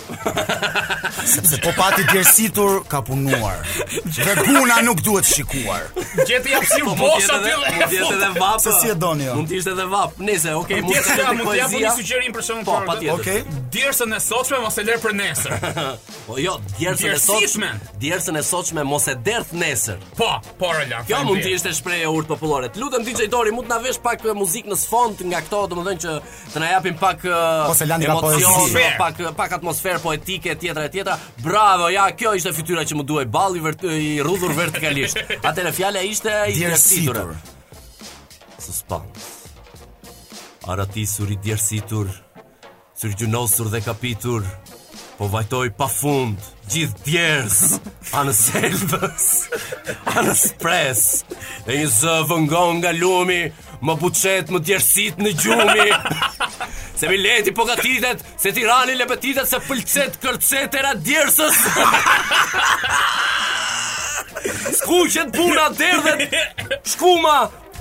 Sepse 1.32 1.58
po 1.64 1.70
pati 1.78 2.02
djersitur 2.12 2.80
ka 2.88 3.02
punuar. 3.04 3.58
Dhe 4.04 4.36
puna 4.46 4.76
nuk 4.84 5.00
duhet 5.04 5.26
shikuar. 5.28 5.82
Gjeti 6.28 6.52
jap 6.54 6.64
si 6.70 6.80
bosh 6.84 7.00
po, 7.00 7.10
aty. 7.16 7.52
Mund 7.76 7.90
të 7.92 7.98
jetë 8.00 8.16
edhe 8.16 8.30
vap. 8.40 8.62
Se 8.64 8.72
si 8.82 8.90
e 8.92 8.96
doni 9.00 9.24
ju. 9.26 9.30
Jo? 9.32 9.36
Mund 9.40 9.50
të 9.52 9.60
ishte 9.60 9.74
edhe 9.76 9.86
vap. 9.92 10.16
Nice, 10.20 10.54
okay. 10.60 10.82
Mund 10.84 10.96
të 10.96 11.28
mund 11.32 11.50
të 11.52 11.56
jap 11.60 11.76
një 11.76 11.94
sugjerim 12.00 12.36
për 12.36 12.46
shkak 12.48 12.64
Po, 12.68 12.78
patjetër. 12.88 13.20
Okej. 13.20 13.42
Djersën 13.76 14.16
e 14.18 14.22
sotshme 14.24 14.60
mos 14.64 14.78
e 14.82 14.86
lër 14.88 15.02
për 15.04 15.16
nesër. 15.20 15.68
Po 16.28 16.40
jo, 16.40 16.56
djersën 16.80 17.16
e 17.16 17.20
sotshme. 17.26 17.72
Djersën 18.04 18.40
e 18.40 18.44
sotshme 18.48 18.84
mos 18.88 19.08
e 19.12 19.16
derth 19.28 19.54
nesër. 19.56 20.00
Po, 20.20 20.30
po 20.60 20.72
rela. 20.78 21.04
Kjo 21.08 21.22
mund 21.28 21.44
të 21.46 21.54
ishte 21.58 21.76
shprehje 21.78 22.08
e 22.08 22.16
urtë 22.16 22.32
popullore. 22.32 22.72
Të 22.74 22.84
lutem 22.84 23.06
DJ 23.08 23.28
Dori 23.34 23.52
mund 23.56 23.68
të 23.68 23.76
na 23.76 23.82
vesh 23.86 24.00
pak 24.04 24.24
eh, 24.26 24.36
muzikë 24.38 24.72
në 24.72 24.80
sfond 24.86 25.26
nga 25.28 25.44
këto, 25.46 25.64
domethënë 25.74 26.04
që 26.06 26.18
të 26.56 26.64
na 26.64 26.72
japin 26.76 26.98
pak 27.02 27.26
eh, 27.28 27.88
emocion 28.00 28.65
pak 28.74 29.22
pak 29.36 29.52
atmosferë 29.60 30.00
poetike, 30.04 30.56
tjetra 30.60 30.86
e 30.88 30.92
tjetra. 30.94 31.18
Bravo, 31.44 31.90
ja 31.94 32.08
kjo 32.18 32.34
ishte 32.38 32.54
fytyra 32.56 32.84
që 32.88 32.98
më 33.00 33.04
duaj 33.08 33.26
balli 33.32 33.62
i 33.94 34.10
rrudhur 34.24 34.54
vertikalisht. 34.58 35.20
Atë 35.50 35.66
në 35.68 35.74
fjala 35.78 36.06
ishte 36.06 36.34
i 36.56 36.64
rrudhur. 36.68 37.36
Suspans. 38.62 39.32
Arati 40.66 41.04
suri 41.06 41.38
djersitur, 41.46 42.08
surgjunosur 42.98 43.70
dhe 43.74 43.84
kapitur. 43.86 44.46
Po 45.16 45.28
vajtoj 45.32 45.70
pa 45.78 45.88
fund 45.92 46.42
Gjithë 46.72 47.04
djerës 47.06 47.60
Anë 48.20 48.34
selvës 48.36 49.28
Anë 50.12 50.34
spres 50.40 51.04
E 51.66 51.78
një 51.78 51.88
zë 51.94 52.16
vëngon 52.32 52.82
nga 52.84 52.92
lumi 52.98 53.40
Më 53.86 53.96
buqet 54.02 54.52
më 54.52 54.62
djerësit 54.68 55.22
në 55.24 55.34
gjumi 55.40 55.88
Se 57.00 57.08
mi 57.12 57.20
leti 57.22 57.54
po 57.56 57.68
gatitet 57.70 58.26
Se 58.36 58.52
tirani 58.56 58.98
lepetitet 59.00 59.48
Se 59.48 59.62
pëlqet 59.70 60.20
kërcet 60.26 60.80
e 60.80 60.86
radjersës 60.90 61.62
qëtë 65.16 65.32
puna 65.34 65.70
derdhet 65.78 66.36
Shkuma 66.92 67.38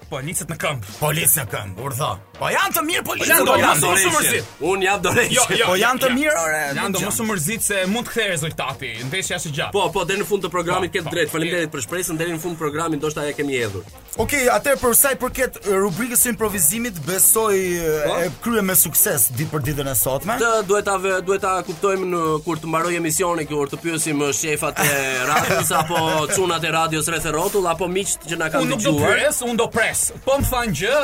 Policët 0.07 0.47
në 0.53 0.57
këmbë 0.63 0.93
Policët 1.01 1.39
në 1.41 1.51
këmbë, 1.51 1.81
urdha 1.83 2.13
Po 2.37 2.49
janë 2.53 2.75
të 2.77 2.83
mirë 2.85 3.05
policët. 3.07 3.39
Po, 3.41 3.53
po 3.53 3.59
janë 3.61 3.81
po 3.81 3.93
të 3.95 4.13
mërzit. 4.15 4.49
Un 4.71 4.83
jam 4.85 5.01
dorëshi. 5.01 5.33
Jo, 5.35 5.45
jo, 5.57 5.69
po 5.71 5.77
jo, 5.77 5.79
janë 5.83 6.03
të 6.03 6.09
jo. 6.11 6.17
mirë 6.19 6.41
orë. 6.43 6.61
Janë 6.77 6.99
të 6.99 7.05
mos 7.07 7.21
u 7.25 7.27
mërzit 7.31 7.65
se 7.65 7.79
mund 7.89 8.07
të 8.07 8.13
kthej 8.13 8.27
rezultati. 8.35 8.91
Ndeshja 9.09 9.39
është 9.41 9.53
gjatë. 9.57 9.77
Po, 9.77 9.87
po, 9.95 10.05
deri 10.09 10.21
në 10.21 10.29
fund 10.29 10.45
të 10.45 10.51
programit 10.53 10.93
po, 10.93 10.99
ketë 10.99 11.15
drejt. 11.15 11.33
Faleminderit 11.33 11.73
për 11.73 11.85
shpresën. 11.87 12.19
Deri 12.21 12.37
në 12.37 12.43
fund 12.43 12.59
të 12.59 12.61
programit 12.61 13.01
ndoshta 13.01 13.25
e 13.25 13.33
kemi 13.39 13.57
hedhur. 13.57 13.89
Okej, 14.21 14.45
atëherë 14.53 14.81
për 14.81 14.95
sa 14.97 15.11
i 15.13 15.19
përket 15.21 15.59
rubrikës 15.69 16.23
së 16.25 16.31
improvisimit, 16.33 16.97
besoj 17.05 17.53
e 17.57 18.31
krye 18.45 18.63
me 18.65 18.73
sukses 18.81 19.27
ditë 19.37 19.51
për 19.53 19.65
ditën 19.71 19.91
e 19.91 19.97
sotme. 19.97 20.37
Të 20.41 20.53
duhet 20.71 20.87
ta 20.89 20.95
duhet 21.03 21.43
ta 21.45 21.51
kuptojmë 21.67 22.07
në 22.15 22.23
kur 22.47 22.61
të 22.63 22.71
mbarojë 22.73 22.97
emisioni, 23.03 23.45
kur 23.51 23.69
të 23.69 23.77
pyesim 23.85 24.23
shefat 24.37 24.81
e 24.81 25.03
radios 25.29 25.73
apo 25.77 26.01
çunat 26.33 26.65
e 26.65 26.73
radios 26.73 27.11
rreth 27.13 27.29
rrotull 27.29 27.69
apo 27.75 27.91
miqt 27.93 28.25
që 28.25 28.39
na 28.41 28.49
kanë 28.55 28.71
dëgjuar. 28.71 28.89
Unë 28.89 29.03
do 29.03 29.13
pres, 29.13 29.43
unë 29.51 29.59
do 29.61 29.69
pres. 29.77 30.07
Po 30.25 30.39
më 30.41 30.49
thanë 30.49 30.79
gjë, 30.81 31.03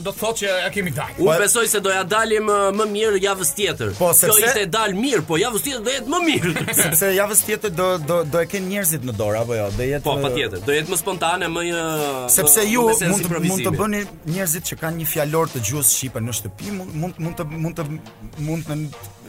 do 0.00 0.08
të 0.08 0.16
thotë 0.24 0.40
që 0.46 0.54
kemi 0.74 0.92
dalë. 0.96 1.16
Unë 1.22 1.36
besoj 1.42 1.66
se 1.70 1.80
do 1.82 1.90
ja 1.92 2.02
dalim 2.06 2.48
uh, 2.50 2.68
më 2.74 2.86
mirë 2.92 3.20
javës 3.24 3.50
tjetër. 3.56 3.92
Po, 3.98 4.10
sepse... 4.16 4.28
Kjo 4.32 4.46
ishte 4.50 4.64
dal 4.72 4.94
mirë, 4.96 5.22
po 5.28 5.38
javës 5.40 5.64
tjetër 5.64 5.84
do 5.86 5.92
jetë 5.94 6.12
më 6.14 6.20
mirë. 6.26 6.52
sepse 6.84 7.10
javës 7.16 7.42
tjetër 7.46 7.74
do 7.78 7.88
do 8.10 8.18
do 8.26 8.42
e 8.42 8.48
ken 8.52 8.66
njerëzit 8.70 9.06
në 9.08 9.16
dorë 9.18 9.42
apo 9.44 9.58
jo? 9.58 9.66
Do 9.78 9.88
jetë 9.88 10.04
Po, 10.06 10.16
patjetër. 10.24 10.64
Do 10.68 10.76
jetë 10.76 10.94
më 10.94 11.00
spontane, 11.02 11.50
më 11.56 11.66
uh, 11.70 12.16
Sepse 12.36 12.64
ju 12.70 12.86
mund 12.88 13.26
të 13.26 13.42
mund 13.46 13.68
të 13.68 13.74
bëni 13.80 14.02
njerëzit 14.36 14.70
që 14.72 14.80
kanë 14.84 15.02
një 15.02 15.10
fjalor 15.14 15.52
të 15.54 15.62
gjuhës 15.70 15.92
shqipe 15.98 16.22
në 16.26 16.36
shtëpi, 16.40 16.74
mund 16.78 17.20
mund 17.26 17.40
të 17.40 17.48
mund 17.54 17.78
të 17.78 18.48
mund 18.50 18.70
të 18.72 18.80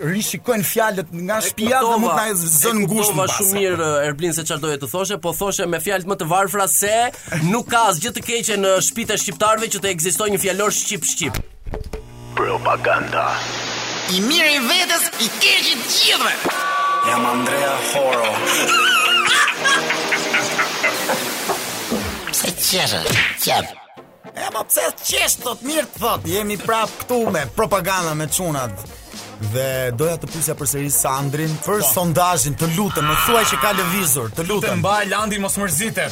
rishikojnë 0.03 0.65
fjalët 0.65 1.11
nga 1.27 1.35
shtëpia 1.41 1.79
dhe 1.83 1.97
mund 2.01 2.13
na 2.13 2.25
zënë 2.41 2.79
ngushtë. 2.89 3.13
Po 3.17 3.23
shumë 3.35 3.53
mirë 3.57 3.77
eh, 3.85 4.07
Erblin 4.09 4.33
se 4.35 4.43
çfarë 4.47 4.61
doje 4.63 4.77
të 4.81 4.87
thoshe, 4.91 5.15
po 5.23 5.31
thoshe 5.35 5.63
me 5.71 5.77
fjalët 5.83 6.07
më 6.11 6.15
të 6.21 6.25
varfra 6.31 6.65
se 6.71 6.97
nuk 7.47 7.65
ka 7.71 7.79
asgjë 7.91 8.11
të 8.17 8.21
keqe 8.27 8.55
në 8.61 8.71
shtëpitë 8.87 9.13
shqiptarëve 9.23 9.67
që 9.75 9.79
të 9.83 9.87
ekzistojë 9.95 10.31
një 10.35 10.39
fjalor 10.45 10.71
shqip 10.79 11.03
shqip. 11.07 11.35
Propaganda. 12.37 13.25
I 14.13 14.15
mirë 14.23 14.49
i 14.59 14.61
vetes, 14.69 15.03
i 15.23 15.25
keqi 15.41 15.73
të 15.73 15.79
gjithëve. 15.87 16.33
Jam 17.09 17.23
Andrea 17.33 17.73
Horo. 17.93 18.31
Se 22.37 22.49
qeshe, 22.53 23.01
qep 23.41 23.65
E 24.37 24.39
më 24.51 24.53
po 24.53 24.61
pëse 24.69 24.85
qeshe 25.07 25.41
të 25.41 25.51
të 25.57 25.63
mirë 25.65 25.87
të 25.95 25.99
thot 26.03 26.21
Jemi 26.29 26.57
prap 26.61 26.91
këtu 27.01 27.17
me 27.33 27.41
propaganda 27.57 28.13
me 28.19 28.25
qunat 28.29 28.73
dhe 29.51 29.91
doja 29.97 30.17
të 30.21 30.29
pyesja 30.31 30.55
përsëri 30.59 30.89
Sandrin 30.93 31.53
për 31.65 31.83
sondazhin, 31.91 32.57
të 32.59 32.69
lutem, 32.77 33.05
më 33.09 33.17
thuaj 33.25 33.43
që 33.51 33.61
ka 33.61 33.75
lëvizur, 33.81 34.33
të 34.37 34.47
lutem. 34.49 34.73
Të 34.79 34.79
mbaj 34.81 35.03
Landin 35.13 35.45
mos 35.45 35.59
mërzite 35.61 36.09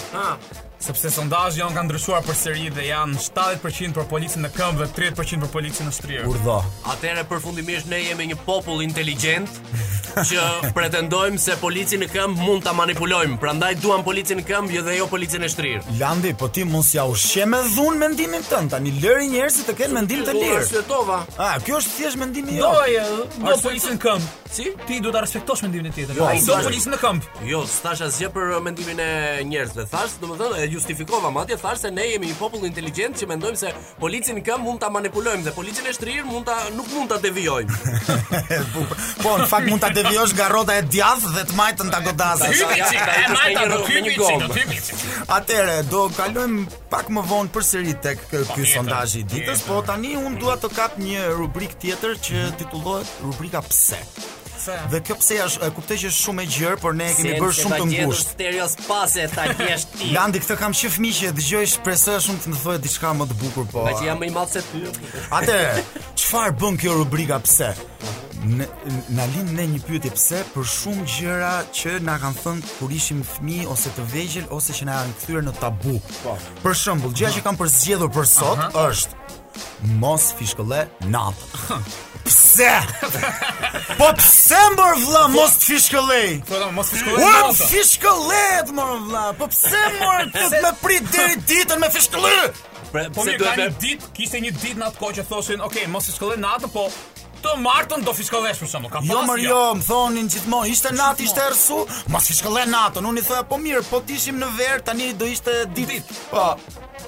sepse 0.86 1.10
sondazhi 1.16 1.64
janë 1.64 1.74
kanë 1.80 1.90
ndryshuar 1.90 2.22
për 2.28 2.36
seri 2.38 2.68
dhe 2.76 2.84
janë 2.92 3.18
70% 3.18 3.96
për 3.98 4.06
policin 4.12 4.44
në 4.46 4.52
këmbë 4.54 4.84
dhe 4.84 4.88
30% 5.08 5.46
për 5.48 5.52
policin 5.54 5.88
në 5.90 5.94
shtrirë. 5.98 6.26
Urdhë. 6.30 6.58
Atëherë 6.94 7.24
përfundimisht 7.32 7.90
ne 7.90 8.04
jemi 8.04 8.28
një 8.30 8.38
popull 8.46 8.84
inteligjent 8.86 9.58
që 10.30 10.44
pretendojmë 10.78 11.42
se 11.42 11.56
policin 11.62 12.04
në 12.06 12.10
këmbë 12.14 12.46
mund 12.46 12.68
ta 12.68 12.76
manipulojmë. 12.78 13.40
Prandaj 13.42 13.74
duam 13.82 14.06
policin 14.06 14.38
në 14.42 14.46
këmbë 14.50 14.78
jo 14.78 14.86
dhe 14.86 14.98
jo 15.00 15.10
policin 15.10 15.42
në 15.42 15.50
shtrirë. 15.56 15.82
Landi, 16.00 16.36
po 16.44 16.52
ti 16.54 16.68
mos 16.70 16.94
ja 16.94 17.08
ushqe 17.10 17.48
me 17.50 17.64
dhunë 17.74 18.02
mendimin 18.06 18.46
tënd. 18.46 18.76
Tani 18.76 18.94
lëri 19.02 19.32
njerëzit 19.34 19.72
të 19.72 19.78
kenë 19.82 19.98
mendim 19.98 20.26
të 20.30 20.38
lirë. 20.38 20.84
Po 20.86 21.02
Ah, 21.46 21.58
kjo 21.66 21.78
është 21.80 21.96
thjesht 21.98 22.20
mendimi 22.22 22.58
jot. 22.60 22.76
jo, 22.92 23.26
jo 23.50 23.58
policin 23.64 23.96
në 23.98 24.02
këmbë. 24.06 24.34
Si? 24.56 24.70
Ti 24.88 24.98
duhet 25.04 25.12
ta 25.16 25.22
respektosh 25.26 25.64
mendimin 25.66 25.90
e 25.90 25.94
tjetrit. 25.96 26.18
Jo, 26.22 26.30
policin 26.64 26.94
në 26.96 27.00
këmbë. 27.02 27.32
Jo, 27.50 27.64
s'thash 27.68 28.06
asgjë 28.06 28.30
për 28.36 28.54
mendimin 28.64 29.02
e 29.04 29.08
njerëzve. 29.50 29.84
Thash, 29.92 30.16
domethënë, 30.22 30.62
justifikova, 30.76 31.30
madje 31.30 31.58
thash 31.62 31.82
se 31.86 31.92
ne 31.96 32.06
jemi 32.10 32.30
një 32.32 32.36
popull 32.40 32.66
inteligjent 32.68 33.18
që 33.22 33.28
mendojmë 33.34 33.60
se 33.60 33.72
policin 34.02 34.40
kë 34.46 34.58
mund 34.64 34.82
ta 34.84 34.90
manipulojmë 34.94 35.46
dhe 35.48 35.54
policin 35.56 35.88
e 35.90 35.94
shtrirë 35.96 36.26
mund 36.28 36.48
ta 36.50 36.58
nuk 36.76 36.90
mund 36.94 37.10
ta 37.14 37.20
devijojmë. 37.24 37.80
po, 39.24 39.36
në 39.42 39.48
fakt 39.52 39.70
mund 39.72 39.84
ta 39.84 39.92
devijosh 39.96 40.36
nga 40.38 40.50
rrota 40.52 40.78
e 40.82 40.86
djath 40.96 41.28
dhe 41.36 41.46
të 41.50 41.58
majtën 41.60 41.92
ta 41.94 42.02
godazë. 42.06 42.54
Atëre, 45.40 45.80
do 45.92 46.06
kalojmë 46.16 46.66
pak 46.94 47.10
më 47.12 47.26
vonë 47.34 47.54
përsëri 47.56 47.96
tek 48.06 48.26
ky 48.30 48.44
po, 48.46 48.68
sondazh 48.76 49.20
i 49.22 49.26
ditës, 49.36 49.64
po 49.68 49.82
tani 49.86 50.16
un 50.20 50.38
dua 50.42 50.58
të 50.62 50.72
kap 50.76 50.98
një 51.02 51.30
rubrik 51.38 51.78
tjetër 51.84 52.18
që 52.26 52.46
titullohet 52.62 53.14
rubrika 53.26 53.64
pse. 53.68 54.02
Dhe 54.90 55.02
kjo 55.06 55.16
pse 55.20 55.36
jash 55.38 55.58
e 55.62 55.70
kuptoj 55.76 55.98
që 56.02 56.10
është 56.10 56.24
shumë 56.26 56.44
e 56.44 56.50
gjerë, 56.56 56.80
por 56.82 56.96
ne 56.98 57.10
e 57.12 57.16
kemi 57.18 57.34
bërë 57.42 57.56
shumë 57.60 57.80
të 57.82 57.88
ngushtë. 57.92 58.34
Stereos 58.36 58.74
pase 58.88 59.26
ta 59.34 59.46
ti. 59.58 60.10
Landi 60.16 60.42
këtë 60.42 60.58
kam 60.62 60.74
qe 60.76 60.90
fëmijë 60.96 61.20
që 61.20 61.32
dëgjoj 61.40 61.64
shpresoj 61.76 62.20
shumë 62.28 62.44
të 62.46 62.54
më 62.54 62.62
thuaj 62.64 62.78
diçka 62.88 63.12
më 63.20 63.28
të 63.32 63.38
bukur, 63.44 63.68
po. 63.72 63.86
Meqë 63.90 64.08
jam 64.10 64.22
më 64.22 64.30
i 64.32 64.36
madh 64.36 64.56
se 64.56 64.64
ty. 64.72 64.84
Atë, 65.40 65.58
çfarë 66.24 66.56
bën 66.62 66.80
kjo 66.82 66.96
rubrika 67.02 67.40
pse? 67.46 67.72
Në 68.46 68.66
na 69.18 69.24
lind 69.34 69.54
në 69.58 69.64
një 69.74 69.80
pyetje 69.88 70.12
pse 70.18 70.42
për 70.54 70.68
shumë 70.74 71.06
gjëra 71.14 71.54
që 71.76 71.96
na 72.06 72.18
kanë 72.22 72.42
thënë 72.44 72.74
kur 72.80 72.94
ishim 72.94 73.22
fëmijë 73.36 73.70
ose 73.74 73.94
të 73.96 74.06
vegjël 74.14 74.50
ose 74.54 74.74
që 74.78 74.90
na 74.90 75.00
kanë 75.02 75.18
kthyer 75.22 75.46
në 75.48 75.56
tabu. 75.62 75.98
Po. 76.24 76.38
Për 76.64 76.78
shembull, 76.84 77.14
gjëja 77.18 77.36
që 77.40 77.46
kam 77.48 77.58
përzgjedhur 77.62 78.12
për 78.18 78.30
sot 78.34 78.62
Aha. 78.68 78.90
është 78.90 79.25
mos 79.86 80.32
fishkolle 80.38 80.88
natën. 81.06 81.72
Pse? 82.26 82.72
Po 84.02 84.08
pse 84.18 84.62
më 84.76 84.86
vla 85.06 85.26
mos 85.34 85.58
fishkolle? 85.66 86.22
Po 86.48 86.58
do 86.60 86.70
po, 86.72 86.76
mos 86.80 86.90
fishkolle 86.94 87.26
natën. 87.26 87.50
Po 87.50 87.68
fishkolle 87.74 88.44
mor 88.78 88.96
vla. 89.10 89.26
Po 89.38 89.50
pse 89.52 89.84
më 90.00 90.16
të 90.36 90.62
më 90.66 90.72
prit 90.82 91.12
deri 91.16 91.38
ditën 91.44 91.84
me 91.84 91.92
fishkolle? 91.94 92.38
Po 92.96 93.26
më 93.28 93.38
kanë 93.42 93.70
ditë, 93.84 94.12
kishte 94.16 94.42
një 94.42 94.56
ditë 94.62 94.80
natë 94.82 95.02
koqë 95.04 95.28
thoshin, 95.30 95.62
"Ok, 95.62 95.86
mos 95.88 96.10
fishkolle 96.10 96.40
natën, 96.40 96.72
po 96.74 96.90
këtë 97.46 97.62
martën 97.62 98.06
do 98.06 98.14
fiskalesh 98.18 98.62
për 98.64 98.70
shumë, 98.72 98.90
ka 98.92 99.02
pasur. 99.04 99.14
Jo, 99.14 99.24
më 99.28 99.38
jo, 99.44 99.62
më 99.80 99.86
thonin 99.88 100.30
gjithmonë, 100.34 100.70
ishte 100.74 100.94
natë, 100.98 101.26
ishte 101.28 101.44
errsu, 101.46 101.82
mos 102.14 102.30
fiskalle 102.32 102.64
natën. 102.72 103.06
Unë 103.10 103.22
i 103.22 103.26
thoya, 103.28 103.46
po 103.50 103.60
mirë, 103.62 103.84
po 103.92 104.02
tishim 104.10 104.40
në 104.42 104.50
ver, 104.58 104.84
tani 104.88 105.12
do 105.20 105.30
ishte 105.30 105.60
ditë. 105.78 106.00
Po. 106.32 106.48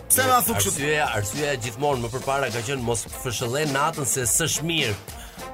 Pse 0.08 0.26
na 0.30 0.40
thuksh? 0.46 0.70
Arsyeja, 0.70 1.10
arsyeja 1.18 1.58
gjithmonë 1.66 2.06
më 2.06 2.14
përpara 2.18 2.52
ka 2.54 2.62
qenë 2.68 2.86
mos 2.86 3.06
fshëllën 3.24 3.74
natën 3.76 4.08
se 4.10 4.28
s'është 4.38 4.68
mirë. 4.70 4.98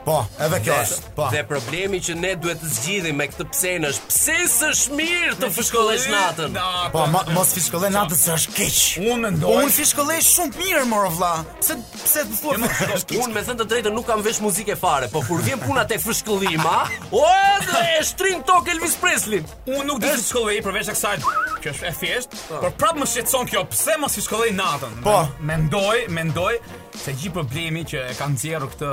Po, 0.05 0.25
edhe 0.41 0.57
kjo 0.65 0.73
është. 0.83 1.11
Po. 1.15 1.27
Dhe 1.31 1.43
problemi 1.47 1.99
që 2.03 2.13
ne 2.19 2.33
duhet 2.39 2.59
të 2.59 2.69
zgjidhim 2.75 3.15
me 3.19 3.27
këtë 3.31 3.45
pse 3.53 3.69
në 3.79 3.91
është, 3.93 4.07
pse 4.11 4.33
s'është 4.51 4.97
mirë 4.99 5.35
të 5.39 5.49
fishkollesh 5.55 6.07
natën? 6.11 6.57
Po, 6.91 7.05
mos 7.35 7.53
fishkolle 7.55 7.91
natën 7.93 8.19
se 8.19 8.33
është 8.35 8.55
keq. 8.57 8.79
Unë 9.05 9.17
mendoj. 9.29 9.53
Unë 9.61 9.73
fishkolle 9.77 10.17
shumë 10.27 10.59
mirë, 10.59 10.83
moro 10.91 11.11
vlla. 11.15 11.31
Pse 11.61 11.77
pse 11.93 12.25
të 12.33 12.41
thua? 12.41 12.57
Jo, 12.59 13.23
Unë 13.23 13.37
me 13.37 13.45
thënë 13.47 13.63
të 13.63 13.69
drejtën 13.71 13.95
nuk 13.99 14.07
kam 14.09 14.25
vesh 14.25 14.43
muzikë 14.43 14.75
fare, 14.81 15.07
po 15.13 15.23
kur 15.27 15.43
vjen 15.45 15.63
puna 15.63 15.85
te 15.87 15.99
fishkollima, 16.03 16.75
o 17.15 17.23
edhe 17.37 17.85
e 17.95 17.97
shtrin 18.11 18.43
tok 18.47 18.73
Elvis 18.75 18.99
Presley. 18.99 19.39
Unë 19.71 19.87
nuk 19.87 20.03
di 20.03 20.11
fishkolle 20.17 20.59
përveç 20.67 20.91
kësaj 20.97 21.15
që 21.63 21.71
është 21.73 21.87
e 21.87 21.91
thjeshtë, 22.01 22.43
po. 22.49 22.61
por 22.65 22.73
prapë 22.81 22.99
më 22.99 23.05
shqetëson 23.13 23.47
kjo, 23.51 23.63
pse 23.71 23.95
mos 24.03 24.19
fishkolle 24.19 24.51
natën? 24.57 24.99
Po, 25.05 25.21
mendoj, 25.51 26.09
mendoj, 26.11 26.57
se 27.01 27.13
gji 27.17 27.29
problemi 27.33 27.83
që 27.89 27.97
e 28.09 28.13
kanë 28.17 28.35
nxjerrur 28.35 28.69
këtë 28.73 28.89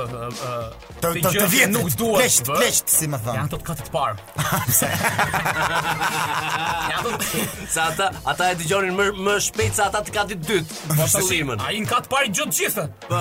të 1.00 1.10
të 1.12 1.32
të 1.34 1.44
vjen 1.52 1.72
nuk 1.74 1.90
duhet 2.00 2.38
të 2.46 2.56
bësh 2.56 2.80
si 2.90 3.08
më 3.12 3.18
thon. 3.24 3.36
Ja 3.36 3.42
ato 3.46 3.58
katë 3.64 3.86
të 3.86 3.94
parë. 3.94 4.30
Pse? 4.70 4.92
Ja 6.90 6.98
sa 7.74 7.84
ata 7.92 8.06
ata 8.28 8.46
e 8.50 8.54
dëgjonin 8.60 8.94
më 8.96 9.04
më 9.24 9.34
shpejt 9.44 9.76
se 9.78 9.82
ata 9.84 10.00
të 10.04 10.12
katë 10.14 10.36
të 10.36 10.48
dytë. 10.48 10.76
Po, 10.88 10.94
po 10.98 11.06
shkollimin. 11.12 11.62
Ai 11.64 11.76
në 11.80 11.88
katë 11.90 12.10
parë 12.12 12.30
gjithë 12.38 12.56
gjithë. 12.58 12.84
Po. 13.04 13.20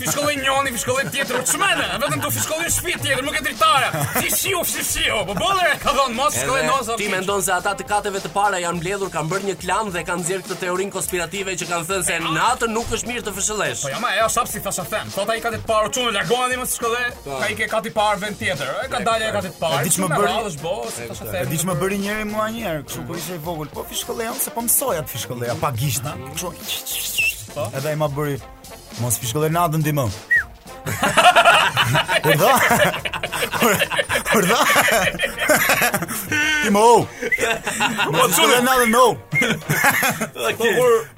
Ti 0.00 0.08
shkollën 0.10 0.40
një 0.42 0.54
oni, 0.58 0.72
ti 0.74 0.82
shkollën 0.84 1.10
tjetër 1.14 1.38
u 1.38 1.42
vetëm 1.42 2.22
do 2.24 2.32
të 2.34 2.42
shkollën 2.46 2.72
shtëpi 2.74 2.94
tjetër, 3.04 3.22
nuk 3.28 3.36
e 3.36 3.42
dritare. 3.46 3.90
Si 4.16 4.30
shiu, 4.36 4.62
shiu, 4.70 4.84
shiu. 4.90 5.20
Po 5.28 5.36
bolle 5.38 5.70
ka 5.82 5.92
dhon 5.98 6.16
mos 6.18 6.38
shkollën 6.40 6.72
ozo. 6.78 6.96
Ti 7.00 7.08
mendon 7.12 7.44
se 7.46 7.52
ata 7.58 7.74
të 7.78 7.88
katëve 7.90 8.22
të 8.24 8.32
parë 8.34 8.62
janë 8.64 8.80
mbledhur, 8.80 9.12
kanë 9.14 9.32
bërë 9.34 9.50
një 9.52 9.58
klan 9.66 9.92
dhe 9.94 10.04
kanë 10.08 10.24
nxjerrë 10.24 10.48
këtë 10.48 10.58
teorinë 10.64 10.96
konspirative 10.96 11.56
që 11.60 11.70
kanë 11.74 11.88
thënë 11.92 12.08
se 12.10 12.16
eh, 12.16 12.32
natën 12.40 12.70
ah. 12.72 12.78
nuk 12.78 12.96
është 12.98 13.12
mirë 13.12 13.28
të 13.28 13.36
fshëllesh. 13.38 13.79
Po 13.82 13.88
jam 13.88 14.04
ajo 14.04 14.28
sap 14.28 14.46
si 14.48 14.60
thash 14.60 14.80
them. 14.88 15.08
Sot 15.10 15.28
ai 15.32 15.38
ka 15.40 15.48
të 15.54 15.58
parë 15.66 15.90
çu 15.94 16.00
në 16.04 16.12
lagoni 16.16 16.56
mos 16.60 16.70
shko 16.76 16.88
dhe 16.92 17.04
po. 17.24 17.30
ka 17.40 17.46
ikë 17.54 17.66
ka 17.72 17.78
të 17.86 17.90
parë 17.96 18.18
vend 18.24 18.36
tjetër. 18.40 18.68
Ai 18.82 18.88
ka 18.92 18.98
dalë 19.06 19.22
ai 19.28 19.32
ka 19.36 19.40
të 19.46 19.50
parë. 19.60 19.82
Diç 19.88 19.96
më 20.02 20.08
bëri. 20.12 20.30
Ai 21.40 21.46
diç 21.52 21.62
më 21.70 21.74
bëri 21.80 21.96
njëri 22.04 22.24
mua 22.32 22.46
një 22.52 22.60
herë, 22.66 22.82
kështu 22.88 23.00
po 23.08 23.12
ishte 23.16 23.34
i 23.38 23.40
vogël. 23.46 23.68
Po 23.76 23.82
fishkolle 23.88 24.22
jam 24.28 24.36
se 24.40 24.50
po 24.56 24.60
mësoja 24.66 25.00
të 25.06 25.10
fishkolle 25.14 25.46
pa 25.62 25.68
gishta. 25.80 26.12
Kështu. 26.36 27.52
Po. 27.56 27.64
Edhe 27.74 27.88
ai 27.94 27.98
më 28.04 28.08
bëri 28.18 28.36
mos 29.00 29.14
fishkolle 29.22 29.48
natën 29.56 29.82
ti 29.86 29.92
më. 29.96 30.06
do? 32.24 32.48
Për 34.30 34.46
dha. 34.46 34.60
Ti 36.62 36.70
më 36.70 36.80
po, 36.80 36.88
po, 37.00 37.00
u. 37.00 38.14
Më 38.14 38.26
çon 38.36 38.52
another 38.56 38.88
no. 38.92 39.04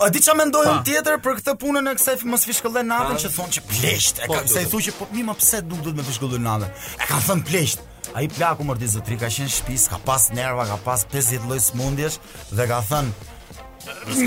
A 0.07 0.09
di 0.13 0.23
çfarë 0.25 0.39
mendoj 0.41 0.71
tjetër 0.89 1.19
për 1.25 1.41
këtë 1.41 1.55
punën 1.61 1.93
e 1.93 1.95
kësaj 1.99 2.19
mos 2.33 2.47
fishkëllë 2.49 2.85
natën 2.89 3.21
që 3.25 3.33
thonë 3.37 3.57
që 3.59 3.65
pleqt. 3.71 4.23
E 4.25 4.31
po, 4.31 4.39
kam 4.39 4.49
se 4.49 4.65
i 4.65 4.71
thuaj 4.73 4.85
që 4.89 4.95
po 4.99 5.11
mi 5.13 5.27
më 5.29 5.37
pse 5.41 5.61
duk 5.69 5.85
duhet 5.85 5.99
me 6.01 6.07
fishkëllë 6.09 6.41
natën. 6.47 6.71
E 7.03 7.11
kam 7.11 7.27
thënë 7.29 7.47
pleqt. 7.51 7.85
Ai 8.19 8.27
plaku 8.33 8.65
mordi 8.69 8.89
zotri 8.93 9.19
ka 9.21 9.29
qenë 9.33 9.53
shtëpis, 9.55 9.89
ka 9.93 10.01
pas 10.09 10.27
nerva, 10.37 10.67
ka 10.73 10.81
pas 10.85 11.05
50 11.13 11.47
lloj 11.49 11.61
smundjesh 11.71 12.17
dhe 12.57 12.67
ka 12.69 12.81
thënë 12.91 13.31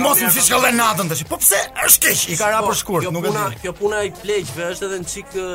Mos 0.01 0.19
më 0.23 0.29
siç 0.35 0.47
ka 0.51 0.57
lënë 0.63 0.79
natën 0.79 1.09
tash. 1.11 1.21
Po 1.29 1.37
pse? 1.39 1.59
Është 1.85 2.05
keq. 2.09 2.23
I 2.33 2.37
ka 2.39 2.49
rapër 2.55 2.77
shkurt, 2.79 3.05
jo, 3.07 3.11
nuk 3.15 3.27
e 3.29 3.33
di. 3.35 3.59
kjo 3.63 3.73
puna 3.77 4.01
e 4.03 4.09
pleqve 4.17 4.67
është 4.73 4.89
edhe 4.89 4.97
një 5.03 5.09
çik 5.13 5.37
uh, 5.39 5.45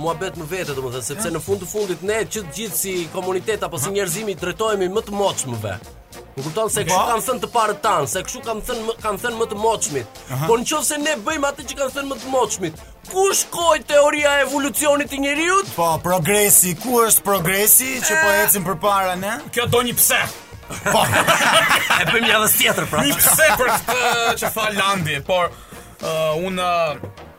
muhabet 0.00 0.38
më 0.40 0.46
vete, 0.54 0.76
domethënë, 0.78 1.08
sepse 1.10 1.32
në 1.34 1.42
fund 1.44 1.60
të 1.64 1.68
fundit 1.74 2.06
ne 2.08 2.22
që 2.24 2.44
të 2.46 2.54
gjithë 2.56 2.78
si 2.84 2.94
komunitet 3.12 3.66
apo 3.66 3.80
si 3.82 3.92
njerëzimi 3.96 4.36
trajtohemi 4.40 4.88
më 4.96 5.04
të 5.08 5.16
moçmëve. 5.18 5.76
Nuk 6.34 6.48
kupton 6.48 6.70
se 6.70 6.82
kush 6.86 6.94
po. 6.94 7.04
kanë 7.10 7.24
thënë 7.28 7.42
të 7.44 7.50
parë 7.54 7.76
tan, 7.84 8.08
se 8.10 8.22
kush 8.26 8.40
kanë 8.46 8.64
thënë 8.66 8.96
kanë 9.04 9.22
thënë 9.22 9.42
më 9.42 9.48
të 9.52 9.60
moçmit. 9.64 10.18
Po 10.48 10.56
nëse 10.58 10.98
ne 11.04 11.14
bëjmë 11.26 11.50
atë 11.50 11.68
që 11.68 11.78
kanë 11.82 11.94
thënë 11.98 12.14
më 12.14 12.18
të 12.24 12.32
moçmit, 12.32 12.82
ku 13.12 13.26
shkoi 13.42 13.84
teoria 13.90 14.38
e 14.40 14.46
evolucionit 14.48 15.12
të 15.12 15.20
njerëzit? 15.26 15.74
Po, 15.76 15.90
progresi, 16.06 16.74
ku 16.80 17.02
është 17.06 17.26
progresi 17.26 17.92
që 18.00 18.22
po 18.24 18.32
ecim 18.40 18.66
përpara 18.72 19.14
ne? 19.20 19.36
Kjo 19.54 19.66
do 19.70 19.84
një 19.90 19.94
pse. 20.00 20.22
Po. 20.68 21.04
e 22.04 22.06
bëjmë 22.08 22.30
javën 22.30 22.52
tjetër 22.56 22.86
pra. 22.90 23.02
Mi 23.04 23.14
pse 23.18 23.48
për 23.60 23.70
këtë 23.72 24.00
që 24.40 24.50
tha 24.56 24.66
Landi, 24.78 25.18
por 25.26 25.50
uh, 25.50 26.42
unë 26.48 26.68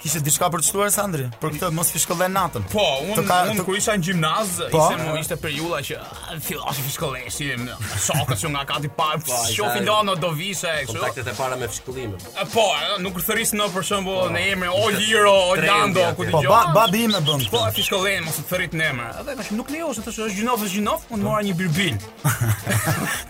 Kishe 0.05 0.19
diçka 0.21 0.51
për 0.53 0.61
të 0.61 0.67
shtuar 0.67 0.91
Sandri? 0.93 1.23
Për 1.41 1.55
këtë 1.55 1.67
mos 1.73 1.89
fi 1.89 1.97
natën. 2.29 2.65
Po, 2.69 2.83
unë 3.09 3.21
ka, 3.25 3.35
unë 3.49 3.63
kur 3.65 3.73
isha 3.73 3.95
në 3.97 4.03
gjimnaz, 4.05 4.49
po? 4.69 4.83
ishte 4.83 5.01
më 5.01 5.21
ishte 5.23 5.37
periudha 5.41 5.79
që 5.87 6.01
fillosh 6.45 6.81
fi 6.85 7.31
si 7.33 7.47
më 7.57 7.73
shokët 8.05 8.37
që 8.43 8.51
nga 8.53 8.61
kati 8.69 8.91
pa, 8.93 9.07
po, 9.25 9.39
shofi 9.49 9.81
lëndë 9.87 10.15
do 10.21 10.29
vishe 10.37 10.69
kështu. 10.83 10.93
Kontaktet 10.99 11.31
e 11.31 11.33
para 11.39 11.57
me 11.57 11.69
fshkullimin. 11.71 12.21
Po, 12.53 12.65
nuk 13.01 13.17
thërris 13.25 13.55
në 13.57 13.65
për 13.73 13.87
shembull 13.87 14.19
po. 14.19 14.27
në 14.35 14.43
emrin 14.51 14.75
o 14.77 14.83
Hiro, 14.99 15.31
o 15.31 15.55
Lando, 15.63 16.05
ku 16.19 16.29
dëgjoj. 16.29 16.53
Po, 16.53 16.61
babi 16.77 17.01
më 17.15 17.23
bën. 17.25 17.47
Po, 17.55 17.63
fi 17.73 17.87
shkollën 17.89 18.21
mos 18.27 18.37
thërrit 18.51 18.77
në 18.77 18.85
emër. 18.91 19.17
Edhe 19.23 19.39
më 19.41 19.47
shumë 19.49 19.59
nuk 19.63 19.73
lejo 19.73 19.89
se 19.97 20.05
thosh 20.05 20.21
është 20.21 20.37
gjinov, 20.37 20.67
gjinov, 20.69 21.09
unë 21.09 21.17
po. 21.17 21.29
mora 21.31 21.41
një 21.49 21.57
birbil. 21.57 21.97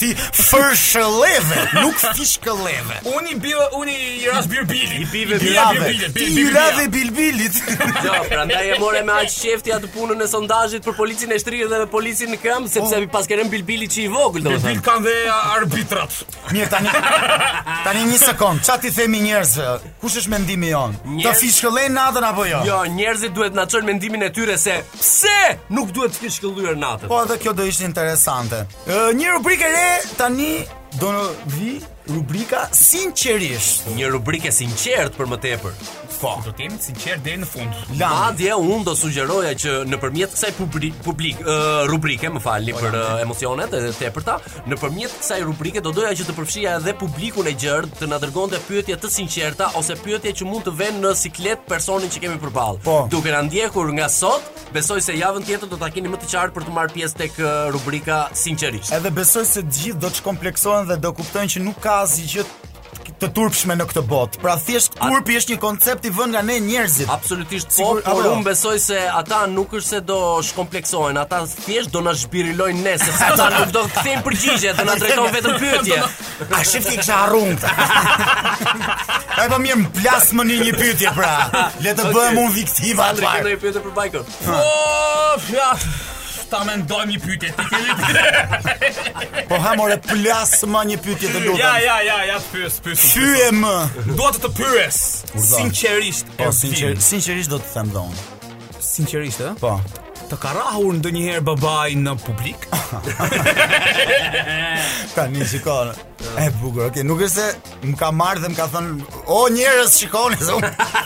Ti 0.02 0.12
fshë 0.26 1.08
leve, 1.24 1.64
nuk 1.80 2.04
fi 2.20 2.28
shkollëve. 2.36 3.00
Unë 3.16 3.40
bi 3.40 3.56
unë 3.80 3.98
i 4.26 4.28
ras 4.36 4.52
birbili, 4.52 5.06
i 5.06 5.08
bi 5.14 5.24
birbili, 5.30 6.12
bi 6.16 6.64
dhe 6.74 6.94
bilbilit. 6.94 7.64
jo, 8.06 8.14
prandaj 8.30 8.70
e 8.74 8.78
morë 8.82 9.02
me 9.08 9.16
aq 9.22 9.30
shefti 9.32 9.74
atë 9.76 9.90
punën 9.94 10.22
e 10.24 10.28
sondazhit 10.30 10.86
për 10.86 10.96
policinë 10.98 11.36
e 11.38 11.42
shtrirë 11.42 11.70
dhe 11.72 11.88
policinë 11.92 12.36
në 12.36 12.40
këmbë, 12.44 12.72
sepse 12.76 13.00
mi 13.04 13.10
pas 13.14 13.28
kërën 13.30 13.50
bilbilit 13.52 13.92
që 13.96 14.06
i 14.06 14.10
vogël, 14.14 14.44
domethënë. 14.46 14.64
Bilbil 14.66 14.86
kanë 14.86 15.06
dhe 15.06 15.16
arbitrat. 15.40 16.18
Mirë 16.56 16.72
tani. 16.74 16.94
Tani 17.86 18.06
një 18.12 18.18
sekond, 18.22 18.62
çfarë 18.66 18.84
ti 18.86 18.92
themi 18.96 19.22
njerëzve? 19.22 19.74
Kush 20.02 20.18
është 20.22 20.32
mendimi 20.34 20.70
jon? 20.72 20.96
Do 21.06 21.26
Të 21.30 21.34
fishkëllën 21.42 21.94
natën 21.98 22.26
apo 22.30 22.46
jo? 22.50 22.62
Jo, 22.68 22.80
njerëzit 22.96 23.36
duhet 23.38 23.58
na 23.58 23.68
çojnë 23.70 23.88
mendimin 23.92 24.26
e 24.28 24.32
tyre 24.34 24.58
se 24.62 24.80
pse 24.96 25.36
nuk 25.74 25.94
duhet 25.96 26.14
të 26.16 26.24
fishkëllyer 26.26 26.78
natën. 26.82 27.10
Po 27.12 27.22
edhe 27.26 27.38
kjo 27.42 27.54
do 27.58 27.66
ishte 27.70 27.86
interesante. 27.90 28.64
Një 28.90 29.36
rubrikë 29.38 29.70
re 29.74 29.88
tani 30.20 30.56
do 30.98 31.10
në 31.12 31.26
vi 31.58 31.76
rubrika 32.10 32.66
sinqerisht. 32.74 33.86
Një 33.98 34.10
rubrikë 34.18 34.54
sinqert 34.54 35.18
për 35.18 35.30
më 35.34 35.42
tepër. 35.46 35.82
Po. 36.26 36.32
Do 36.42 36.52
të 36.58 36.64
jemi 36.66 36.78
sinqer 36.82 37.20
deri 37.22 37.38
në 37.44 37.48
fund. 37.48 37.76
La 38.00 38.32
dia 38.34 38.56
unë 38.58 38.80
do 38.88 38.94
sugjeroja 38.98 39.52
që 39.62 39.74
nëpërmjet 39.92 40.32
kësaj 40.34 40.52
publik, 40.58 40.96
publik 41.06 41.44
uh, 41.44 41.84
rubrike, 41.90 42.32
më 42.34 42.42
falni 42.42 42.74
po, 42.74 42.80
për 42.82 42.98
uh, 42.98 43.10
emocionet 43.22 43.76
e 43.78 43.82
tepërta, 44.00 44.40
nëpërmjet 44.72 45.14
kësaj 45.20 45.38
rubrike 45.46 45.84
do 45.86 45.92
doja 45.94 46.16
që 46.18 46.26
të 46.32 46.36
përfshija 46.40 46.74
edhe 46.80 46.96
publikun 47.04 47.52
e 47.52 47.54
gjerë 47.62 47.92
të 48.00 48.10
na 48.10 48.18
dërgonte 48.24 48.58
pyetje 48.66 48.98
të 49.06 49.12
sinqerta 49.20 49.70
ose 49.78 50.00
pyetje 50.02 50.34
që 50.42 50.50
mund 50.50 50.66
të 50.66 50.74
vënë 50.82 51.04
në 51.06 51.14
siklet 51.22 51.66
personin 51.70 52.10
që 52.16 52.24
kemi 52.26 52.42
përballë. 52.42 52.82
Po. 52.88 52.98
Duke 53.14 53.34
na 53.36 53.44
ndjekur 53.46 53.94
nga 54.00 54.10
sot, 54.10 54.50
besoj 54.74 55.02
se 55.06 55.20
javën 55.20 55.46
tjetër 55.46 55.70
do 55.70 55.78
ta 55.82 55.92
keni 55.94 56.10
më 56.10 56.24
të 56.24 56.32
qartë 56.34 56.58
për 56.58 56.66
të 56.72 56.76
marrë 56.80 56.96
pjesë 56.98 57.22
tek 57.22 57.38
rubrika 57.78 58.24
sinqerisht. 58.34 58.96
Edhe 58.98 59.14
besoj 59.14 59.46
se 59.52 59.62
të 59.62 59.82
gjithë 59.84 60.00
do 60.00 60.10
të 60.10 60.24
shkompleksohen 60.24 60.90
dhe 60.90 60.98
do 61.06 61.14
kuptojnë 61.22 61.54
që 61.60 61.68
nuk 61.70 61.84
ka 61.86 62.00
asgjë 62.08 62.50
të 63.20 63.28
turpshme 63.38 63.76
në 63.78 63.86
këtë 63.90 64.02
botë. 64.10 64.40
Pra 64.42 64.54
thjesht 64.60 64.96
turpi 65.00 65.36
është 65.40 65.54
një 65.56 65.60
koncept 65.62 66.08
i 66.08 66.12
vënë 66.14 66.34
nga 66.36 66.42
ne 66.48 66.56
njerëzit. 66.66 67.10
Absolutisht 67.14 67.70
po, 67.70 67.76
sigur, 67.76 68.02
por 68.06 68.26
jo? 68.26 68.32
unë 68.36 68.46
besoj 68.48 68.76
se 68.82 69.00
ata 69.10 69.44
nuk 69.52 69.76
është 69.80 69.88
se 69.90 70.00
do 70.10 70.20
shkompleksohen, 70.46 71.18
ata 71.22 71.44
thjesht 71.66 71.92
do 71.94 72.02
na 72.06 72.14
zhbirilojnë 72.18 72.84
ne, 72.86 72.96
sepse 73.02 73.28
ata 73.34 73.50
nuk 73.58 73.74
do 73.76 73.84
të 73.88 73.94
kthejnë 73.98 74.26
përgjigje, 74.30 74.74
do 74.80 74.88
na 74.90 74.98
drejtojnë 75.04 75.36
vetëm 75.36 75.62
pyetje. 75.66 76.00
A 76.60 76.64
shifti 76.72 76.98
që 77.02 77.12
ha 77.12 77.22
rrumbt. 77.30 77.70
Ai 79.42 79.46
po 79.52 79.62
mirë 79.68 79.80
mblas 79.86 80.34
më 80.40 80.48
në 80.52 80.60
një 80.64 80.76
pyetje 80.82 81.14
pra. 81.20 81.32
Le 81.86 81.96
të 82.00 82.10
bëhem 82.16 82.44
unë 82.46 82.56
viktima 82.60 83.12
atë. 83.12 83.24
Ne 83.24 83.32
kemi 83.38 83.54
një 83.56 83.64
pyetje 83.66 83.86
për 83.88 83.96
Bajkon. 84.02 84.36
Po, 84.44 84.60
ja 85.54 85.72
ta 86.56 86.64
mendoj 86.64 87.04
një 87.12 87.18
pyetje. 87.24 87.50
Ti 87.56 87.68
ke 87.72 87.82
një 87.84 89.44
Po 89.50 89.58
ha 89.64 89.74
more 89.80 89.98
plas 90.04 90.56
më 90.70 90.84
një 90.94 90.98
pyetje 91.04 91.34
të 91.34 91.42
lutem. 91.44 91.60
Ja 91.62 91.74
ja 91.84 91.98
ja 92.08 92.18
ja 92.32 92.38
pyes 92.52 92.80
pyes. 92.86 93.04
Hyje 93.18 93.50
më. 93.60 93.76
Dua 94.16 94.32
të 94.36 94.44
të 94.46 94.54
pyes. 94.62 95.02
Sinqerisht. 95.50 96.32
Po 96.40 96.52
sinqer, 96.56 96.96
sinqerisht 97.12 97.52
do 97.52 97.60
të 97.62 97.74
them 97.76 97.92
dhon. 97.96 98.16
Sinqerisht 98.92 99.44
ë? 99.50 99.56
Po. 99.60 99.76
Të 100.26 100.38
ka 100.42 100.56
rahur 100.58 100.96
ndonjëherë 100.98 101.44
babai 101.46 101.94
në 102.02 102.16
publik? 102.26 102.66
Tani 105.16 105.46
shikon. 105.52 105.94
Ë 106.36 106.46
e 106.48 106.52
bukur. 106.62 106.86
okay, 106.90 107.04
nuk 107.04 107.20
është 107.26 107.44
se 107.44 107.76
më 107.88 107.94
ka 108.00 108.08
marrë 108.16 108.42
dhe 108.44 108.50
më 108.54 108.56
ka 108.58 108.66
thënë, 108.72 109.08
"O 109.36 109.40
njerëz, 109.56 109.92
shikoni 110.00 110.38
zon." 110.48 110.64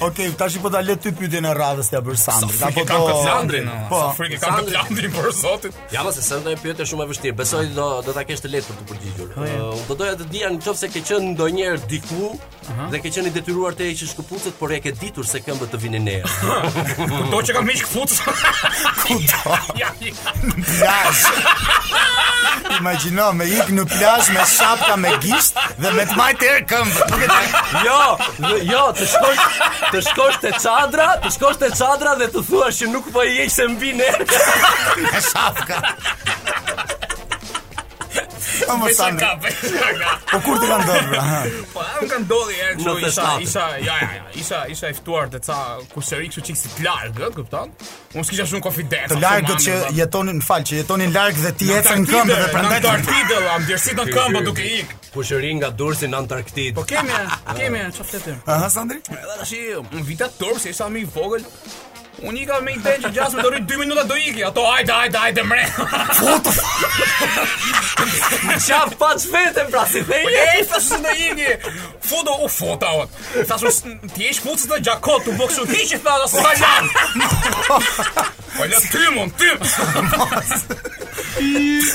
Ok, 0.00 0.36
ta 0.36 0.46
shi 0.50 0.58
po 0.62 0.70
ta 0.70 0.78
letë 0.84 1.02
ty 1.08 1.12
pyte 1.18 1.40
në 1.42 1.52
radhës 1.58 1.88
të 1.90 1.96
ja 1.96 2.00
bërë 2.06 2.20
Sandri 2.22 2.54
Sa 2.58 2.68
do 2.74 2.84
kam 2.86 3.02
të 3.08 3.14
Sandri 3.24 3.62
po. 3.90 4.00
Sa 4.14 4.26
kam 4.44 4.66
të 4.68 4.74
Sandri 4.76 5.10
për 5.14 5.26
Zotin. 5.34 5.74
Ja 5.94 6.04
ma 6.06 6.12
se 6.14 6.22
Sandri 6.22 6.54
pyetë 6.62 6.86
shumë 6.86 7.04
e 7.06 7.10
vështirë 7.10 7.36
Besoj 7.40 7.64
do 7.74 8.14
ta 8.14 8.22
kesh 8.28 8.44
të 8.44 8.50
letë 8.52 8.70
për 8.70 8.78
të 8.78 8.86
përgjigjur 8.92 9.34
oh, 9.34 9.82
Do 9.90 9.96
doja 9.98 10.14
të 10.20 10.28
dija 10.30 10.52
nëse 10.54 10.74
se 10.78 10.90
ke 10.94 11.02
qënë 11.08 11.32
ndoj 11.32 11.50
diku 11.90 12.30
Dhe 12.92 12.98
ke 13.02 13.10
qënë 13.10 13.30
i 13.32 13.34
detyruar 13.34 13.72
të 13.74 13.86
e 13.88 13.92
ishë 13.96 14.10
shkëpucët 14.12 14.58
Por 14.60 14.72
e 14.72 14.78
ke 14.84 14.92
ditur 15.00 15.26
se 15.26 15.40
këmbë 15.42 15.70
të 15.72 15.80
vinë 15.82 15.98
e 15.98 16.04
nërë 16.06 17.42
që 17.48 17.56
kam 17.58 17.66
i 17.66 17.78
shkëpucë 17.80 18.34
Këto 19.02 19.60
Plash 20.78 21.64
Imagino 22.78 23.30
me 23.34 23.46
ikë 23.50 23.72
në 23.80 23.86
Me 24.28 24.44
shapka 24.46 24.94
me 25.00 25.14
gisht 25.24 25.58
Dhe 25.80 25.92
me 25.96 26.04
të 26.10 26.18
majtë 26.18 26.54
jo, 27.88 27.94
jo, 28.68 28.82
të 28.98 29.06
këmbë 29.16 29.87
të 29.92 30.00
shkosh 30.10 30.40
te 30.42 30.50
çadra, 30.62 31.06
të 31.22 31.30
shkosh 31.36 31.60
te 31.62 31.70
çadra 31.78 32.14
dhe 32.20 32.28
të 32.34 32.42
thuash 32.50 32.82
që 32.82 32.90
nuk 32.92 33.08
po 33.14 33.24
i 33.28 33.36
heq 33.40 33.52
se 33.56 33.68
mbi 33.72 33.94
ne. 34.02 34.12
Safka. 35.32 35.82
Po 38.66 38.76
më 38.80 38.88
sa 38.96 39.08
ka. 39.16 39.30
Po 40.32 40.36
kur 40.44 40.56
të 40.62 40.66
kanë 40.70 40.84
ndodhur? 40.84 41.12
Pra? 41.12 41.40
Po 41.74 41.82
ajo 41.84 42.06
kanë 42.12 42.24
ndodhi 42.28 42.56
herë 42.58 42.76
kështu 42.78 42.94
isha 43.08 43.26
isha 43.44 43.64
ja 43.86 43.96
ja 44.02 44.30
isha 44.42 44.60
isha 44.74 44.90
i 44.92 44.96
ftuar 44.96 45.30
te 45.32 45.40
ca 45.46 45.58
kështu 45.94 46.42
çik 46.48 46.56
si 46.58 46.70
larg, 46.86 47.18
e 47.18 47.30
kupton? 47.36 47.74
Unë 48.16 48.24
s'kisha 48.28 48.46
shumë 48.48 48.64
konfidencë. 48.66 49.10
Të 49.14 49.18
largët 49.24 49.62
që 49.66 49.76
jetonin, 49.98 50.40
fal, 50.48 50.64
që 50.68 50.80
jetonin 50.82 51.12
larg 51.16 51.38
dhe 51.44 51.52
ti 51.60 51.68
ecën 51.76 52.04
në 52.06 52.12
këmbë 52.12 52.38
dhe 52.44 52.48
prandaj 52.54 52.80
do 52.86 52.92
artide, 52.94 53.42
am 53.56 53.68
djersi 53.68 53.96
në 53.98 54.06
këmbë 54.12 54.38
po 54.38 54.44
duke 54.48 54.68
ik. 54.80 54.96
Kushëri 55.12 55.52
nga 55.58 55.70
Durrësi 55.78 56.08
në 56.12 56.18
Antarktidë. 56.22 56.74
Po 56.78 56.84
kemi, 56.88 57.20
kemi 57.58 57.84
çfarë 57.96 58.10
të 58.12 58.18
them? 58.26 58.40
Aha, 58.54 58.68
Sandri? 58.74 59.00
Edhe 59.12 59.38
tash, 59.40 59.54
vita 60.08 60.28
tërë 60.40 60.62
se 60.66 60.74
isha 60.74 60.88
më 60.92 61.02
i 61.02 61.06
vogël, 61.16 61.46
Unë 62.26 62.40
i 62.42 62.46
ka 62.48 62.56
me 62.66 62.72
i 62.74 62.78
ten 62.82 62.98
që 63.04 63.08
Gjasme 63.14 63.38
të 63.44 63.48
rritë 63.52 63.68
2 63.72 63.76
minuta 63.82 64.02
do 64.08 64.14
iki 64.18 64.42
Ato 64.46 64.62
ajde, 64.66 64.92
ajde, 64.92 65.18
ajde, 65.28 65.42
mre 65.46 65.64
What 65.78 66.42
the 66.42 66.50
fuck 66.58 66.74
Qa 68.68 68.78
faq 68.98 69.18
vetën 69.32 69.66
pra 69.70 69.84
si 69.88 70.00
thej 70.08 70.22
po, 70.26 70.30
E, 70.34 70.36
sa 70.70 70.78
shu 70.82 70.96
në 71.02 71.12
iki 71.28 71.50
Foto, 72.10 72.32
u 72.42 72.46
foto, 72.50 72.86
ot 73.04 73.10
Sa 73.48 73.54
shu 73.62 73.70
t'i 74.16 74.24
ish 74.32 74.40
putës 74.44 74.66
të 74.70 74.74
gjakot 74.88 75.20
Tu 75.26 75.30
bëksu 75.38 75.62
t'i 75.70 75.82
që 75.92 75.98
thë 76.06 76.12
asë 76.28 76.38
të 76.44 76.50
gjan 76.62 76.84
Ollë, 78.58 78.76
po, 78.82 78.82
ty 78.94 79.02
mund, 79.14 79.32
ty 79.38 79.48
Ti 81.38 81.48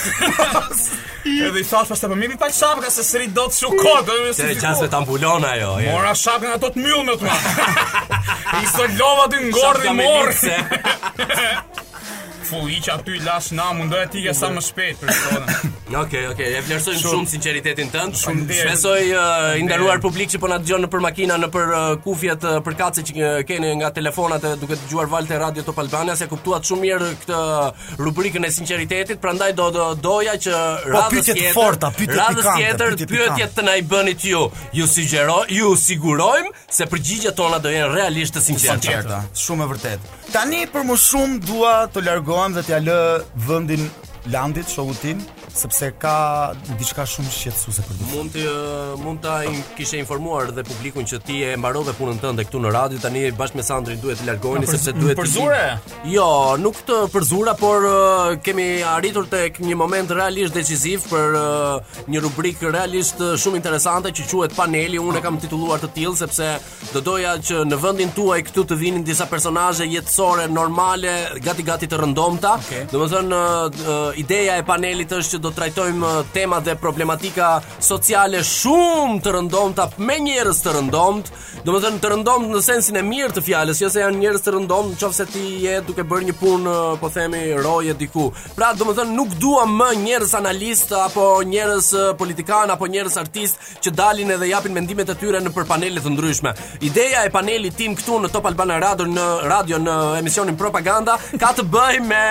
Edhe 1.25 1.59
i 1.59 1.63
thash 1.63 1.87
pastaj 1.87 2.09
po 2.11 2.15
mirë 2.19 2.35
pa 2.39 2.49
shapka 2.51 2.89
se 2.91 3.03
sri 3.07 3.29
do 3.35 3.45
të 3.47 3.55
shukoj, 3.55 3.93
do 4.07 4.15
të 4.15 4.15
shukoj. 4.15 4.33
Se 4.39 4.47
çanse 4.59 4.89
të 4.91 4.97
ambulon 4.99 5.45
ajo. 5.47 5.69
Mora 5.85 6.11
shapkën 6.19 6.51
ato 6.57 6.69
të 6.75 6.83
mbyll 6.83 7.05
me 7.07 7.15
kuma. 7.21 7.37
I 8.61 8.71
solova 8.73 9.29
ti 9.31 9.39
ngordhi 9.45 9.93
mor. 10.01 10.33
Fu 12.49 12.65
hiç 12.67 12.89
aty 12.97 13.21
las 13.23 13.51
na 13.55 13.71
mundoj 13.77 14.03
ti 14.11 14.25
sa 14.35 14.51
më 14.51 14.65
shpejt 14.67 15.05
për 15.05 15.17
shkollën. 15.21 15.77
Okej, 15.87 15.97
okay, 15.99 16.21
okej, 16.31 16.47
okay. 16.47 16.55
e 16.55 16.61
vlerësojmë 16.63 16.99
shumë, 16.99 17.11
shumë 17.11 17.29
sinqeritetin 17.33 17.89
tënd. 17.91 18.15
Shpresoj 18.15 19.09
uh, 19.19 19.47
i 19.59 19.63
ndaluar 19.67 19.99
publik 20.01 20.29
që 20.31 20.39
po 20.39 20.47
na 20.47 20.55
dëgjon 20.61 20.85
nëpër 20.85 21.01
makina 21.03 21.35
nëpër 21.43 21.73
uh, 21.75 21.79
kufjet 22.05 22.45
uh, 22.47 22.53
për 22.63 22.77
kace 22.79 23.03
që 23.09 23.25
keni 23.49 23.73
nga 23.81 23.89
telefonat 23.93 24.45
uh, 24.47 24.53
duke 24.61 24.77
dëgjuar 24.79 25.09
Valte 25.11 25.35
Radio 25.41 25.65
Top 25.67 25.81
Albania, 25.83 26.15
se 26.15 26.29
kuptuat 26.31 26.63
shumë 26.69 26.83
mirë 26.85 27.09
këtë 27.25 27.41
rubrikën 27.99 28.47
e 28.47 28.53
sinqeritetit, 28.55 29.19
prandaj 29.23 29.51
do, 29.59 29.67
do 29.75 29.89
doja 30.07 30.37
që 30.47 30.55
po, 30.55 30.95
radhës 30.95 31.27
tjetër, 31.27 31.41
pyetjet 31.41 31.57
forta, 31.57 31.91
pyetjet 31.91 32.15
pikante, 32.15 32.47
radhës 32.47 32.63
tjetër, 32.63 32.97
pyetjet 33.11 33.53
të 33.59 33.67
na 33.67 33.75
i 33.75 33.83
bënit 33.91 34.25
ju. 34.31 34.45
Ju 34.79 34.87
sugjeroj, 34.87 35.45
ju 35.51 35.75
sigurojmë 35.83 36.55
se 36.77 36.87
përgjigjet 36.95 37.35
tona 37.37 37.59
do 37.59 37.73
jenë 37.75 37.91
realisht 37.91 38.39
të 38.39 38.47
sinqerta. 38.47 39.19
Shumë 39.35 39.67
e 39.67 39.71
vërtetë. 39.75 40.19
Tani 40.31 40.63
për 40.71 40.89
më 40.89 40.99
shumë 41.09 41.37
dua 41.43 41.75
të 41.91 42.07
largohem 42.07 42.55
dhe 42.55 42.65
t'ja 42.71 42.79
lë 42.87 42.99
vendin 43.51 43.89
Landit, 44.31 44.69
shokut 44.71 45.01
sepse 45.53 45.87
ka 46.01 46.15
diçka 46.79 47.03
shumë 47.05 47.29
shqetësuese 47.29 47.83
për 47.85 47.97
ty. 47.99 48.05
Mund 48.09 48.33
të 48.33 48.53
mund 49.03 49.19
ta 49.21 49.33
kishe 49.77 49.99
informuar 50.01 50.49
dhe 50.53 50.63
publikun 50.65 51.05
që 51.09 51.19
ti 51.27 51.41
e 51.45 51.51
mbaron 51.61 51.85
dhe 51.85 51.93
punën 51.97 52.17
tënde 52.23 52.45
këtu 52.47 52.61
në 52.63 52.71
radio, 52.73 52.97
tani 53.03 53.21
bashkë 53.37 53.59
me 53.59 53.65
Sandrin 53.67 54.01
duhet 54.01 54.21
të 54.23 54.31
largoheni 54.31 54.69
sepse 54.71 54.95
duhet 54.97 55.17
për 55.19 55.29
zure. 55.29 55.63
Jo, 56.09 56.25
nuk 56.63 56.79
të 56.87 56.97
për 57.13 57.27
zura, 57.29 57.53
por 57.59 57.85
uh, 57.85 58.33
kemi 58.47 58.65
arritur 58.95 59.27
tek 59.29 59.59
një 59.61 59.77
moment 59.77 60.15
realisht 60.17 60.57
deciziv 60.57 61.05
për 61.11 61.37
uh, 61.37 61.97
një 62.09 62.23
rubrikë 62.25 62.73
realisht 62.73 63.21
uh, 63.21 63.35
shumë 63.37 63.61
interesante 63.61 64.09
që 64.09 64.25
quhet 64.31 64.57
paneli. 64.57 64.97
Unë 65.03 65.21
e 65.21 65.23
kam 65.27 65.37
titulluar 65.37 65.83
të 65.83 65.91
tillë 65.99 66.17
sepse 66.23 66.49
do 66.95 67.05
doja 67.05 67.35
që 67.37 67.61
në 67.69 67.77
vendin 67.85 68.15
tuaj 68.17 68.41
këtu 68.49 68.65
të 68.73 68.79
vinin 68.81 69.05
disa 69.05 69.29
personazhe 69.29 69.85
jetësore 69.93 70.49
normale, 70.49 71.13
gati 71.45 71.61
gati 71.69 71.89
të 71.93 72.01
rëndomta. 72.01 72.57
Okay. 72.65 72.87
Domethënë 72.89 73.45
ideja 74.23 74.57
e 74.57 74.65
panelit 74.65 75.13
është 75.21 75.35
që 75.37 75.42
do 75.43 75.51
të 75.51 75.57
trajtojmë 75.57 76.09
eh, 76.09 76.31
tema 76.33 76.59
dhe 76.63 76.75
problematika 76.79 77.51
sociale 77.83 78.39
shumë 78.47 79.19
të 79.25 79.33
rëndomta, 79.35 79.89
me 80.05 80.15
njerëz 80.23 80.61
të 80.63 80.73
rëndomt, 80.77 81.29
domethënë 81.67 82.01
të 82.03 82.11
rëndomt 82.13 82.53
në 82.53 82.61
sensin 82.63 82.99
e 82.99 83.01
mirë 83.05 83.35
të 83.37 83.43
fjalës, 83.49 83.81
jo 83.83 83.89
se 83.91 84.03
janë 84.05 84.21
njerëz 84.21 84.43
të 84.45 84.53
rëndomt 84.55 85.03
nëse 85.03 85.25
ti 85.33 85.43
je 85.65 85.79
duke 85.89 86.05
bërë 86.07 86.29
një 86.29 86.35
punë, 86.39 86.73
eh, 86.73 86.95
po 87.01 87.11
themi, 87.11 87.43
roje 87.65 87.95
diku. 87.99 88.29
Pra, 88.55 88.71
domethënë 88.79 89.15
nuk 89.17 89.35
dua 89.41 89.65
më 89.69 89.89
njerëz 90.05 90.33
analist 90.39 90.95
apo 91.01 91.25
njerëz 91.53 91.91
eh, 91.99 92.05
politikan 92.19 92.71
apo 92.73 92.87
njerëz 92.87 93.19
artist 93.19 93.79
që 93.83 93.91
dalin 93.97 94.31
edhe 94.37 94.47
japin 94.53 94.73
mendimet 94.77 95.11
e 95.11 95.17
tyre 95.19 95.43
nëpër 95.43 95.67
panele 95.69 96.03
të 96.03 96.13
ndryshme. 96.15 96.53
Ideja 96.87 97.25
e 97.27 97.33
panelit 97.33 97.75
tim 97.77 97.97
këtu 97.99 98.21
në 98.23 98.31
Top 98.31 98.47
Albana 98.49 98.79
Radio 98.81 99.09
në 99.11 99.27
radio 99.49 99.79
në 99.81 99.99
emisionin 100.21 100.55
Propaganda 100.57 101.17
ka 101.41 101.51
të 101.57 101.67
bëjë 101.73 102.03
me 102.07 102.23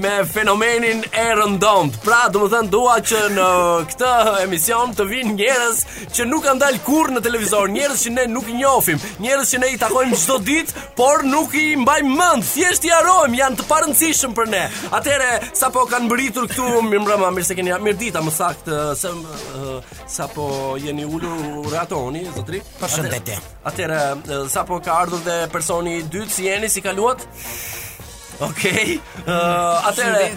me 0.00 0.16
fenomenin 0.30 1.02
e 1.12 1.26
rëndomt. 1.36 2.00
Pra, 2.04 2.24
domethënë 2.46 2.70
dua 2.70 2.96
që 3.02 3.18
në 3.34 3.46
këtë 3.90 4.10
emision 4.44 4.92
të 4.94 5.04
vinë 5.08 5.32
njerëz 5.38 5.78
që 6.14 6.26
nuk 6.28 6.44
kanë 6.46 6.60
dalë 6.62 6.80
kurrë 6.86 7.14
në 7.16 7.22
televizor, 7.24 7.70
njerëz 7.74 8.02
që 8.06 8.10
ne 8.14 8.24
nuk 8.30 8.48
i 8.52 8.58
njohim, 8.60 8.98
njerëz 9.24 9.50
që 9.54 9.58
ne 9.62 9.70
i 9.74 9.78
takojmë 9.80 10.18
çdo 10.22 10.36
ditë, 10.46 10.84
por 10.96 11.24
nuk 11.26 11.54
i 11.58 11.74
mbajmë 11.80 12.14
mend, 12.18 12.46
thjesht 12.46 12.84
i 12.86 12.92
harrojmë, 12.94 13.38
janë 13.42 13.58
të 13.58 13.66
parëndësishëm 13.70 14.36
për 14.38 14.50
ne. 14.52 14.62
Atëherë 14.98 15.30
sapo 15.56 15.86
kanë 15.90 16.06
mbërritur 16.06 16.48
këtu 16.52 16.68
mirë 16.86 17.02
mbrëmë, 17.06 17.30
mirë 17.38 17.48
se 17.50 17.58
keni 17.58 17.74
mirë 17.82 18.00
dita, 18.04 18.22
më 18.24 18.34
saktë 18.36 18.80
se 19.00 19.14
sapo 20.18 20.50
jeni 20.84 21.06
ulur 21.06 21.66
ratoni, 21.74 22.22
zotri. 22.36 22.62
Përshëndetje. 22.80 23.40
Atëherë 23.66 24.46
sapo 24.52 24.78
ka 24.86 25.00
ardhur 25.02 25.24
dhe 25.26 25.40
personi 25.52 25.98
i 26.00 26.06
dytë, 26.06 26.32
si 26.36 26.46
jeni, 26.46 26.68
si 26.70 26.84
kaluat? 26.84 27.26
Okej. 28.44 29.00
Uh, 29.24 29.88
Atëre, 29.88 30.28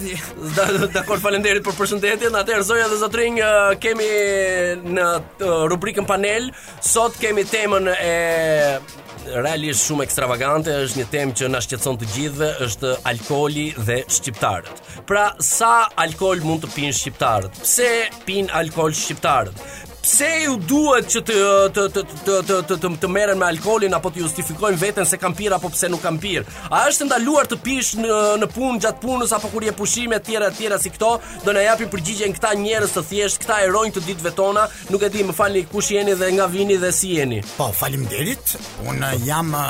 dakor, 0.94 1.20
falënderit 1.24 1.64
për 1.66 1.76
përshëndetjen. 1.76 2.36
Atëre 2.40 2.64
zonja 2.68 2.86
dhe 2.92 3.00
zotrinj, 3.02 3.42
uh, 3.44 3.74
kemi 3.84 4.08
në 4.96 5.08
uh, 5.20 5.66
rubrikën 5.72 6.08
panel. 6.08 6.50
Sot 6.86 7.18
kemi 7.20 7.44
temën 7.52 7.92
e 7.98 8.18
realisht 9.36 9.84
shumë 9.86 10.06
ekstravagante, 10.08 10.74
është 10.86 11.02
një 11.02 11.08
temë 11.12 11.36
që 11.42 11.50
na 11.52 11.60
shqetëson 11.62 12.00
të 12.02 12.08
gjithëve, 12.14 12.50
është 12.66 12.94
alkooli 13.12 13.68
dhe 13.86 14.00
shqiptarët. 14.10 14.80
Pra, 15.10 15.28
sa 15.44 15.90
alkool 16.02 16.42
mund 16.48 16.64
të 16.66 16.72
pinë 16.78 16.96
shqiptarët? 16.98 17.60
Pse 17.62 17.92
pinë 18.26 18.56
alkool 18.62 18.96
shqiptarët? 18.96 19.60
pse 20.10 20.30
ju 20.46 20.56
duhet 20.70 21.06
që 21.14 21.20
të 21.28 21.36
të 21.76 21.82
të 21.94 22.02
të 22.26 22.36
të 22.70 22.76
të, 22.82 22.88
të 23.04 23.08
merren 23.14 23.38
me 23.40 23.46
alkoolin 23.50 23.94
apo 23.94 24.08
të 24.14 24.18
justifikojnë 24.24 24.80
veten 24.82 25.06
se 25.06 25.20
kanë 25.22 25.38
pirë 25.40 25.56
apo 25.60 25.68
pse 25.70 25.88
nuk 25.94 26.02
kanë 26.04 26.22
pirë. 26.24 26.46
A 26.74 26.76
është 26.90 27.04
ndaluar 27.06 27.46
të 27.50 27.56
pish 27.66 27.92
në 28.00 28.14
në 28.42 28.48
punë 28.56 28.82
gjatë 28.86 29.04
punës 29.04 29.32
apo 29.38 29.48
kur 29.54 29.64
je 29.68 29.76
pushime 29.82 30.14
etj 30.18 30.32
etj 30.50 30.80
si 30.82 30.90
këto, 30.96 31.12
do 31.46 31.50
na 31.54 31.62
japin 31.68 31.92
përgjigjen 31.94 32.34
këta 32.38 32.52
njerëz 32.64 32.92
të 32.96 33.02
thjesht, 33.12 33.38
këta 33.44 33.56
erojnë 33.68 33.94
të 33.98 34.02
ditëve 34.08 34.32
tona, 34.38 34.64
nuk 34.90 35.02
e 35.06 35.10
di, 35.14 35.22
më 35.28 35.34
falni 35.38 35.62
kush 35.70 35.90
jeni 35.94 36.14
dhe 36.22 36.28
nga 36.36 36.46
vini 36.50 36.78
dhe 36.82 36.90
si 36.96 37.10
jeni. 37.18 37.40
Po, 37.58 37.66
faleminderit. 37.80 38.46
Unë 38.90 39.08
eh, 39.14 39.18
jam 39.30 39.50
eh, 39.56 39.62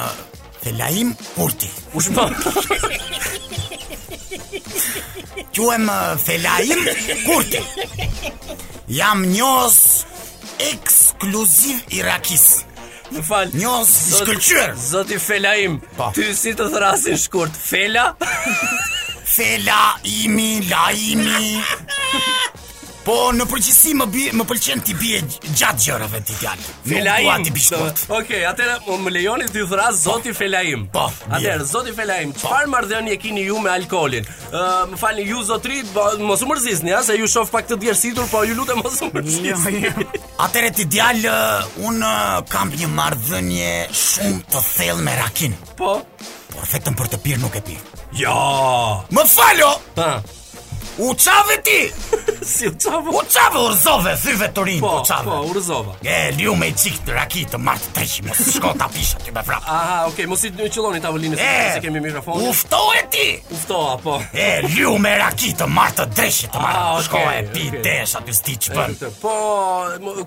Felaim 0.64 1.10
Kurti. 1.36 1.70
U 1.94 1.98
shpa. 2.06 2.24
Po. 2.46 2.52
Quem 5.60 5.86
eh, 5.90 5.96
Felaim 6.28 6.80
Kurti. 7.26 7.60
Jam 8.90 9.18
njës 9.34 9.78
ekskluziv 10.60 11.80
irakis. 11.96 12.48
Më 13.14 13.24
fal. 13.26 13.48
Njos 13.58 13.90
shkëlqyer. 14.20 14.76
Zoti 14.90 15.18
Felaim, 15.22 15.80
pa. 15.98 16.10
Po. 16.10 16.10
ty 16.18 16.30
si 16.38 16.54
të 16.58 16.70
thrasin 16.76 17.18
shkurt? 17.18 17.58
Fela. 17.70 18.12
Fela 19.36 19.82
imi, 20.22 20.52
la 20.70 20.86
imi. 21.10 21.44
Po 23.08 23.16
në 23.32 23.46
përgjithësi 23.48 23.94
më 23.96 24.06
bie, 24.12 24.30
më 24.36 24.44
pëlqen 24.50 24.82
ti 24.84 24.96
bie 25.00 25.20
gjatë 25.56 25.86
gjërave 25.86 26.20
ti 26.28 26.36
djalë. 26.42 26.66
Felaim. 26.86 27.50
Okej, 28.18 28.42
atëra 28.50 28.76
më, 28.86 28.98
më 29.06 29.14
lejoni 29.16 29.48
t'i 29.50 29.62
ju 29.62 29.68
thras 29.72 30.02
Zoti 30.04 30.34
Felaim. 30.36 30.86
Po. 30.94 31.06
Atëra 31.32 31.64
Zoti 31.68 31.94
Felaim, 31.96 32.34
po. 32.36 32.40
çfarë 32.44 32.68
marrëdhënie 32.74 33.18
keni 33.22 33.46
ju 33.48 33.60
me 33.64 33.72
alkolin? 33.72 34.28
Ë, 34.52 34.64
më 34.92 35.00
falni 35.00 35.28
ju 35.30 35.44
Zotri, 35.48 35.82
po, 35.94 36.04
mos 36.28 36.44
u 36.44 36.50
mërzisni, 36.52 36.92
ha, 36.96 37.04
se 37.06 37.16
ju 37.22 37.28
shoh 37.32 37.48
pak 37.52 37.70
të 37.70 37.78
djersitur, 37.86 38.28
po 38.32 38.42
ju 38.48 38.58
lutem 38.60 38.82
mos 38.84 39.00
u 39.06 39.10
mërzisni. 39.14 39.54
Jo, 39.54 39.62
jo. 39.86 40.24
Atëra 40.44 40.72
ti 40.76 40.86
djalë, 40.92 41.38
un 41.88 42.04
kam 42.52 42.74
një 42.76 42.90
marrëdhënie 43.00 43.72
shumë 44.04 44.44
të 44.52 44.66
thellë 44.74 45.08
me 45.08 45.16
rakin. 45.24 45.56
Po. 45.80 45.96
Por 46.50 46.68
vetëm 46.68 46.96
për 47.00 47.14
të 47.14 47.22
pirë 47.24 47.44
nuk 47.46 47.56
e 47.56 47.62
pi. 47.64 47.80
Jo! 48.10 48.20
Ja. 48.26 49.16
Më 49.16 49.26
falo. 49.30 49.72
Ha. 50.02 50.12
U 50.98 51.16
çave 51.18 51.62
ti. 51.64 51.92
si 52.46 52.70
u 52.70 52.78
çave? 52.80 53.10
U 53.10 53.22
çave 53.30 53.58
urzove 53.60 54.16
thyve 54.16 54.54
Torin, 54.54 54.80
po, 54.80 55.00
u 55.02 55.06
çave. 55.06 55.24
Po, 55.24 55.44
urzova. 55.52 55.96
E 56.06 56.38
liu 56.38 56.56
me 56.56 56.72
çik 56.78 57.00
të 57.08 57.14
rakit 57.14 57.52
të 57.54 57.58
mart 57.58 57.84
të 57.90 57.94
tij, 57.98 58.16
mos 58.28 58.40
shko 58.56 58.72
ta 58.80 58.88
pish 58.94 59.14
aty 59.18 59.32
me 59.36 59.44
frap. 59.46 59.64
Aha, 59.76 60.02
okay, 60.10 60.26
mos 60.30 60.44
i 60.48 60.52
qelloni 60.70 61.02
tavolinën 61.04 61.38
se 61.40 61.80
kemi 61.84 62.00
mikrofon. 62.04 62.42
U 62.48 62.54
ftoje 62.54 63.06
ti. 63.14 63.28
U 63.56 63.60
ftoa, 63.64 63.96
po. 64.04 64.20
E 64.34 64.50
liu 64.76 64.96
me 65.00 65.14
rakit 65.22 65.60
të 65.62 65.68
mart 65.74 66.00
të 66.00 66.08
tij, 66.16 66.40
të 66.54 66.62
mart. 66.64 66.80
Okay, 66.80 66.90
ah, 66.90 67.02
shko 67.08 67.24
e 67.36 67.44
pi 67.54 67.68
okay. 67.70 67.84
desh 67.86 68.18
aty 68.20 68.34
stiç 68.40 68.70
pun. 68.76 68.98
Po, 69.22 69.36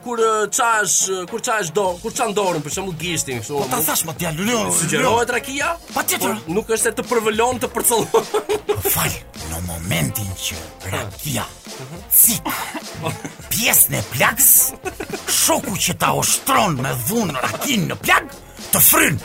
kur 0.05 0.25
çash, 0.59 1.11
kur 1.31 1.41
çash 1.45 1.73
do, 1.75 1.89
kur 2.03 2.15
çan 2.17 2.35
dorën, 2.37 2.63
për 2.65 2.79
shembull 2.79 2.97
gishtin, 3.01 3.43
kështu. 3.43 3.61
Po 3.63 3.69
ta 3.73 3.83
thash 3.87 4.07
më 4.09 4.17
djalë, 4.23 4.49
liu. 4.51 4.63
Sugjerohet 4.81 5.33
rakia? 5.37 5.75
Patjetër. 5.95 6.41
Nuk 6.53 6.71
është 6.71 6.85
se 6.91 6.97
të 7.01 7.09
përvolon 7.11 7.63
të 7.63 7.73
përcollon. 7.77 8.61
Fal. 8.89 9.13
Në 9.53 9.59
momentin 9.69 10.31
që 10.41 10.62
Rakia. 10.89 11.45
Si. 12.13 12.37
Pjesë 13.53 13.93
në 13.95 14.01
plaks. 14.13 14.49
Shoku 15.33 15.77
që 15.79 15.95
ta 16.01 16.13
oshtron 16.19 16.77
me 16.83 16.93
dhunë 17.07 17.35
rakinë 17.39 17.91
në 17.93 17.99
plag 18.03 18.29
të 18.73 18.83
fryn. 18.89 19.21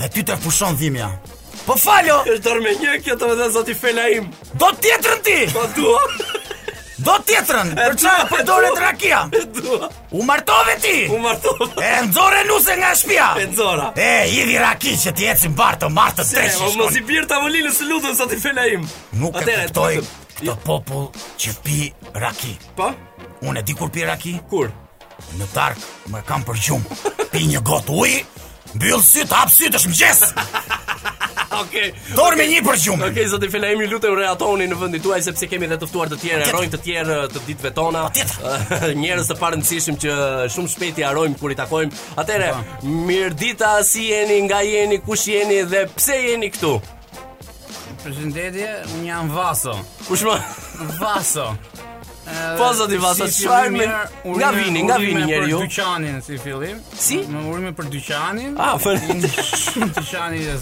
Dhe 0.00 0.08
ty 0.14 0.24
të 0.24 0.38
fushon 0.42 0.78
dhimja. 0.80 1.10
Po 1.66 1.76
falo. 1.78 2.22
Është 2.26 2.42
dorë 2.46 2.62
me 2.64 2.76
një 2.82 2.98
këto 3.04 3.32
vetë 3.34 3.50
zoti 3.56 3.76
im 4.18 4.30
Do 4.54 4.72
të 4.72 4.80
tjetrën 4.80 5.20
ti. 5.24 5.38
Po 5.52 5.66
dua. 5.76 6.00
Do 7.00 7.14
tjetërën, 7.24 7.70
për 7.78 7.94
që 8.00 8.10
përdoret 8.28 8.76
rakia. 8.80 9.20
të 9.32 9.40
rakia 9.40 9.88
U 10.20 10.24
martove 10.28 10.74
ti 10.82 10.92
U 11.08 11.16
martove 11.22 11.68
E 11.80 11.92
nëzore 12.06 12.40
nusë 12.50 12.76
nga 12.82 12.90
shpia 12.98 13.28
E 13.40 13.46
nëzora 13.52 13.86
E, 13.96 14.26
i 14.34 14.58
raki 14.60 14.92
që 15.04 15.12
ti 15.16 15.28
ecim 15.32 15.54
mbarë 15.56 15.80
të 15.80 15.88
martë 15.96 16.18
të 16.18 16.26
treqë 16.34 16.52
shkon 16.58 16.74
Se, 16.74 16.80
më 16.82 16.88
si 16.98 17.04
birë 17.10 17.28
të 17.30 17.38
avullinë 17.38 17.72
së 17.78 17.88
lutën 17.92 18.18
sa 18.20 18.26
ti 18.28 18.40
fele 18.42 18.66
im 18.74 18.84
Nuk 19.22 19.38
e 19.40 19.46
kuptoj 19.48 19.94
të 20.42 20.56
popull 20.66 21.08
që 21.40 21.54
pi 21.64 21.80
raki 22.26 22.52
Pa? 22.76 22.90
Po? 22.90 23.28
Unë 23.48 23.62
e 23.62 23.66
di 23.70 23.78
kur 23.80 23.90
pi 23.96 24.04
raki 24.10 24.36
Kur? 24.50 24.68
Në 25.38 25.48
tarkë 25.56 26.12
më 26.12 26.24
kam 26.28 26.44
për 26.48 26.60
gjumë 26.66 27.00
Pi 27.32 27.46
një 27.54 27.64
gotë 27.70 27.96
ujë, 28.02 28.20
Bëllë 28.76 29.02
sytë, 29.02 29.40
hapë 29.40 29.56
sytë, 29.56 29.80
është 29.80 29.94
më 29.94 30.00
gjesë 30.02 30.32
Okej. 31.50 31.90
Dor 32.14 32.36
me 32.38 32.44
një 32.46 32.60
për 32.62 32.76
gjumë. 32.84 33.08
Okej, 33.10 33.24
zoti 33.32 33.48
Felaim, 33.50 33.80
ju 33.82 33.88
lutem 33.90 34.14
reatoni 34.16 34.68
në 34.70 34.76
vendin 34.78 35.02
tuaj 35.02 35.20
sepse 35.26 35.48
kemi 35.50 35.66
dhe 35.70 35.78
të 35.82 35.88
ftuar 35.90 36.10
të 36.12 36.18
tjerë, 36.22 36.50
rojm 36.54 36.68
të 36.70 36.80
tjerë 36.86 37.16
të 37.32 37.42
ditëve 37.48 37.72
tona. 37.74 38.04
Njerëz 39.00 39.30
të 39.32 39.36
parë 39.40 39.62
që 39.66 39.80
shumë 40.54 40.70
shpejt 40.76 41.00
i 41.02 41.06
harojm 41.08 41.34
kur 41.40 41.50
i 41.54 41.58
takojm. 41.58 41.90
Atëre, 42.22 42.52
po. 42.54 42.94
mirë 43.10 43.34
dita 43.40 43.72
si 43.86 44.06
jeni, 44.12 44.38
nga 44.46 44.60
jeni, 44.66 45.00
kush 45.02 45.26
jeni 45.32 45.62
dhe 45.72 45.84
pse 45.96 46.20
jeni 46.28 46.52
këtu? 46.54 46.76
Përshëndetje, 48.04 48.68
unë 48.96 49.10
jam 49.10 49.34
Vaso. 49.34 49.74
Kush 50.06 50.22
më? 50.28 50.38
Vaso. 51.02 51.50
Po 52.30 52.66
zoti 52.78 52.94
Vaso, 53.02 53.26
çfarë 53.26 53.72
më? 53.74 53.86
Nga 54.36 54.50
vini, 54.54 54.82
nga 54.86 55.00
vini 55.02 55.24
njeriu. 55.26 55.56
ju 55.56 55.62
dyqanin 55.66 56.20
si 56.22 56.38
fillim. 56.38 56.78
Si? 56.94 57.18
Unë 57.26 57.56
jam 57.66 57.74
për 57.74 57.88
dyqanin. 57.96 58.54
Ah, 58.56 58.76
në 58.78 59.90
dyqanin 59.96 60.46
e 60.54 60.56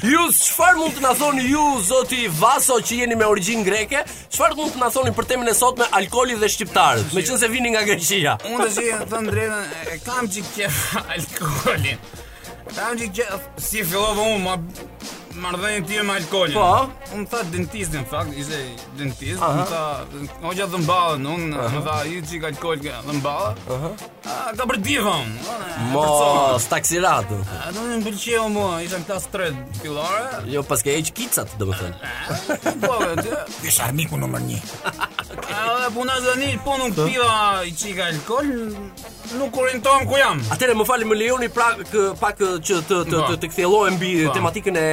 Ju 0.06 0.28
çfarë 0.32 0.78
mund 0.80 0.96
të 0.98 1.02
na 1.04 1.12
thoni 1.18 1.44
ju 1.52 1.64
zoti 1.84 2.28
Vaso 2.40 2.78
që 2.80 3.02
jeni 3.02 3.18
me 3.20 3.28
origjinë 3.28 3.64
greke? 3.68 4.04
Çfarë 4.34 4.56
mund 4.58 4.76
të 4.76 4.80
na 4.84 4.90
thoni 4.94 5.12
për 5.18 5.28
temën 5.34 5.52
e 5.52 5.56
sotme 5.58 5.88
alkooli 6.00 6.38
dhe 6.40 6.48
shqiptarët, 6.52 7.12
meqense 7.18 7.50
vini 7.52 7.74
nga 7.76 7.84
Greqia? 7.90 8.38
Unë 8.48 8.68
të 8.68 8.70
di 8.76 8.90
të 9.02 9.08
them 9.12 9.28
drejtën, 9.34 9.74
e 9.94 9.98
kam 10.06 10.30
çik 10.32 10.60
alkoolin. 11.16 12.12
Kam 12.76 12.98
çik 13.00 13.24
si 13.68 13.84
fillova 13.84 14.28
unë, 14.32 14.40
ma 14.48 14.56
marrëdhënie 15.40 15.82
ti 15.88 15.96
me 16.06 16.16
alkoolin. 16.20 16.56
Po, 16.56 17.08
unë 17.16 17.28
tha 17.32 17.40
dentistin 17.52 18.02
në 18.04 18.10
fakt, 18.12 18.34
ishte 18.38 18.60
dentist, 19.00 19.40
unë 19.44 19.66
tha, 19.72 19.84
"Hoja 20.44 20.68
dhëmballë, 20.74 21.32
unë 21.34 21.68
më 21.76 21.82
tha, 21.88 21.96
"I 22.12 22.16
çik 22.30 22.44
alkool 22.50 22.80
që 22.84 22.96
dhëmballë." 23.08 23.52
Aha. 23.76 23.92
Ka 24.58 24.64
për 24.68 24.78
divon. 24.84 25.30
Mo, 25.92 26.06
staksirat. 26.60 27.30
Do 27.30 27.38
të 27.78 27.84
më 27.98 28.02
pëlqeu 28.06 28.50
mua, 28.50 28.82
isha 28.84 28.98
këta 29.00 29.18
stret 29.20 29.56
fillore. 29.82 30.44
Jo, 30.54 30.64
paske 30.64 30.90
e 30.98 31.02
çkicat, 31.02 31.48
domethënë. 31.60 31.96
Po, 32.84 32.94
ti 33.24 33.68
je 33.68 33.82
armiku 33.84 34.16
numër 34.20 34.40
1. 34.42 34.60
Ah, 35.54 35.90
puna 35.94 36.16
zani, 36.24 36.60
po 36.64 36.76
nuk 36.78 36.96
piva 37.08 37.64
i 37.66 37.72
çik 37.76 37.98
alkool, 38.00 38.48
nuk 39.40 39.56
orientohem 39.58 40.04
ku 40.10 40.18
jam. 40.20 40.40
Atëre 40.54 40.74
më 40.78 40.86
falni, 40.88 41.08
më 41.10 41.16
lejoni 41.20 41.48
pra 41.56 41.68
kë, 41.92 42.04
pak 42.20 42.40
që 42.68 42.80
të 42.82 42.82
të 42.90 43.00
të 43.30 43.38
të 43.44 43.50
kthjellojmë 43.52 43.96
mbi 43.98 44.12
tematikën 44.36 44.80
e 44.82 44.86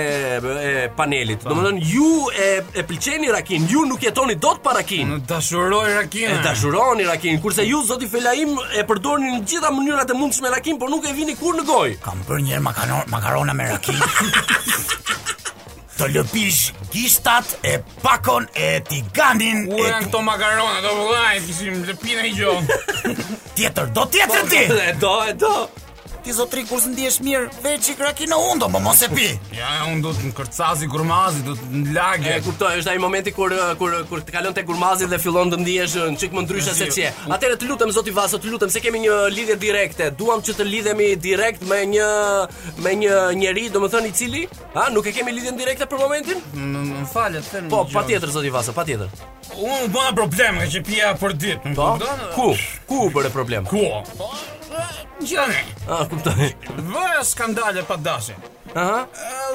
e 0.62 0.86
panelit. 0.98 1.46
Domethënë 1.48 1.86
ju 1.92 2.10
e 2.32 2.48
e 2.78 2.84
pëlqeni 2.90 3.32
Rakin, 3.34 3.66
ju 3.72 3.84
nuk 3.90 4.04
jetoni 4.06 4.36
dot 4.42 4.60
pa 4.62 4.74
Rakin. 4.78 5.14
Ne 5.14 5.18
dashuroj 5.32 5.90
Rakin. 6.00 6.28
E 6.34 6.42
dashuroni 6.46 7.06
Rakin, 7.08 7.40
kurse 7.44 7.62
ju 7.70 7.82
zoti 7.90 8.06
Felaim 8.14 8.54
e 8.78 8.84
përdorni 8.90 9.34
në 9.36 9.42
gjitha 9.48 9.72
mënyrat 9.74 10.14
e 10.14 10.18
mundshme 10.18 10.52
Rakin, 10.54 10.78
por 10.78 10.92
nuk 10.92 11.08
e 11.08 11.12
vini 11.16 11.36
kur 11.38 11.56
në 11.58 11.66
gojë. 11.70 11.98
Kam 12.04 12.22
bërë 12.28 12.42
një 12.46 12.54
herë 12.56 12.66
makaron, 12.70 13.10
makarona 13.14 13.54
me 13.60 13.70
Rakin. 13.74 13.98
të 15.98 16.06
lëpish 16.14 16.58
gishtat 16.92 17.56
e 17.66 17.78
pakon 18.04 18.46
e 18.54 18.68
ti 18.88 19.00
ganin 19.14 19.64
e 19.64 19.80
ti. 19.80 19.88
këto 20.06 20.20
makarona, 20.28 20.78
do 20.84 20.94
vëllaj, 21.00 21.40
të 21.48 21.56
shimë 21.58 21.82
lëpina 21.90 22.26
i 22.30 22.34
gjo. 22.38 22.54
tjetër, 23.58 23.90
do 23.98 24.06
tjetër 24.14 24.46
ti. 24.52 24.62
Po, 24.70 24.78
e 24.86 24.94
do, 25.02 25.14
e 25.32 25.36
do 25.42 25.54
ti 26.28 26.34
zotrin 26.36 26.66
kur 26.68 26.80
të 26.84 26.90
ndihesh 26.92 27.16
mirë, 27.24 27.46
veç 27.64 27.86
i 27.92 27.94
kraki 27.96 28.26
në 28.28 28.36
undo, 28.50 28.66
po 28.72 28.80
mos 28.84 28.98
e 29.06 29.06
pi. 29.08 29.26
Ja, 29.56 29.68
un 29.88 30.02
do 30.04 30.10
të 30.12 30.28
kërcazi 30.36 30.84
gurmazi, 30.92 31.40
do 31.46 31.54
të 31.56 31.94
lagje. 31.94 32.34
E 32.34 32.42
kuptoj, 32.44 32.72
është 32.82 32.90
ai 32.92 32.98
momenti 33.00 33.32
kur 33.32 33.54
uh, 33.56 33.70
kur 33.80 33.94
uh, 33.96 34.02
kur 34.10 34.20
të 34.26 34.34
kalon 34.34 34.52
te 34.56 34.60
gurmazi 34.68 35.08
dhe 35.08 35.16
fillon 35.22 35.48
të 35.54 35.60
ndihesh 35.62 35.94
uh, 36.02 36.08
një 36.12 36.20
çik 36.20 36.36
më 36.36 36.42
ndryshe 36.44 36.74
se 36.76 36.88
ti. 36.92 37.06
Atëherë 37.32 37.56
të 37.62 37.70
lutem 37.70 37.94
zoti 37.96 38.12
Vaso, 38.18 38.40
të 38.42 38.52
lutem 38.52 38.72
se 38.74 38.82
kemi 38.84 39.00
një 39.06 39.16
lidhje 39.38 39.56
direkte. 39.62 40.10
Duam 40.20 40.42
që 40.44 40.56
të 40.58 40.68
lidhemi 40.68 41.08
direkt 41.28 41.64
me 41.70 41.80
një 41.94 42.10
me 42.84 42.92
një 43.04 43.22
njerëz, 43.40 43.72
domethënë 43.78 44.12
i 44.12 44.14
cili, 44.20 44.44
ha, 44.76 44.90
nuk 44.92 45.08
e 45.08 45.16
kemi 45.16 45.32
lidhjen 45.32 45.56
direkte 45.60 45.88
për 45.88 46.02
momentin? 46.04 46.44
M'falet, 47.06 47.48
thënë. 47.54 47.72
Po, 47.72 47.86
patjetër 47.94 48.36
zoti 48.36 48.52
Vaso, 48.52 48.76
patjetër. 48.76 49.16
Un 49.56 49.88
bëna 49.96 50.12
problem, 50.12 50.60
që 50.76 50.84
pija 50.84 51.14
për 51.16 51.38
ditë. 51.40 51.74
Po? 51.78 51.94
Ku? 52.36 52.52
Ku 52.90 53.08
bëre 53.16 53.32
problem? 53.34 53.64
Ku? 53.72 53.86
Gjëre. 55.22 55.62
A, 55.88 56.02
kuptoj. 56.10 56.50
Vërë 56.86 57.24
skandale 57.26 57.82
pa 57.88 57.96
dashi. 58.02 58.36
Aha. 58.76 59.02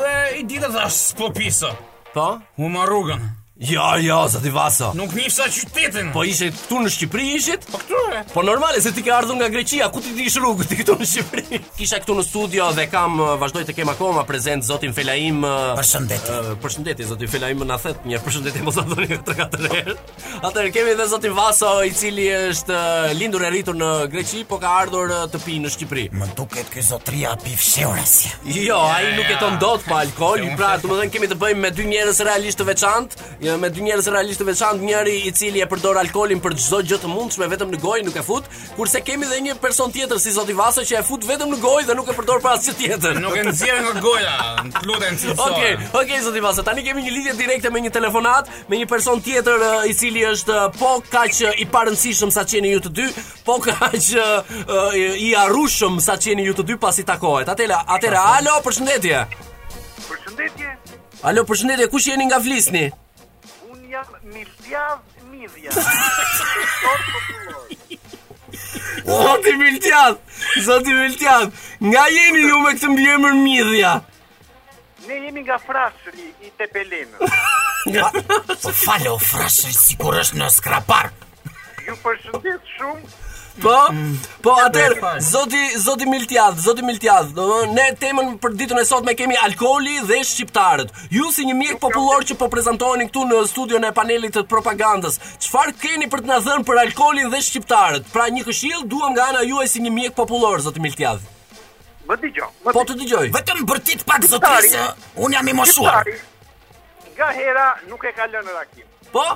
Dhe 0.02 0.12
i 0.42 0.44
ditë 0.50 0.72
dhe 0.76 0.86
s'po 0.98 1.32
piso. 1.38 1.72
Po? 2.14 2.28
U 2.62 2.70
ma 2.74 2.86
rrugën. 2.90 3.24
Jo, 3.68 3.84
jo, 4.00 4.18
zati 4.28 4.50
Vaso. 4.52 4.90
Nuk 4.94 5.14
nisa 5.16 5.44
qytetin. 5.48 6.10
Po 6.12 6.24
ishte 6.28 6.50
këtu 6.52 6.80
në 6.84 6.90
Shqipëri 6.92 7.26
ishit? 7.38 7.62
Po 7.72 7.80
këtu. 7.80 8.00
E. 8.18 8.24
Po 8.34 8.42
normale 8.44 8.82
se 8.84 8.92
ti 8.92 9.00
ke 9.06 9.12
ardhur 9.16 9.38
nga 9.40 9.46
Greqia, 9.50 9.86
ku 9.94 10.02
ti 10.04 10.12
di 10.18 10.26
rrugën 10.28 10.68
ti 10.68 10.76
këtu 10.82 10.98
në 11.00 11.06
Shqipëri? 11.12 11.60
Kisha 11.80 12.02
këtu 12.04 12.18
në 12.18 12.26
studio 12.28 12.66
dhe 12.76 12.84
kam 12.92 13.16
uh, 13.24 13.32
vazhdoj 13.40 13.64
të 13.70 13.76
kem 13.78 13.92
akoma 13.94 14.26
prezant 14.28 14.66
zotin 14.68 14.92
Felaim. 14.96 15.40
Uh, 15.48 15.78
përshëndetje. 15.80 16.40
Uh, 16.40 16.50
përshëndetje 16.64 17.08
zoti 17.14 17.30
Felaim, 17.32 17.64
na 17.70 17.78
thet 17.80 18.04
një 18.06 18.20
përshëndetje 18.26 18.66
mos 18.68 18.82
e 18.82 18.86
thoni 18.90 19.20
3-4 19.30 19.72
herë. 19.78 19.96
Atëherë 20.44 20.74
kemi 20.76 20.92
edhe 20.98 21.08
zoti 21.14 21.32
Vaso 21.38 21.72
i 21.88 21.96
cili 21.96 22.28
është 22.52 22.76
uh, 22.76 23.10
lindur 23.16 23.48
e 23.48 23.54
rritur 23.56 23.80
në 23.80 23.94
Greqi, 24.12 24.44
po 24.52 24.60
ka 24.60 24.76
ardhur 24.82 25.16
të 25.32 25.40
pi 25.46 25.62
në 25.64 25.72
Shqipëri. 25.78 26.06
Më 26.20 26.30
duket 26.36 26.68
ky 26.76 26.84
zotria 26.92 27.38
pi 27.40 27.56
fshehuras. 27.56 28.18
Jo, 28.60 28.84
ai 28.92 29.16
nuk 29.16 29.32
e 29.32 29.40
ton 29.40 29.56
dot 29.64 29.88
pa 29.88 30.04
alkool, 30.04 30.50
pra 30.60 30.76
domethënë 30.84 31.16
kemi 31.16 31.32
të 31.32 31.40
bëjmë 31.40 31.64
me 31.64 31.72
dy 31.80 31.88
njerëz 31.94 32.20
realisht 32.28 32.60
të 32.60 32.70
veçantë 32.74 33.24
me 33.58 33.70
dy 33.74 33.84
njerëz 33.86 34.08
realisht 34.12 34.40
të 34.42 34.46
veçantë, 34.48 34.84
njëri 34.88 35.14
i 35.28 35.32
cili 35.36 35.62
e 35.62 35.68
përdor 35.70 35.98
alkolin 36.00 36.40
për 36.44 36.56
çdo 36.60 36.80
gjë 36.90 37.00
të 37.04 37.10
mundshme 37.12 37.48
vetëm 37.52 37.72
në 37.74 37.80
gojë 37.84 38.06
nuk 38.08 38.16
e 38.20 38.24
fut, 38.26 38.48
kurse 38.78 39.02
kemi 39.06 39.26
edhe 39.28 39.40
një 39.48 39.56
person 39.62 39.92
tjetër 39.94 40.20
si 40.22 40.34
zoti 40.36 40.56
Vasa 40.58 40.84
që 40.88 41.00
e 41.00 41.04
fut 41.06 41.26
vetëm 41.28 41.52
në 41.54 41.60
gojë 41.64 41.88
dhe 41.90 41.96
nuk 41.98 42.10
e 42.10 42.16
përdor 42.18 42.42
për 42.44 42.52
asgjë 42.56 42.76
tjetër. 42.80 43.20
Nuk 43.24 43.38
e 43.38 43.44
nxjerr 43.48 43.82
nga 43.86 44.04
goja, 44.06 44.34
lutem 44.88 45.18
të 45.18 45.34
Okej, 45.34 45.38
okay, 45.38 45.74
okej 45.86 46.02
okay, 46.06 46.22
zoti 46.28 46.44
Vasa, 46.46 46.64
tani 46.66 46.84
kemi 46.86 47.04
një 47.06 47.14
lidhje 47.18 47.36
direkte 47.40 47.70
me 47.74 47.82
një 47.86 47.94
telefonat, 47.96 48.50
me 48.70 48.80
një 48.82 48.88
person 48.90 49.22
tjetër 49.22 49.68
i 49.90 49.94
cili 49.98 50.24
është 50.30 50.60
po 50.80 50.98
kaq 51.10 51.60
i 51.64 51.68
parëndësishëm 51.74 52.32
sa 52.34 52.46
qeni 52.48 52.74
ju 52.76 52.82
të 52.88 52.94
dy, 53.02 53.08
po 53.46 53.60
kaq 53.64 54.00
i 55.20 55.34
arrushëm 55.46 56.00
sa 56.02 56.18
qeni 56.18 56.48
ju 56.50 56.56
të 56.58 56.68
dy 56.72 56.78
pasi 56.82 57.04
takohet. 57.06 57.50
Atëra, 57.54 57.84
atëra, 57.98 58.24
alo, 58.40 58.58
përshëndetje. 58.66 59.24
Përshëndetje. 60.10 60.74
Alo, 61.30 61.46
përshëndetje, 61.48 61.88
kush 61.94 62.10
jeni 62.12 62.26
nga 62.30 62.40
Flisni? 62.44 62.90
jam 63.94 64.06
Miltjav 64.24 65.00
Midhja 65.32 65.72
Zoti 69.06 69.54
Miltjav 69.58 70.18
Zoti 70.66 70.94
Miltjav 71.00 71.44
Nga 71.90 72.04
jeni 72.18 72.42
ju 72.50 72.58
me 72.66 72.72
këtë 72.78 72.90
mbjëmër 72.96 73.38
Midhja 73.46 73.94
Ne 75.08 75.20
jemi 75.28 75.46
nga 75.46 75.60
frashëri 75.68 76.30
I 76.48 76.54
te 76.58 76.66
pelinë 76.74 77.32
Po 78.64 78.74
falo 78.84 79.14
frashëri 79.32 79.76
Sikur 79.84 80.18
është 80.24 80.42
në 80.42 80.50
skrapar 80.58 81.12
Ju 81.86 82.00
përshëndet 82.06 82.74
shumë 82.78 83.12
Po, 83.62 83.94
po 84.42 84.52
atër, 84.62 84.98
zoti, 85.22 85.78
zoti 85.80 86.06
Miltjadh, 86.10 86.58
zoti 86.58 86.82
Miltjadh, 86.82 87.36
ne 87.70 87.84
temën 88.02 88.32
për 88.42 88.56
ditën 88.58 88.80
e 88.82 88.86
sot 88.90 89.06
me 89.06 89.14
kemi 89.18 89.38
alkoli 89.38 90.00
dhe 90.10 90.18
shqiptarët. 90.26 90.90
Ju 91.14 91.30
si 91.34 91.46
një 91.46 91.54
mjek 91.60 91.80
popullor 91.84 92.26
që 92.26 92.38
po 92.42 92.48
prezentoheni 92.54 93.06
këtu 93.12 93.28
në 93.30 93.44
studion 93.52 93.86
e 93.86 93.92
panelit 93.94 94.34
të 94.40 94.44
propagandës, 94.50 95.20
qëfar 95.46 95.70
keni 95.84 96.10
për 96.10 96.26
të 96.26 96.32
në 96.32 96.40
dhënë 96.48 96.66
për 96.70 96.82
alkolin 96.86 97.30
dhe 97.30 97.44
shqiptarët? 97.50 98.10
Pra 98.16 98.26
një 98.34 98.42
këshil, 98.50 98.82
duham 98.90 99.14
nga 99.14 99.30
ana 99.34 99.46
juaj 99.46 99.70
si 99.76 99.84
një 99.86 99.94
mjek 100.02 100.18
popullor, 100.18 100.66
zoti 100.66 100.82
Miltjadh. 100.84 101.22
Më 102.10 102.18
të 102.24 102.34
gjoj. 102.36 102.50
Po 102.74 102.82
të 102.90 102.98
gjoj. 103.06 103.28
Vetëm 103.38 103.62
bërtit 103.70 104.02
pak 104.10 104.26
zotisë, 104.34 104.88
unë 105.22 105.38
jam 105.38 105.48
i 105.48 105.60
moshuar. 105.62 106.10
Nga 107.14 107.30
hera 107.38 107.70
nuk 107.88 108.04
e 108.10 108.18
kalën 108.18 108.50
rakim. 108.58 108.88
Po? 109.12 109.14
Po? 109.22 109.32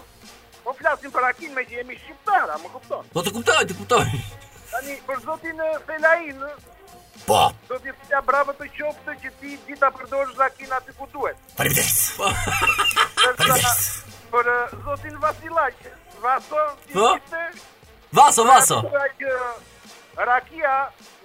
Po 0.67 0.73
flasim 0.75 1.11
për 1.15 1.23
akin 1.23 1.53
me 1.55 1.61
që 1.63 1.77
jemi 1.77 1.93
shqiptara, 1.95 2.57
më 2.59 2.69
kupton? 2.73 3.05
Po 3.15 3.21
të 3.23 3.31
kuptoj, 3.37 3.61
të 3.69 3.75
kuptoj. 3.77 3.99
Tani, 4.73 4.95
për 5.07 5.21
zotin 5.23 5.61
Felain, 5.87 6.41
Po. 7.29 7.37
Do 7.69 7.77
të 7.79 7.93
fitja 8.01 8.19
bravo 8.27 8.51
të 8.57 8.67
qoftë 8.75 9.13
që 9.21 9.31
ti 9.39 9.53
gjithë 9.69 9.91
përdorësh 9.99 10.35
Rakin 10.43 10.75
aty 10.79 10.95
ku 10.97 11.07
duhet. 11.13 11.39
Faleminderit. 11.55 12.03
Po. 12.17 12.33
Për 14.33 14.49
zotin 14.85 15.15
Vasilaj, 15.23 15.73
Vaso, 16.23 16.65
ti 16.83 16.97
ke 16.97 16.99
po. 16.99 17.39
Vaso, 18.19 18.43
Vaso. 18.47 18.81
Rakia 20.27 20.75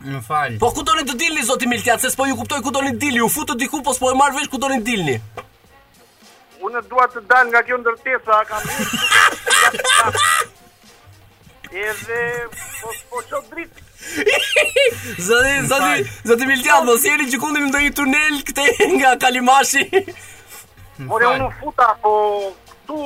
Më 0.00 0.20
fal. 0.26 0.56
Po 0.62 0.70
ku 0.74 0.82
doni 0.86 1.04
të 1.06 1.14
dilni 1.20 1.44
zoti 1.46 1.68
Miltiat, 1.70 2.00
se 2.02 2.10
s'po 2.12 2.26
ju 2.28 2.36
kuptoj 2.40 2.60
ku 2.64 2.70
doni 2.74 2.94
të 2.94 3.00
dilni. 3.06 3.20
U 3.26 3.30
futë 3.32 3.56
diku 3.60 3.82
po 3.84 3.94
s'po 3.96 4.10
e 4.10 4.16
marr 4.18 4.34
vesh 4.38 4.50
ku 4.52 4.58
doni 4.62 4.80
të 4.80 4.86
dilni. 4.88 5.14
Unë 6.64 6.82
dua 6.90 7.06
të 7.12 7.22
dal 7.30 7.46
nga 7.52 7.60
kjo 7.68 7.78
ndërtesa, 7.82 8.40
kam. 8.50 10.20
Edhe 11.86 12.20
po 12.82 12.92
s'po 12.98 13.22
çoj 13.30 13.42
dritë. 13.54 13.88
Zati, 15.24 15.52
zati, 15.72 16.06
zati 16.30 16.48
Miltiat, 16.50 16.84
mos 16.88 17.06
jeni 17.08 17.28
që 17.32 17.40
kundër 17.44 17.68
ndonjë 17.70 17.94
tunel 18.00 18.42
këtej 18.50 18.74
nga 18.98 19.14
Kalimashi. 19.22 19.86
Ore 21.10 21.30
unë 21.36 21.48
futa 21.60 21.88
po 22.02 22.14
tu 22.88 23.00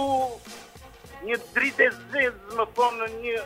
një 1.28 1.36
dritë 1.54 1.86
e 1.86 1.92
zezë 1.92 2.58
më 2.58 2.66
thonë 2.76 3.12
një 3.22 3.38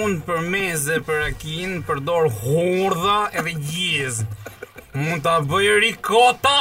Un 0.05 0.19
për 0.25 0.43
meze, 0.55 1.01
për 1.09 1.23
akin, 1.31 1.79
përdor 1.89 2.29
hurdha 2.41 3.21
edhe 3.41 3.57
gjiz. 3.59 4.21
Mund 4.95 5.25
ta 5.27 5.39
bëj 5.43 5.71
rikota. 5.87 6.57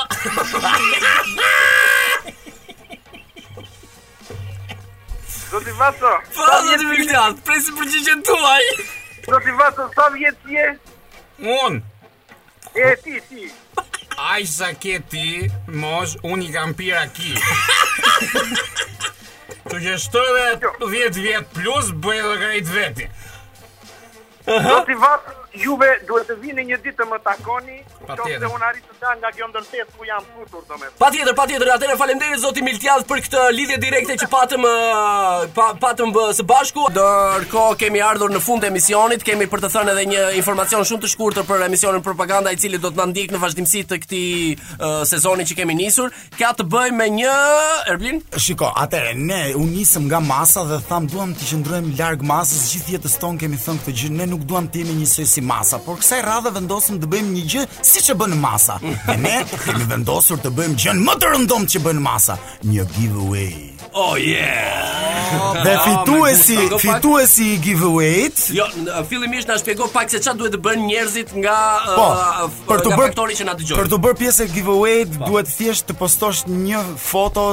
Zoti 5.53 5.76
Vaso. 5.78 6.16
Po, 6.34 6.51
zoti 6.66 6.91
Miltiad, 6.93 7.39
presi 7.45 7.76
përgjigjen 7.80 8.26
tuaj. 8.26 9.01
Do 9.24 9.39
t'i 9.39 9.53
vatë 9.55 9.86
sa 9.95 10.05
vjetë 10.11 10.41
t'i 10.43 10.57
e? 10.59 10.71
Unë. 11.53 12.07
E 12.84 12.89
ti, 13.03 13.19
ti. 13.30 13.45
Aj 14.24 14.41
sa 14.49 14.71
ke 14.78 14.97
ti, 15.09 15.45
mos, 15.71 16.17
unë 16.28 16.47
i 16.47 16.51
kam 16.53 16.74
pira 16.78 17.03
ki. 17.15 17.32
Të 19.69 19.80
që 19.86 19.95
shtë 20.05 20.24
dhe 20.36 20.47
10 20.65 20.65
jo. 20.65 20.74
vjetë 20.91 21.47
plus, 21.55 21.93
bëjë 22.03 22.26
dhe 22.26 22.36
grejtë 22.43 22.76
veti. 22.76 23.07
Do 24.49 24.78
t'i 24.89 24.99
vatë 25.05 25.38
juve 25.60 25.93
duhet 26.08 26.28
të 26.32 26.36
vini 26.41 26.64
një 26.70 26.80
ditë 26.82 26.97
të 27.04 27.08
më 27.10 27.20
takoni, 27.26 27.80
qoftë 28.08 28.49
unë 28.49 28.66
arrit 28.68 28.86
të 28.89 28.95
dal 29.01 29.18
nga 29.22 29.30
kjo 29.36 29.47
ndërtesë 29.51 29.95
ku 29.97 30.08
jam 30.08 30.26
futur 30.34 30.64
domethënë. 30.70 30.95
Patjetër, 31.01 31.36
patjetër. 31.38 31.72
Atëherë 31.76 31.97
faleminderit 31.99 32.41
zoti 32.41 32.64
Miltjad 32.66 33.04
për 33.10 33.22
këtë 33.28 33.43
lidhje 33.54 33.78
direkte 33.84 34.18
që 34.18 34.28
patëm 34.32 34.66
pa, 35.58 35.68
patëm 35.84 36.14
së 36.38 36.45
bashku. 36.49 36.88
Ndërkohë 36.95 37.78
kemi 37.84 38.01
ardhur 38.06 38.34
në 38.34 38.41
fund 38.43 38.64
të 38.66 38.72
emisionit, 38.72 39.26
kemi 39.28 39.47
për 39.51 39.64
të 39.68 39.72
thënë 39.76 39.93
edhe 39.95 40.06
një 40.10 40.24
informacion 40.39 40.86
shumë 40.89 41.06
të 41.06 41.12
shkurtër 41.14 41.47
për 41.49 41.68
emisionin 41.70 42.04
Propaganda 42.04 42.51
i 42.54 42.58
cili 42.60 42.80
do 42.84 42.89
të 42.91 42.97
na 43.01 43.06
ndiq 43.14 43.32
në 43.36 43.39
vazhdimsi 43.41 43.84
të 43.89 43.97
këtij 44.06 44.34
uh, 44.56 45.01
sezoni 45.10 45.45
që 45.49 45.60
kemi 45.62 45.76
nisur. 45.78 46.10
Ka 46.39 46.51
të 46.58 46.66
bëjë 46.70 46.95
me 46.97 47.08
një 47.14 47.38
Erblin? 47.93 48.20
Shiko, 48.43 48.72
atëherë 48.84 49.18
ne 49.24 49.41
u 49.60 49.64
nisëm 49.68 50.08
nga 50.12 50.20
masa 50.24 50.66
dhe 50.68 50.80
tham 50.88 51.08
duam 51.10 51.32
të 51.38 51.47
qëndrojmë 51.51 51.93
larg 51.99 52.24
masës 52.28 52.72
gjithë 52.74 52.95
jetës 52.97 53.16
tonë 53.22 53.43
kemi 53.45 53.60
thënë 53.64 53.84
këtë 53.84 53.95
gjë, 53.99 54.12
ne 54.22 54.28
nuk 54.34 54.43
duam 54.49 54.68
të 54.72 54.82
jemi 54.84 54.97
njësoj 55.01 55.28
si 55.34 55.43
masa, 55.44 55.78
por 55.84 56.00
kësaj 56.00 56.22
radhe 56.24 56.52
vendosëm 56.56 57.00
të 57.04 57.10
bëjmë 57.12 57.32
një 57.36 57.44
gjë 57.54 57.64
si 57.89 58.04
që 58.08 58.16
bënë 58.22 58.39
masa. 58.39 58.80
E 59.12 59.16
ne 59.20 59.36
kemi 59.66 59.88
vendosur 59.91 60.39
të 60.44 60.52
bëjmë 60.58 60.80
gjën 60.82 61.04
më 61.04 61.16
të 61.22 61.32
rëndom 61.34 61.68
që 61.74 61.82
bënë 61.86 62.04
masa. 62.06 62.38
Një 62.66 62.88
giveaway. 62.96 63.56
Oh, 63.94 64.16
yeah! 64.18 65.60
Dhe 65.66 65.76
fitu 65.86 66.16
e 66.26 66.32
si, 66.41 66.56
fitu 66.82 67.12
e 67.22 67.28
si 67.30 67.50
giveaway-t. 67.62 68.46
Jo, 68.58 68.66
fillim 69.10 69.36
ishtë 69.38 69.60
shpjegoj 69.62 69.91
pak 69.94 70.10
se 70.14 70.22
çfarë 70.24 70.39
duhet 70.39 70.56
të 70.58 70.62
bënë 70.66 70.88
njerëzit 70.88 71.36
nga 71.44 71.58
po, 71.94 72.08
uh, 72.08 72.62
faktori 72.98 73.38
që 73.38 73.48
nga 73.48 73.54
të 73.60 73.68
gjojnë. 73.68 73.82
Për 73.84 73.91
të 73.94 74.02
bërë 74.08 74.20
pjesë 74.24 74.48
e 74.48 74.52
giveaway-t, 74.56 75.18
po. 75.20 75.30
duhet 75.34 75.52
thjesht 75.54 75.89
të 75.91 76.00
postosh 76.02 76.48
një 76.50 76.82
foto 77.04 77.48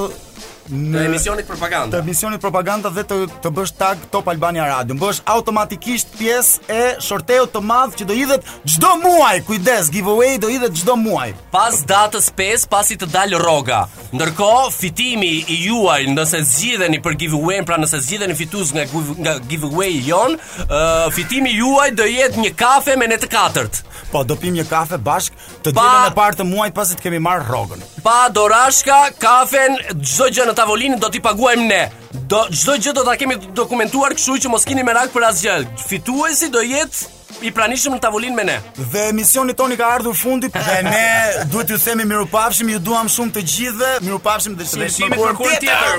në 0.72 1.04
emisionit 1.08 1.46
propaganda. 1.48 1.98
Të 1.98 2.04
emisionit 2.04 2.42
propaganda 2.42 2.90
dhe 2.94 3.02
të 3.10 3.18
të 3.44 3.50
bësh 3.56 3.72
tag 3.78 4.02
Top 4.12 4.28
Albania 4.30 4.66
Radio. 4.68 4.96
Bësh 5.00 5.22
automatikisht 5.30 6.14
pjesë 6.18 6.68
e 6.70 6.82
shorteut 7.02 7.52
të 7.54 7.62
madh 7.64 7.96
që 8.00 8.06
do 8.08 8.16
hidhet 8.16 8.48
çdo 8.74 8.94
muaj. 9.02 9.40
Kujdes, 9.48 9.90
giveaway 9.94 10.38
do 10.42 10.50
hidhet 10.50 10.74
çdo 10.80 10.96
muaj. 11.00 11.32
Pas 11.52 11.76
datës 11.90 12.30
5, 12.38 12.68
pasi 12.70 12.98
të 13.00 13.08
dalë 13.12 13.40
rroga. 13.42 13.82
Ndërkohë, 14.14 14.70
fitimi 14.74 15.32
i 15.54 15.58
juaj 15.66 16.04
nëse 16.14 16.40
zgjidheni 16.52 17.00
për 17.04 17.18
giveaway, 17.24 17.60
pra 17.66 17.78
nëse 17.80 18.00
zgjidheni 18.06 18.34
fitues 18.38 18.72
nga 18.76 18.86
nga 19.20 19.36
giveaway 19.50 19.98
jon, 20.06 20.34
uh, 20.36 21.06
fitimi 21.14 21.54
juaj 21.56 21.90
do 21.98 22.06
jetë 22.06 22.42
një 22.44 22.54
kafe 22.58 22.96
me 22.98 23.06
ne 23.10 23.16
të 23.22 23.30
katërt. 23.30 23.82
Po 24.10 24.22
do 24.26 24.34
pim 24.36 24.54
një 24.56 24.64
kafe 24.66 24.98
bashk 24.98 25.34
të 25.62 25.70
ditën 25.74 26.08
e 26.10 26.14
parë 26.18 26.40
të 26.40 26.46
muajit 26.48 26.74
pasi 26.74 26.96
të 26.98 27.04
kemi 27.04 27.20
marr 27.22 27.44
rrogën. 27.46 27.82
Pa 28.02 28.26
dorashka, 28.34 28.98
kafen, 29.22 29.76
çdo 30.00 30.26
gjë 30.34 30.46
në 30.48 30.56
tavolinë 30.60 30.98
do 31.00 31.08
t'i 31.12 31.22
paguajmë 31.24 31.66
ne. 31.70 31.82
Do 32.30 32.42
çdo 32.54 32.76
gjë 32.82 32.92
do 32.98 33.04
ta 33.06 33.16
kemi 33.18 33.38
dokumentuar, 33.56 34.14
kështu 34.18 34.36
që 34.44 34.52
mos 34.52 34.68
keni 34.68 34.84
merak 34.86 35.10
për 35.14 35.28
asgjë. 35.30 35.56
Fituesi 35.88 36.50
do 36.54 36.62
jetë 36.66 37.18
i 37.48 37.52
pranishëm 37.56 37.94
në 37.96 38.02
tavolinë 38.04 38.36
me 38.36 38.44
ne. 38.50 38.56
Dhe 38.92 39.06
misioni 39.16 39.54
toni 39.56 39.78
ka 39.80 39.88
ardhur 39.96 40.16
fundit 40.20 40.52
dhe 40.58 40.76
ne 40.84 41.06
duhet 41.52 41.72
ju 41.72 41.78
themi 41.80 42.04
mirupafshim, 42.10 42.68
ju 42.74 42.82
duam 42.90 43.08
shumë 43.10 43.36
të 43.38 43.44
gjithëve, 43.52 43.92
mirupafshim 44.08 44.58
dhe 44.60 44.68
shihemi 44.74 45.16
në 45.24 45.36
kur 45.40 45.56
tjetër. 45.58 45.96